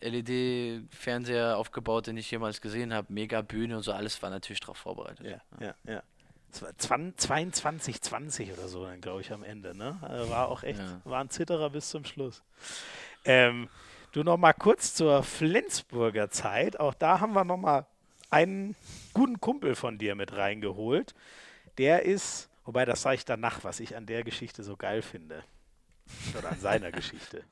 [0.00, 3.12] LED-Fernseher aufgebaut, den ich jemals gesehen habe.
[3.12, 5.26] Mega Bühne und so, alles war natürlich darauf vorbereitet.
[5.26, 6.02] Ja, ja, ja.
[6.60, 9.98] War 22, 20 oder so, dann glaube ich am Ende, ne?
[10.00, 11.00] Also war auch echt, ja.
[11.04, 12.42] war ein Zitterer bis zum Schluss.
[13.24, 13.68] Ähm,
[14.16, 16.80] Du noch mal kurz zur Flensburger Zeit.
[16.80, 17.84] Auch da haben wir noch mal
[18.30, 18.74] einen
[19.12, 21.14] guten Kumpel von dir mit reingeholt.
[21.76, 25.42] Der ist, wobei das sage ich danach, was ich an der Geschichte so geil finde.
[26.38, 27.42] Oder an seiner Geschichte.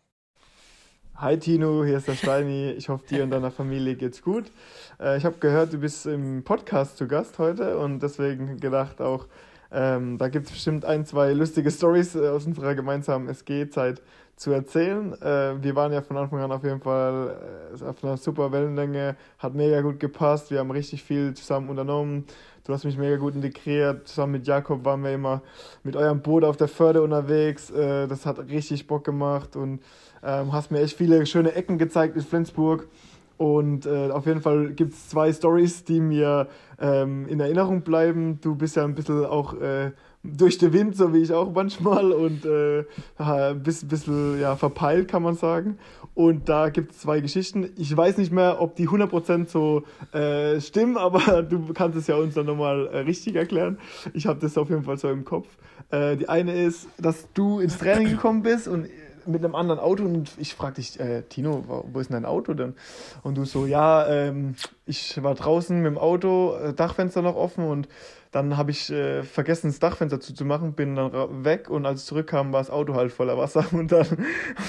[1.17, 2.71] Hi Tino, hier ist der Steini.
[2.71, 4.51] Ich hoffe, dir und deiner Familie geht's gut.
[4.99, 9.27] Äh, ich habe gehört, du bist im Podcast zu Gast heute und deswegen gedacht auch,
[9.71, 14.01] ähm, da gibt es bestimmt ein, zwei lustige Stories äh, aus unserer gemeinsamen SG-Zeit
[14.37, 15.13] zu erzählen.
[15.21, 17.37] Äh, wir waren ja von Anfang an auf jeden Fall
[17.81, 22.25] äh, auf einer super Wellenlänge, hat mega gut gepasst, wir haben richtig viel zusammen unternommen.
[22.65, 24.09] du hast mich mega gut integriert.
[24.09, 25.43] Zusammen mit Jakob waren wir immer
[25.83, 27.71] mit eurem Boot auf der Förde unterwegs.
[27.71, 29.81] Äh, das hat richtig Bock gemacht und
[30.23, 32.89] ähm, hast mir echt viele schöne Ecken gezeigt in Flensburg.
[33.37, 36.49] Und äh, auf jeden Fall gibt es zwei Stories, die mir
[36.81, 38.41] ähm, in Erinnerung bleiben.
[38.41, 39.91] Du bist ja ein bisschen auch äh,
[40.25, 42.85] durch den Wind, so wie ich auch manchmal, und äh,
[43.19, 45.79] ein bisschen, ja, verpeilt, kann man sagen.
[46.15, 47.71] Und da gibt es zwei Geschichten.
[47.77, 49.83] Ich weiß nicht mehr, ob die 100% so
[50.13, 53.79] äh, stimmen, aber du kannst es ja uns dann nochmal äh, richtig erklären.
[54.15, 55.49] Ich habe das auf jeden Fall so im Kopf.
[55.91, 58.87] Äh, die eine ist, dass du ins Training gekommen bist und
[59.27, 62.55] mit einem anderen Auto und ich fragte dich, äh, Tino, wo ist denn dein Auto
[62.55, 62.75] denn?
[63.23, 64.55] Und du so, ja, ähm,
[64.87, 67.89] ich war draußen mit dem Auto, äh, Dachfenster noch offen und
[68.35, 72.53] dann habe ich äh, vergessen, das Dachfenster zuzumachen, bin dann weg und als ich zurückkam,
[72.53, 74.07] war das Auto halt voller Wasser und dann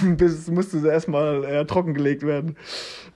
[0.18, 2.57] bis, musste es erstmal äh, trockengelegt werden.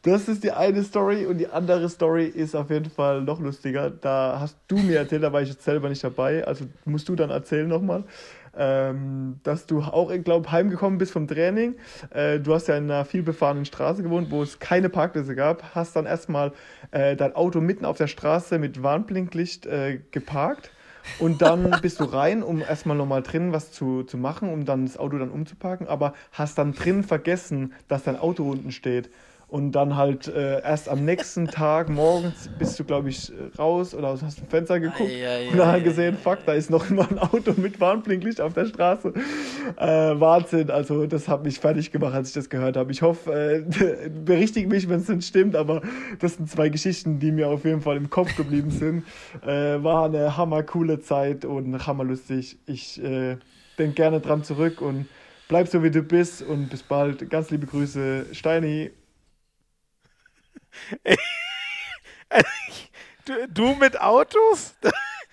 [0.01, 3.89] Das ist die eine Story und die andere Story ist auf jeden Fall noch lustiger.
[3.89, 7.15] Da hast du mir erzählt, da war ich jetzt selber nicht dabei, also musst du
[7.15, 8.05] dann erzählen nochmal
[8.59, 11.75] ähm, dass du auch, ich glaube, heimgekommen bist vom Training.
[12.11, 15.73] Äh, du hast ja in einer vielbefahrenen Straße gewohnt, wo es keine Parkplätze gab.
[15.73, 16.51] Hast dann erstmal
[16.91, 20.71] äh, dein Auto mitten auf der Straße mit Warnblinklicht äh, geparkt.
[21.19, 24.85] Und dann bist du rein, um erstmal nochmal drin was zu, zu machen, um dann
[24.85, 29.09] das Auto dann umzuparken, aber hast dann drin vergessen, dass dein Auto unten steht.
[29.49, 34.09] Und dann halt äh, erst am nächsten Tag morgens bist du, glaube ich, raus oder
[34.09, 37.09] hast ein Fenster geguckt ai, ai, und dann ai, gesehen, fuck, da ist noch immer
[37.09, 39.11] ein Auto mit Warnblinklicht auf der Straße.
[39.75, 39.85] Äh,
[40.19, 42.91] Wahnsinn, also das hat mich fertig gemacht, als ich das gehört habe.
[42.91, 45.81] Ich hoffe, äh, berichtige mich, wenn es nicht stimmt, aber
[46.19, 49.03] das sind zwei Geschichten, die mir auf jeden Fall im Kopf geblieben sind.
[49.41, 52.59] Äh, war eine hammercoole Zeit und hammerlustig.
[52.67, 53.37] Ich äh,
[53.79, 55.07] denke gerne dran zurück und
[55.47, 57.27] bleib so wie du bist und bis bald.
[57.31, 58.91] Ganz liebe Grüße, Steini
[63.25, 64.75] du, du, mit Autos?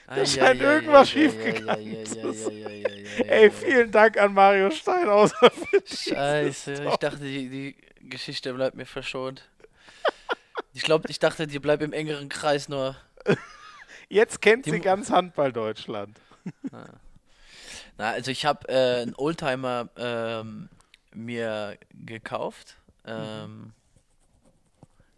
[0.08, 2.84] Da scheint irgendwas schiefgegangen zu sein.
[3.26, 5.50] Ey, vielen Dank an Mario Steinhauser.
[5.84, 7.76] Scheiße, ich dachte, die, die
[8.08, 9.42] Geschichte bleibt mir verschont.
[10.74, 12.94] Ich glaube, ich dachte, die bleibt im engeren Kreis nur.
[14.08, 16.16] Jetzt kennt die sie ganz Handball Deutschland.
[17.98, 20.68] Na, also ich habe äh, einen Oldtimer ähm,
[21.12, 22.76] mir gekauft.
[23.06, 23.72] Ähm,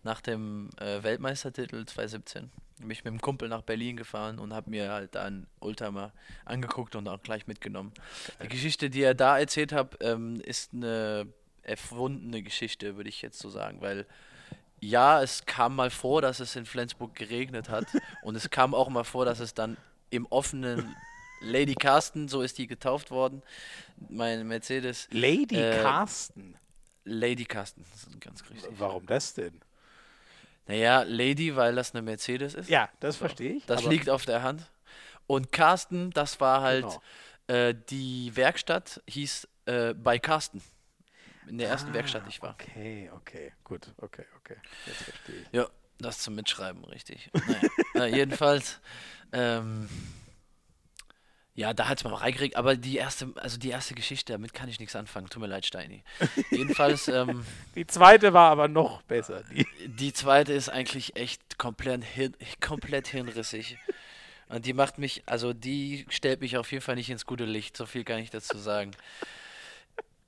[0.08, 4.70] nach dem äh, Weltmeistertitel 2017 bin ich mit dem Kumpel nach Berlin gefahren und habe
[4.70, 6.12] mir halt einen Oldtimer
[6.46, 7.92] angeguckt und auch gleich mitgenommen.
[8.42, 11.26] Die Geschichte, die er da erzählt hat, ähm, ist eine
[11.62, 14.06] erfundene Geschichte, würde ich jetzt so sagen, weil
[14.80, 17.86] ja, es kam mal vor, dass es in Flensburg geregnet hat
[18.22, 19.76] und es kam auch mal vor, dass es dann
[20.08, 20.96] im offenen
[21.42, 23.42] Lady Carsten, so ist die getauft worden,
[24.08, 25.06] mein Mercedes.
[25.10, 26.56] Lady äh, Carsten?
[27.04, 28.70] Lady Carsten, das ist ganz richtig.
[28.78, 29.60] Warum das denn?
[30.68, 32.68] Naja, Lady, weil das eine Mercedes ist.
[32.68, 33.20] Ja, das so.
[33.20, 33.66] verstehe ich.
[33.66, 34.70] Das liegt auf der Hand.
[35.26, 36.86] Und Carsten, das war halt,
[37.46, 37.58] genau.
[37.68, 40.62] äh, die Werkstatt hieß äh, bei Carsten.
[41.48, 42.50] In der ersten ah, Werkstatt, die ich war.
[42.50, 44.56] Okay, okay, gut, okay, okay.
[44.84, 45.48] Jetzt verstehe ich.
[45.52, 45.66] Ja,
[45.98, 47.30] das zum Mitschreiben, richtig.
[47.94, 48.80] naja, jedenfalls,
[49.32, 49.88] ähm,
[51.58, 54.68] ja, da hat es mal reingekriegt, aber die erste, also die erste Geschichte, damit kann
[54.68, 55.28] ich nichts anfangen.
[55.28, 56.04] Tut mir leid, Steini.
[56.52, 57.08] Jedenfalls.
[57.08, 57.44] Ähm,
[57.74, 59.42] die zweite war aber noch besser.
[59.50, 63.76] Die, die zweite ist eigentlich echt komplett, hin, komplett hirnrissig.
[64.48, 67.76] Und die macht mich, also die stellt mich auf jeden Fall nicht ins gute Licht.
[67.76, 68.92] So viel kann ich dazu sagen.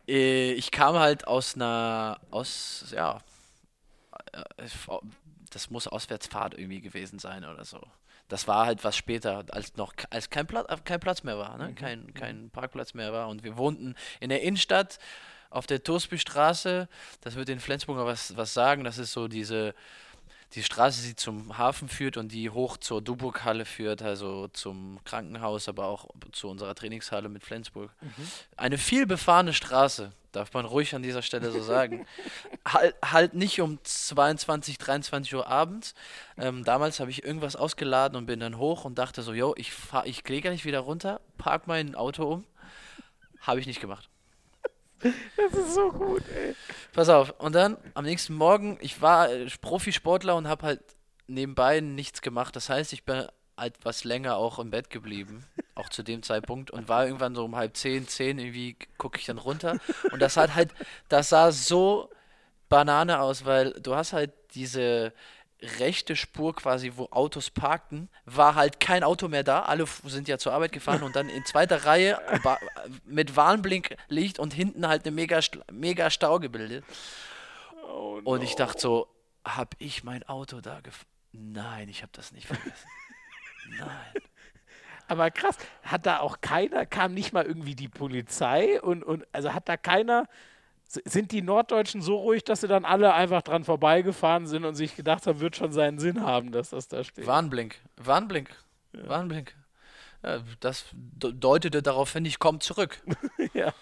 [0.09, 3.21] Äh, ich kam halt aus einer, aus, ja,
[4.33, 4.67] äh,
[5.51, 7.81] das muss Auswärtsfahrt irgendwie gewesen sein oder so
[8.31, 11.69] das war halt was später, als noch als kein, Platz, kein Platz mehr war, ne?
[11.69, 11.75] Mhm.
[11.75, 13.29] kein, kein Parkplatz mehr war.
[13.29, 14.99] Und wir wohnten in der Innenstadt
[15.51, 16.89] auf der Torsbystraße.
[17.21, 18.85] Das wird in Flensburg was, was sagen.
[18.85, 19.75] Das ist so diese
[20.55, 25.69] die Straße, die zum Hafen führt und die hoch zur Duburg-Halle führt, also zum Krankenhaus,
[25.69, 27.91] aber auch zu unserer Trainingshalle mit Flensburg.
[28.01, 28.29] Mhm.
[28.57, 32.05] Eine viel befahrene Straße, darf man ruhig an dieser Stelle so sagen.
[32.67, 35.95] halt, halt nicht um 22, 23 Uhr abends.
[36.37, 39.73] Ähm, damals habe ich irgendwas ausgeladen und bin dann hoch und dachte so, yo, ich,
[39.73, 42.45] fahr, ich gar nicht wieder runter, park mein Auto um.
[43.41, 44.10] Habe ich nicht gemacht.
[45.03, 46.55] Das ist so gut, ey.
[46.93, 47.35] Pass auf.
[47.39, 50.81] Und dann am nächsten Morgen, ich war äh, Profisportler und habe halt
[51.27, 52.55] nebenbei nichts gemacht.
[52.57, 55.45] Das heißt, ich bin halt was länger auch im Bett geblieben,
[55.75, 59.27] auch zu dem Zeitpunkt und war irgendwann so um halb zehn, zehn irgendwie gucke ich
[59.27, 59.77] dann runter
[60.13, 60.71] und das hat halt,
[61.09, 62.09] das sah so
[62.71, 65.13] Banane aus, weil du hast halt diese
[65.79, 69.63] rechte Spur quasi, wo Autos parkten, war halt kein Auto mehr da.
[69.63, 72.19] Alle sind ja zur Arbeit gefahren und dann in zweiter Reihe
[73.05, 76.85] mit Warnblink liegt und hinten halt eine mega, mega Stau gebildet.
[77.85, 78.31] Oh no.
[78.31, 79.09] Und ich dachte so,
[79.45, 81.07] hab ich mein Auto da gefahren?
[81.33, 82.89] Nein, ich habe das nicht vergessen.
[83.79, 84.23] Nein.
[85.09, 89.53] Aber krass, hat da auch keiner, kam nicht mal irgendwie die Polizei und, und also
[89.53, 90.29] hat da keiner,
[90.91, 94.97] sind die Norddeutschen so ruhig, dass sie dann alle einfach dran vorbeigefahren sind und sich
[94.97, 97.27] gedacht haben, wird schon seinen Sinn haben, dass das da steht?
[97.27, 98.51] Warnblink, Warnblink,
[98.93, 99.09] ja.
[99.09, 99.55] Warnblink.
[100.23, 103.01] Ja, das deutete darauf hin, ich komme zurück.
[103.55, 103.73] ja.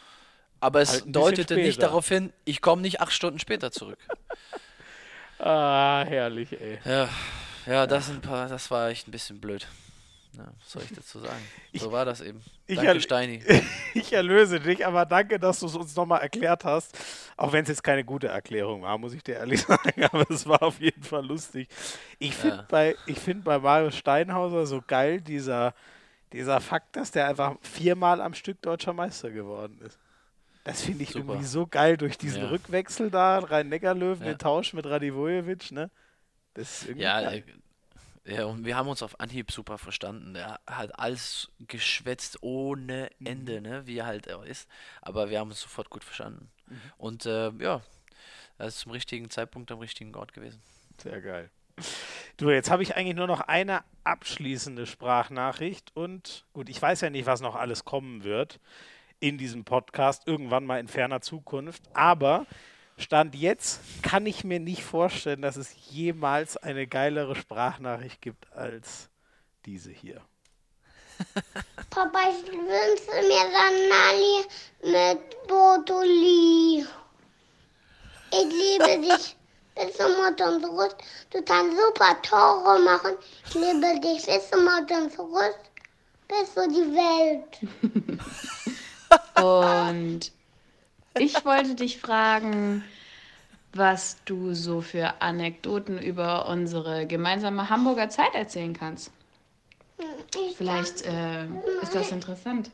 [0.60, 3.98] Aber es halt deutete nicht darauf hin, ich komme nicht acht Stunden später zurück.
[5.39, 6.78] ah, herrlich, ey.
[6.85, 7.09] Ja,
[7.66, 9.66] ja, das, ein paar, das war echt ein bisschen blöd.
[10.39, 11.43] Ja, was soll ich dazu sagen?
[11.74, 12.40] So ich, war das eben.
[12.69, 13.43] Danke, Steini.
[13.94, 16.97] ich erlöse dich, aber danke, dass du es uns nochmal erklärt hast.
[17.36, 20.05] Auch wenn es jetzt keine gute Erklärung war, muss ich dir ehrlich sagen.
[20.05, 21.69] Aber es war auf jeden Fall lustig.
[22.20, 22.66] Ich finde ja.
[22.69, 25.74] bei, find bei Mario Steinhauser so geil dieser,
[26.32, 29.98] dieser Fakt, dass der einfach viermal am Stück deutscher Meister geworden ist.
[30.62, 31.32] Das finde ich Super.
[31.32, 32.48] irgendwie so geil durch diesen ja.
[32.48, 34.32] Rückwechsel da, Rhein-Neckar-Löwen, ja.
[34.32, 35.90] den Tausch mit Radivojevic, ne?
[36.55, 37.44] Das ist irgendwie ja, geil.
[38.28, 40.34] Ja, und wir haben uns auf Anhieb super verstanden.
[40.34, 43.66] Er hat alles geschwätzt ohne Ende, mhm.
[43.66, 43.86] ne?
[43.86, 44.68] wie er halt auch ist.
[45.00, 46.50] Aber wir haben uns sofort gut verstanden.
[46.66, 46.80] Mhm.
[46.98, 47.80] Und äh, ja,
[48.59, 50.60] er ist zum richtigen Zeitpunkt am richtigen Ort gewesen.
[51.00, 51.50] Sehr geil.
[52.36, 57.10] Du, jetzt habe ich eigentlich nur noch eine abschließende Sprachnachricht und gut, ich weiß ja
[57.10, 58.60] nicht, was noch alles kommen wird
[59.20, 62.46] in diesem Podcast, irgendwann mal in ferner Zukunft, aber
[62.99, 69.09] Stand jetzt kann ich mir nicht vorstellen, dass es jemals eine geilere Sprachnachricht gibt als
[69.65, 70.20] diese hier.
[71.91, 74.45] Papa, ich wünsche mir Sanali
[74.83, 76.87] mit Bodoli.
[78.31, 79.37] Ich liebe dich
[79.75, 80.97] bis zum Mord und zurück.
[81.31, 83.15] Du kannst super Tore machen.
[83.47, 85.57] Ich liebe dich bis zum Mord und zurück.
[86.27, 87.59] Bis zu die Welt.
[89.43, 90.33] und
[91.19, 92.85] ich wollte dich fragen,
[93.73, 99.12] was du so für Anekdoten über unsere gemeinsame Hamburger Zeit erzählen kannst.
[100.57, 101.45] Vielleicht äh,
[101.82, 102.70] ist das interessant.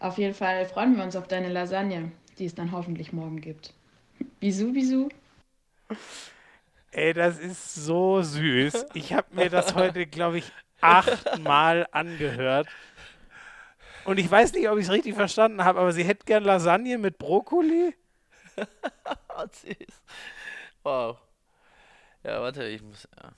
[0.00, 3.72] Auf jeden Fall freuen wir uns auf deine Lasagne, die es dann hoffentlich morgen gibt.
[4.40, 5.08] Wieso, wieso?
[6.90, 8.86] Ey, das ist so süß.
[8.94, 12.68] Ich habe mir das heute, glaube ich, achtmal angehört.
[14.06, 16.96] Und ich weiß nicht, ob ich es richtig verstanden habe, aber sie hätte gern Lasagne
[16.96, 17.94] mit Brokkoli.
[20.82, 21.18] wow.
[22.22, 23.08] Ja, warte, ich muss.
[23.20, 23.32] Ja.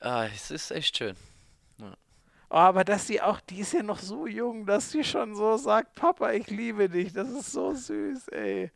[0.00, 1.16] Ah, es ist echt schön.
[1.78, 1.96] Ja.
[2.50, 5.56] Oh, aber dass sie auch, die ist ja noch so jung, dass sie schon so
[5.56, 7.12] sagt, Papa, ich liebe dich.
[7.12, 8.70] Das ist so süß, ey.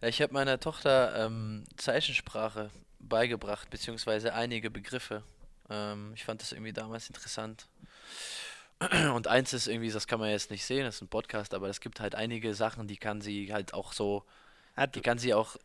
[0.00, 5.24] Ich habe meiner Tochter ähm, Zeichensprache beigebracht, beziehungsweise einige Begriffe.
[5.70, 7.66] Ähm, ich fand das irgendwie damals interessant.
[9.14, 11.68] Und eins ist irgendwie, das kann man jetzt nicht sehen, das ist ein Podcast, aber
[11.68, 14.24] es gibt halt einige Sachen, die kann sie halt auch so,
[14.94, 15.56] die kann sie auch.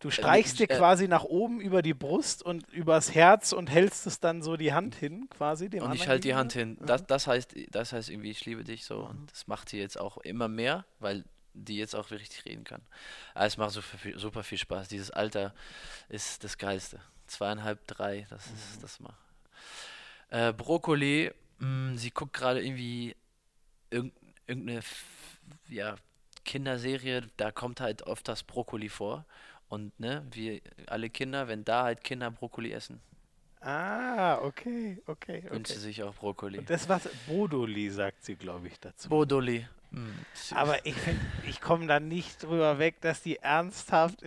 [0.00, 4.06] Du streichst äh, dir quasi nach oben über die Brust und übers Herz und hältst
[4.06, 5.70] es dann so die Hand hin, quasi.
[5.70, 6.76] Dem und ich halte die Hand hin.
[6.80, 9.02] Das, das, heißt, das heißt irgendwie, ich liebe dich so.
[9.02, 9.10] Mhm.
[9.10, 11.24] Und das macht sie jetzt auch immer mehr, weil
[11.54, 12.82] die jetzt auch richtig reden kann.
[13.34, 14.88] Aber es macht super viel, super viel Spaß.
[14.88, 15.54] Dieses Alter
[16.08, 17.00] ist das Geilste.
[17.26, 18.82] Zweieinhalb, drei, das ist mhm.
[18.82, 19.14] das mal.
[20.28, 23.14] Äh, Brokkoli mh, mm, sie guckt gerade irgendwie
[23.90, 24.80] irgendeine
[25.68, 25.96] ja,
[26.44, 29.24] Kinderserie, da kommt halt oft das Brokkoli vor.
[29.68, 33.00] Und ne, wie alle Kinder, wenn da halt Kinder Brokkoli essen.
[33.60, 35.38] Ah, okay, okay.
[35.38, 35.50] okay.
[35.50, 36.58] Wünscht sie sich auch Brokkoli.
[36.58, 39.08] Und das was Bodoli sagt sie, glaube ich, dazu.
[39.08, 39.66] Bodoli.
[40.54, 44.18] Aber ich finde, ich komme da nicht drüber weg, dass die ernsthaft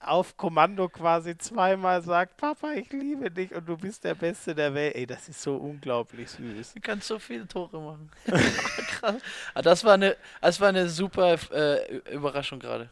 [0.00, 4.74] auf Kommando quasi zweimal sagt, Papa, ich liebe dich und du bist der Beste der
[4.74, 4.94] Welt.
[4.94, 6.74] Ey, das ist so unglaublich süß.
[6.74, 8.10] Du kannst so viele Tore machen.
[8.26, 9.16] Krass.
[9.54, 12.90] Aber das war eine, das war eine super äh, Überraschung gerade.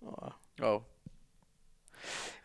[0.00, 0.30] Oh.
[0.62, 0.82] oh.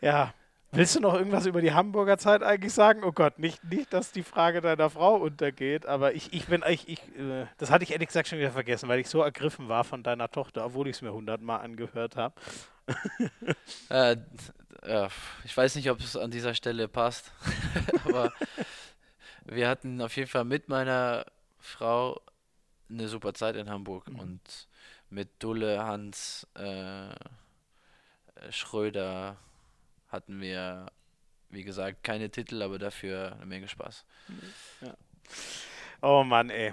[0.00, 0.34] Ja,
[0.72, 3.02] Willst du noch irgendwas über die Hamburger Zeit eigentlich sagen?
[3.04, 6.88] Oh Gott, nicht, nicht dass die Frage deiner Frau untergeht, aber ich, ich bin ich,
[6.88, 9.84] ich äh, das hatte ich ehrlich gesagt schon wieder vergessen, weil ich so ergriffen war
[9.84, 12.34] von deiner Tochter, obwohl ich es mir hundertmal angehört habe.
[13.88, 14.16] äh,
[14.86, 15.08] ja,
[15.44, 17.32] ich weiß nicht, ob es an dieser Stelle passt,
[18.04, 18.32] aber
[19.44, 21.24] wir hatten auf jeden Fall mit meiner
[21.58, 22.20] Frau
[22.90, 24.18] eine super Zeit in Hamburg mhm.
[24.18, 24.68] und
[25.10, 27.14] mit Dulle, Hans, äh,
[28.50, 29.36] Schröder,
[30.16, 30.86] hatten wir,
[31.50, 34.04] wie gesagt, keine Titel, aber dafür eine Menge Spaß.
[34.80, 34.96] Ja.
[36.02, 36.72] Oh Mann, ey.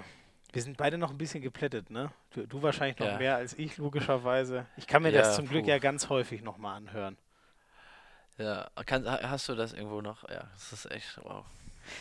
[0.52, 2.12] Wir sind beide noch ein bisschen geplättet, ne?
[2.30, 3.18] Du, du wahrscheinlich noch ja.
[3.18, 4.66] mehr als ich, logischerweise.
[4.76, 7.16] Ich kann mir ja, das zum Glück ja ganz häufig nochmal anhören.
[8.38, 10.28] Ja, kann, hast du das irgendwo noch?
[10.28, 11.44] Ja, das ist echt wow.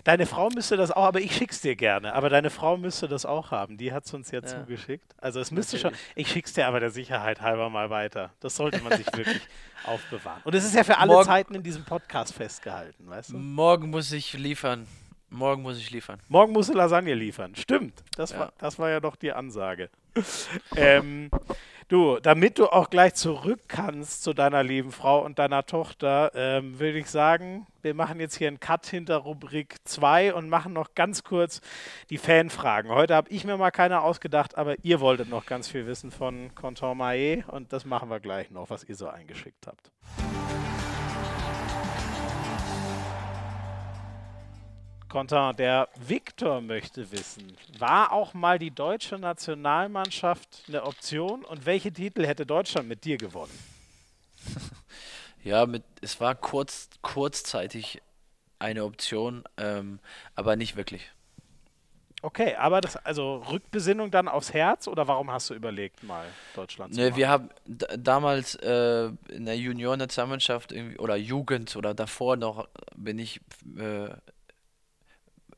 [0.03, 2.13] Deine Frau müsste das auch, aber ich schick's dir gerne.
[2.13, 3.77] Aber deine Frau müsste das auch haben.
[3.77, 5.15] Die hat es uns ja, ja, zugeschickt.
[5.17, 5.97] Also es müsste Natürlich.
[5.97, 6.13] schon.
[6.15, 8.31] Ich schick's dir aber der Sicherheit halber mal weiter.
[8.39, 9.41] Das sollte man sich wirklich
[9.85, 10.41] aufbewahren.
[10.43, 13.37] Und es ist ja für alle Morgen, Zeiten in diesem Podcast festgehalten, weißt du?
[13.37, 14.87] Morgen muss ich liefern.
[15.29, 16.19] Morgen muss ich liefern.
[16.27, 17.55] Morgen musst du Lasagne liefern.
[17.55, 18.03] Stimmt.
[18.15, 18.39] Das, ja.
[18.39, 19.89] war, das war ja doch die Ansage.
[20.75, 21.29] ähm,
[21.93, 26.79] Du, damit du auch gleich zurück kannst zu deiner lieben Frau und deiner Tochter, ähm,
[26.79, 30.95] würde ich sagen, wir machen jetzt hier einen Cut hinter Rubrik 2 und machen noch
[30.95, 31.61] ganz kurz
[32.09, 32.89] die Fanfragen.
[32.89, 36.55] Heute habe ich mir mal keine ausgedacht, aber ihr wolltet noch ganz viel wissen von
[36.55, 39.91] Contour Maé und das machen wir gleich noch, was ihr so eingeschickt habt.
[45.13, 51.93] Konter, der Viktor möchte wissen, war auch mal die deutsche Nationalmannschaft eine Option und welche
[51.93, 53.53] Titel hätte Deutschland mit dir gewonnen?
[55.45, 58.01] Ja, mit, es war kurz, kurzzeitig
[58.59, 59.99] eine Option, ähm,
[60.35, 61.11] aber nicht wirklich.
[62.21, 66.25] Okay, aber das, also Rückbesinnung dann aufs Herz oder warum hast du überlegt, mal
[66.55, 67.49] Deutschland zu ne, Wir haben
[67.97, 73.41] damals äh, in der Junioren-Nationalmannschaft oder Jugend oder davor noch bin ich
[73.77, 74.07] äh,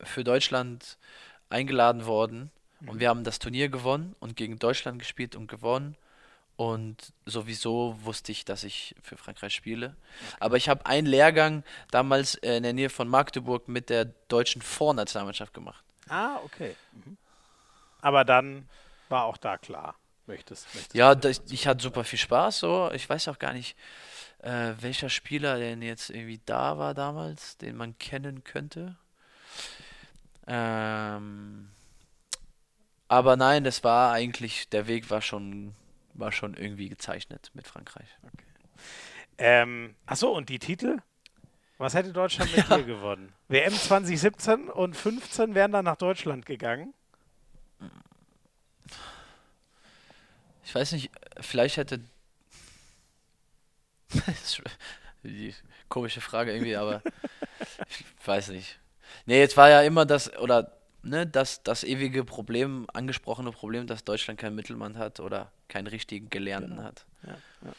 [0.02, 0.98] für Deutschland
[1.48, 2.50] eingeladen worden
[2.80, 2.88] mhm.
[2.88, 5.96] und wir haben das Turnier gewonnen und gegen Deutschland gespielt und gewonnen.
[6.56, 9.88] Und sowieso wusste ich, dass ich für Frankreich spiele.
[10.28, 10.36] Okay.
[10.40, 15.52] Aber ich habe einen Lehrgang damals in der Nähe von Magdeburg mit der deutschen Vornationalmannschaft
[15.52, 15.84] gemacht.
[16.08, 16.74] Ah, okay.
[16.92, 17.18] Mhm.
[18.00, 18.66] Aber dann
[19.10, 19.96] war auch da klar,
[20.26, 22.60] möchtest, möchtest Ja, das, ich hatte super viel Spaß.
[22.60, 22.90] So.
[22.92, 23.76] Ich weiß auch gar nicht,
[24.38, 28.96] äh, welcher Spieler denn jetzt irgendwie da war damals, den man kennen könnte.
[30.46, 31.68] Ähm,
[33.08, 35.74] aber nein, das war eigentlich, der Weg war schon,
[36.14, 38.08] war schon irgendwie gezeichnet mit Frankreich.
[38.22, 38.44] Okay.
[39.38, 40.98] Ähm, achso, und die Titel?
[41.78, 42.76] Was hätte Deutschland mit ja.
[42.78, 43.32] dir gewonnen?
[43.48, 46.94] WM 2017 und 15 wären dann nach Deutschland gegangen?
[50.64, 51.10] Ich weiß nicht,
[51.40, 52.00] vielleicht hätte.
[55.22, 55.54] die
[55.88, 57.02] komische Frage irgendwie, aber
[57.88, 58.78] ich weiß nicht.
[59.26, 60.72] Nee, jetzt war ja immer das, oder
[61.02, 66.30] ne, das, das ewige Problem, angesprochene Problem, dass Deutschland keinen Mittelmann hat oder keinen richtigen
[66.30, 66.84] Gelernten genau.
[66.84, 67.04] hat.
[67.24, 67.72] Ja, ja.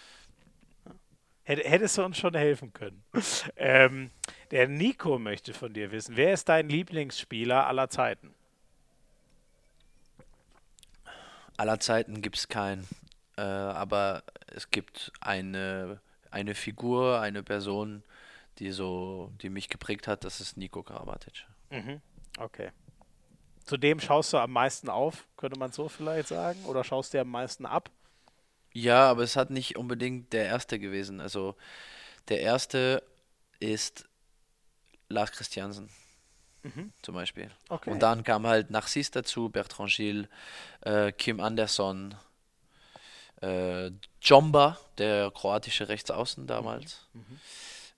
[1.43, 3.01] Hättest du uns schon helfen können.
[3.55, 4.11] ähm,
[4.51, 8.33] der Nico möchte von dir wissen, wer ist dein Lieblingsspieler aller Zeiten?
[11.55, 12.85] Aller Zeiten gibt es keinen.
[13.37, 16.01] Äh, aber es gibt eine,
[16.31, 18.03] eine Figur, eine Person,
[18.59, 21.45] die so, die mich geprägt hat, das ist Nico Karabatic.
[21.69, 22.01] Mhm.
[22.37, 22.71] Okay.
[23.65, 26.63] Zu dem schaust du am meisten auf, könnte man so vielleicht sagen?
[26.65, 27.91] Oder schaust du am meisten ab?
[28.73, 31.19] Ja, aber es hat nicht unbedingt der erste gewesen.
[31.19, 31.55] Also
[32.29, 33.03] der erste
[33.59, 34.07] ist
[35.09, 35.89] Lars Christiansen.
[36.63, 36.91] Mhm.
[37.01, 37.51] Zum Beispiel.
[37.69, 37.89] Okay.
[37.89, 40.27] Und dann kam halt Narcisse dazu, Bertrand Gilles,
[40.81, 42.15] äh, Kim Anderson,
[43.41, 47.05] äh, Jomba, der kroatische Rechtsaußen damals.
[47.13, 47.21] Mhm.
[47.21, 47.39] Mhm.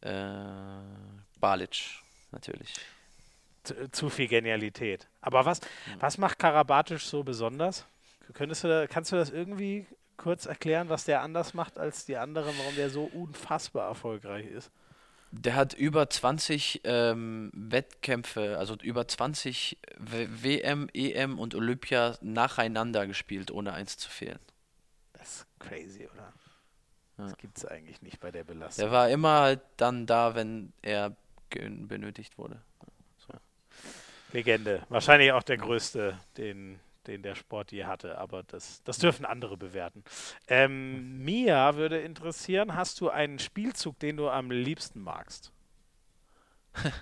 [0.01, 0.41] Äh,
[1.39, 2.01] Balic,
[2.31, 2.73] natürlich.
[3.63, 5.07] Zu, zu, viel Genialität.
[5.21, 5.95] Aber was, mhm.
[5.99, 7.85] was macht Karabatic so besonders?
[8.33, 9.85] Könntest du, kannst du das irgendwie
[10.17, 14.71] kurz erklären, was der anders macht als die anderen, warum der so unfassbar erfolgreich ist?
[15.31, 23.05] Der hat über 20 ähm, Wettkämpfe, also über 20 w WM, EM und Olympia nacheinander
[23.05, 24.39] gespielt, ohne eins zu fehlen.
[25.13, 26.33] Das ist crazy, oder?
[27.19, 28.85] Das gibt es eigentlich nicht bei der Belastung.
[28.85, 31.15] Der war immer halt dann da, wenn er
[31.49, 32.61] benötigt wurde.
[33.17, 33.33] So.
[34.31, 34.85] Legende.
[34.89, 39.57] Wahrscheinlich auch der größte, den, den der Sport je hatte, aber das, das dürfen andere
[39.57, 40.03] bewerten.
[40.47, 45.51] Ähm, Mia würde interessieren, hast du einen Spielzug, den du am liebsten magst?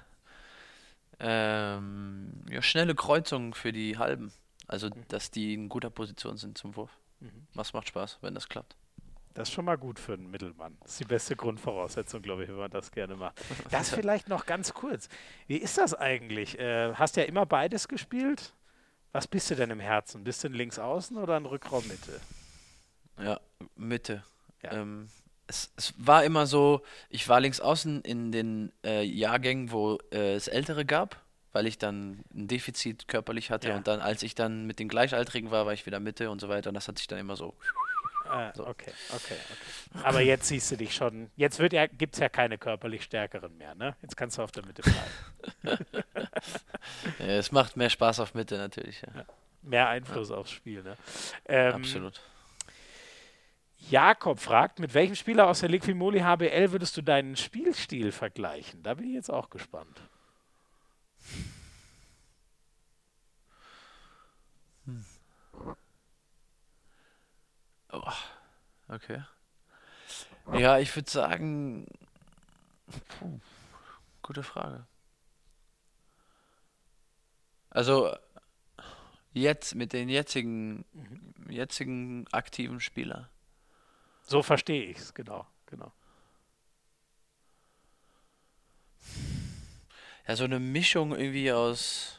[1.19, 4.31] ähm, ja, schnelle Kreuzungen für die Halben.
[4.67, 5.07] Also, mhm.
[5.09, 6.91] dass die in guter Position sind zum Wurf.
[7.19, 7.47] Mhm.
[7.53, 8.75] Was macht Spaß, wenn das klappt.
[9.37, 10.75] Das ist schon mal gut für einen Mittelmann.
[10.81, 13.39] Das ist die beste Grundvoraussetzung, glaube ich, wenn man das gerne macht.
[13.69, 15.09] Das vielleicht noch ganz kurz.
[15.45, 16.57] Wie ist das eigentlich?
[16.57, 18.53] Äh, hast ja immer beides gespielt.
[19.11, 20.23] Was bist du denn im Herzen?
[20.23, 22.19] Bist du ein Linksaußen oder ein Rückraummitte?
[23.19, 23.39] Ja,
[23.75, 24.23] Mitte.
[24.63, 24.71] Ja.
[24.71, 25.07] Ähm,
[25.45, 26.81] es, es, war immer so,
[27.11, 31.77] ich war links außen in den äh, Jahrgängen, wo äh, es Ältere gab, weil ich
[31.77, 33.69] dann ein Defizit körperlich hatte.
[33.69, 33.77] Ja.
[33.77, 36.49] Und dann, als ich dann mit den Gleichaltrigen war, war ich wieder Mitte und so
[36.49, 36.71] weiter.
[36.71, 37.55] Und das hat sich dann immer so
[38.29, 38.67] Ah, so.
[38.67, 40.03] okay, okay, okay.
[40.03, 41.31] Aber jetzt siehst du dich schon.
[41.35, 43.95] Jetzt ja, gibt es ja keine körperlich stärkeren mehr, ne?
[44.01, 45.85] Jetzt kannst du auf der Mitte bleiben.
[47.19, 49.01] ja, es macht mehr Spaß auf Mitte natürlich.
[49.01, 49.07] Ja.
[49.15, 49.25] Ja.
[49.61, 50.95] Mehr Einfluss aufs Spiel, ne?
[51.45, 52.21] Ähm, Absolut.
[53.89, 58.83] Jakob fragt, mit welchem Spieler aus der Liquimoli HBL würdest du deinen Spielstil vergleichen?
[58.83, 60.01] Da bin ich jetzt auch gespannt.
[67.97, 69.23] Oh, okay.
[70.53, 71.87] Ja, ich würde sagen,
[73.07, 73.39] puh,
[74.21, 74.85] gute Frage.
[77.69, 78.15] Also
[79.33, 81.49] jetzt mit den jetzigen, mhm.
[81.49, 83.27] jetzigen aktiven Spielern.
[84.23, 85.91] So verstehe ich es, genau, genau.
[90.27, 92.16] Ja, so eine Mischung irgendwie aus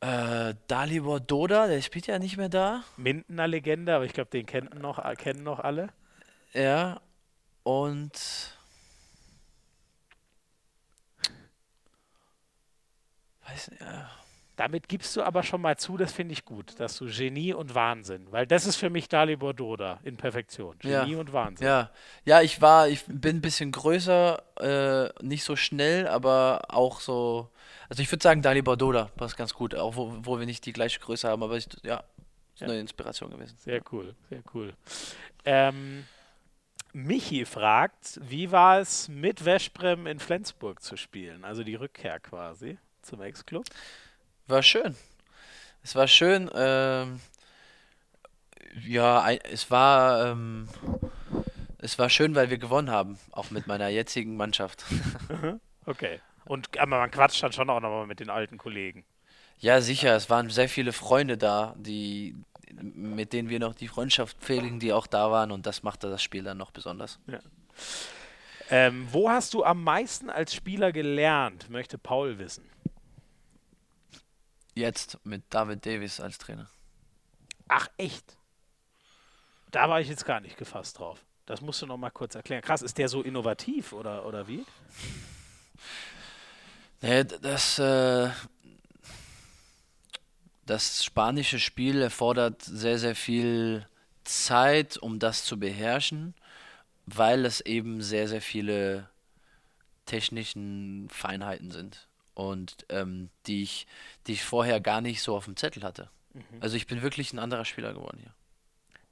[0.00, 2.84] äh, Dalibor Doda, der spielt ja nicht mehr da.
[2.96, 5.88] Mindener Legende, aber ich glaube, den kennen noch, kennen noch alle.
[6.52, 7.00] Ja,
[7.62, 8.12] und
[13.46, 14.10] weiß nicht, ja.
[14.56, 17.74] Damit gibst du aber schon mal zu, das finde ich gut, dass du Genie und
[17.74, 20.78] Wahnsinn, weil das ist für mich Dalibor Doda in Perfektion.
[20.78, 21.18] Genie ja.
[21.18, 21.66] und Wahnsinn.
[21.66, 21.90] Ja,
[22.24, 27.50] ja, ich war, ich bin ein bisschen größer, äh, nicht so schnell, aber auch so.
[27.88, 30.72] Also ich würde sagen, Dalibor Doda passt ganz gut, auch wo, wo wir nicht die
[30.72, 32.02] gleiche Größe haben, aber ich, ja,
[32.54, 32.68] ist ja.
[32.68, 33.56] eine Inspiration gewesen.
[33.58, 34.72] Sehr cool, sehr cool.
[35.44, 36.04] Ähm,
[36.92, 41.44] Michi fragt, wie war es mit Veszprem in Flensburg zu spielen?
[41.44, 43.66] Also die Rückkehr quasi zum Ex-Club.
[44.46, 44.96] War schön.
[45.82, 46.50] Es war schön.
[46.54, 47.20] Ähm,
[48.86, 50.68] ja, es war, ähm,
[51.78, 54.84] es war schön, weil wir gewonnen haben, auch mit meiner jetzigen Mannschaft.
[55.86, 56.20] okay.
[56.46, 59.04] Und aber man quatscht dann schon auch nochmal mit den alten Kollegen.
[59.58, 60.14] Ja, sicher.
[60.16, 62.36] Es waren sehr viele Freunde da, die,
[62.72, 66.22] mit denen wir noch die Freundschaft pflegen, die auch da waren und das machte das
[66.22, 67.18] Spiel dann noch besonders.
[67.26, 67.38] Ja.
[68.68, 72.68] Ähm, wo hast du am meisten als Spieler gelernt, möchte Paul wissen.
[74.74, 76.68] Jetzt mit David Davis als Trainer.
[77.68, 78.36] Ach, echt?
[79.70, 81.24] Da war ich jetzt gar nicht gefasst drauf.
[81.46, 82.60] Das musst du noch mal kurz erklären.
[82.62, 84.64] Krass, ist der so innovativ oder, oder wie?
[87.02, 88.30] Nee, das, äh,
[90.64, 93.86] das spanische Spiel erfordert sehr, sehr viel
[94.24, 96.34] Zeit, um das zu beherrschen,
[97.06, 99.08] weil es eben sehr, sehr viele
[100.06, 103.86] technischen Feinheiten sind und ähm, die, ich,
[104.26, 106.10] die ich vorher gar nicht so auf dem Zettel hatte.
[106.34, 106.42] Mhm.
[106.60, 108.32] Also ich bin wirklich ein anderer Spieler geworden hier.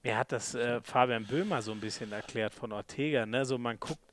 [0.02, 3.24] Mir hat das äh, Fabian Böhmer so ein bisschen erklärt von Ortega.
[3.24, 3.46] Ne?
[3.46, 4.04] So man guckt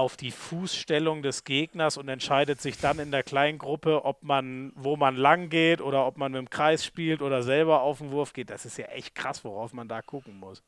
[0.00, 4.72] auf die Fußstellung des Gegners und entscheidet sich dann in der kleinen Gruppe, ob man,
[4.74, 8.10] wo man lang geht oder ob man mit dem Kreis spielt oder selber auf den
[8.10, 8.48] Wurf geht.
[8.48, 10.62] Das ist ja echt krass, worauf man da gucken muss.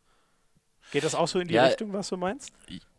[0.91, 2.53] Geht das auch so in die ja, Richtung, was du meinst?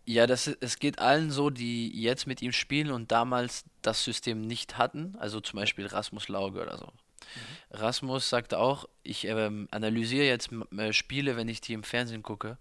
[0.06, 4.42] Ja, das, es geht allen so, die jetzt mit ihm spielen und damals das System
[4.42, 6.88] nicht hatten, also zum Beispiel Rasmus Lauge oder so.
[7.36, 7.78] Mhm.
[7.78, 12.58] Rasmus sagt auch, ich ähm, analysiere jetzt äh, Spiele, wenn ich die im Fernsehen gucke,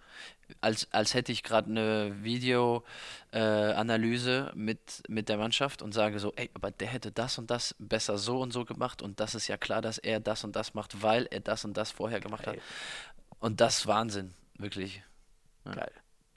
[0.60, 6.32] als, als hätte ich gerade eine Videoanalyse äh, mit, mit der Mannschaft und sage so,
[6.36, 9.48] ey, aber der hätte das und das besser so und so gemacht und das ist
[9.48, 12.46] ja klar, dass er das und das macht, weil er das und das vorher gemacht
[12.46, 12.56] hat.
[13.40, 15.02] Und das ist Wahnsinn, wirklich.
[15.64, 15.72] Ja.
[15.72, 15.92] Geil.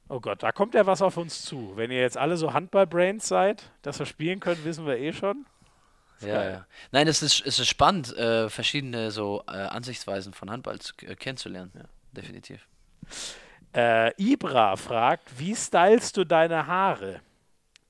[0.07, 1.73] Oh Gott, da kommt ja was auf uns zu.
[1.76, 5.47] Wenn ihr jetzt alle so Handball-Brains seid, dass wir spielen können, wissen wir eh schon.
[6.22, 6.66] Ja, ja.
[6.92, 11.16] Nein, es ist, es ist spannend, äh, verschiedene so äh, Ansichtsweisen von Handball zu, äh,
[11.16, 11.72] kennenzulernen.
[11.76, 12.68] Ja, definitiv.
[13.76, 17.22] Äh, Ibra fragt, wie stylst du deine Haare?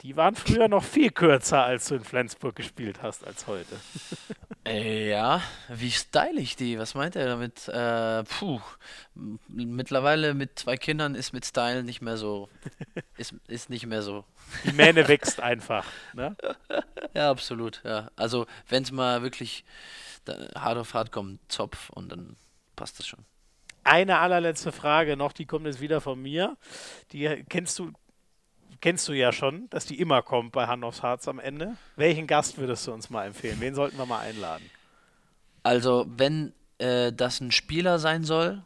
[0.01, 3.75] Die waren früher noch viel kürzer, als du in Flensburg gespielt hast, als heute.
[4.65, 6.79] Äh, ja, wie style ich die?
[6.79, 7.67] Was meint er damit?
[7.67, 8.59] Äh, puh,
[9.47, 12.49] mittlerweile mit zwei Kindern ist mit Style nicht mehr so.
[13.17, 14.25] Ist, ist nicht mehr so.
[14.65, 16.35] Die Mähne wächst einfach, ne?
[17.13, 18.11] Ja, absolut, ja.
[18.17, 19.63] Also, wenn es mal wirklich
[20.55, 22.35] hart auf hart kommt, Zopf und dann
[22.75, 23.23] passt das schon.
[23.85, 26.57] Eine allerletzte Frage noch, die kommt jetzt wieder von mir.
[27.13, 27.93] Die kennst du
[28.81, 31.75] kennst du ja schon, dass die immer kommt bei Hand aufs Harz am Ende.
[31.95, 33.57] Welchen Gast würdest du uns mal empfehlen?
[33.59, 34.69] Wen sollten wir mal einladen?
[35.63, 38.61] Also, wenn äh, das ein Spieler sein soll,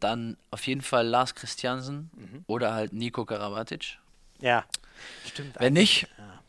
[0.00, 2.44] dann auf jeden Fall Lars Christiansen mhm.
[2.46, 3.98] oder halt Nico Karabatic.
[4.40, 4.64] Ja,
[5.26, 5.56] stimmt.
[5.58, 6.02] Wenn nicht.
[6.02, 6.40] Ja.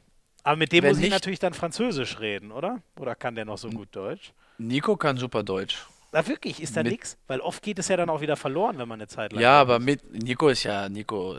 [0.44, 2.82] Aber mit dem muss ich nicht, natürlich dann Französisch reden, oder?
[2.98, 4.32] Oder kann der noch so gut Deutsch?
[4.58, 5.86] Nico kann super Deutsch.
[6.12, 7.18] Na wirklich, ist da nichts?
[7.28, 9.42] Weil oft geht es ja dann auch wieder verloren, wenn man eine Zeit lang.
[9.42, 11.38] Ja, aber mit Nico ist ja Nico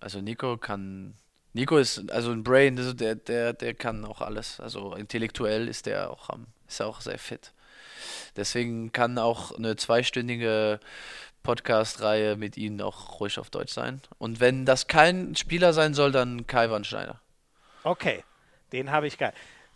[0.00, 1.14] also Nico kann.
[1.52, 4.60] Nico ist also ein Brain, also der, der, der kann auch alles.
[4.60, 6.30] Also intellektuell ist der auch
[6.68, 7.52] ist auch sehr fit.
[8.36, 10.80] Deswegen kann auch eine zweistündige
[11.42, 14.00] Podcast-Reihe mit ihnen auch ruhig auf Deutsch sein.
[14.18, 17.20] Und wenn das kein Spieler sein soll, dann Kai Wandschneider.
[17.82, 18.22] Okay,
[18.72, 19.32] den habe ich geil.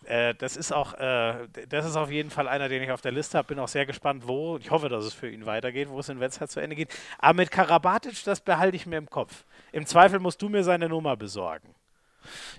[0.07, 3.13] Äh, das ist auch, äh, das ist auf jeden Fall einer, den ich auf der
[3.13, 3.49] Liste habe.
[3.49, 4.57] Bin auch sehr gespannt, wo.
[4.59, 6.95] Ich hoffe, dass es für ihn weitergeht, wo es in Wetzlar zu Ende geht.
[7.19, 9.45] Aber mit Karabatic, das behalte ich mir im Kopf.
[9.73, 11.75] Im Zweifel musst du mir seine Nummer besorgen.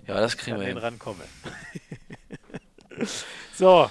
[0.08, 0.78] Ja, das kriegen wir hin.
[0.78, 1.24] rankommen.
[3.54, 3.90] so,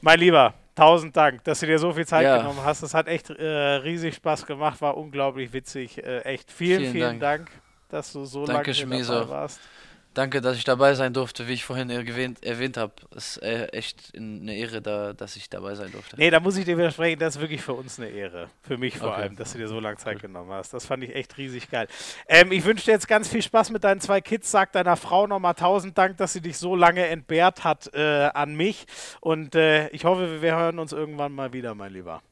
[0.00, 2.38] mein Lieber, tausend Dank, dass du dir so viel Zeit ja.
[2.38, 2.82] genommen hast.
[2.82, 6.02] Es hat echt äh, riesig Spaß gemacht, war unglaublich witzig.
[6.04, 7.46] Äh, echt vielen, vielen, vielen Dank.
[7.46, 7.62] Dank.
[7.88, 9.60] dass du so Danke, lange dabei warst.
[10.14, 12.92] Danke, dass ich dabei sein durfte, wie ich vorhin erwähnt, erwähnt habe.
[13.16, 16.16] Es ist äh, echt eine Ehre, da, dass ich dabei sein durfte.
[16.16, 18.48] Nee, da muss ich dir widersprechen, das ist wirklich für uns eine Ehre.
[18.62, 19.22] Für mich vor okay.
[19.22, 20.72] allem, dass du dir so lange Zeit genommen hast.
[20.72, 21.88] Das fand ich echt riesig geil.
[22.28, 24.52] Ähm, ich wünsche dir jetzt ganz viel Spaß mit deinen zwei Kids.
[24.52, 28.54] Sag deiner Frau nochmal tausend Dank, dass sie dich so lange entbehrt hat äh, an
[28.54, 28.86] mich.
[29.20, 32.22] Und äh, ich hoffe, wir hören uns irgendwann mal wieder, mein Lieber.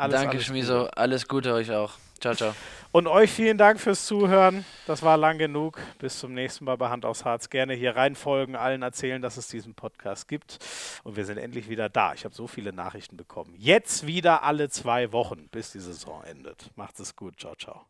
[0.00, 0.78] Alles, Danke, alles Schmiso.
[0.80, 0.96] Gute.
[0.96, 1.92] Alles Gute euch auch.
[2.20, 2.54] Ciao, ciao.
[2.92, 4.64] Und euch vielen Dank fürs Zuhören.
[4.86, 5.78] Das war lang genug.
[5.98, 7.48] Bis zum nächsten Mal bei Hand aufs Harz.
[7.48, 10.58] Gerne hier reinfolgen, allen erzählen, dass es diesen Podcast gibt.
[11.02, 12.12] Und wir sind endlich wieder da.
[12.14, 13.54] Ich habe so viele Nachrichten bekommen.
[13.56, 16.70] Jetzt wieder alle zwei Wochen, bis die Saison endet.
[16.76, 17.38] Macht es gut.
[17.38, 17.89] Ciao, ciao.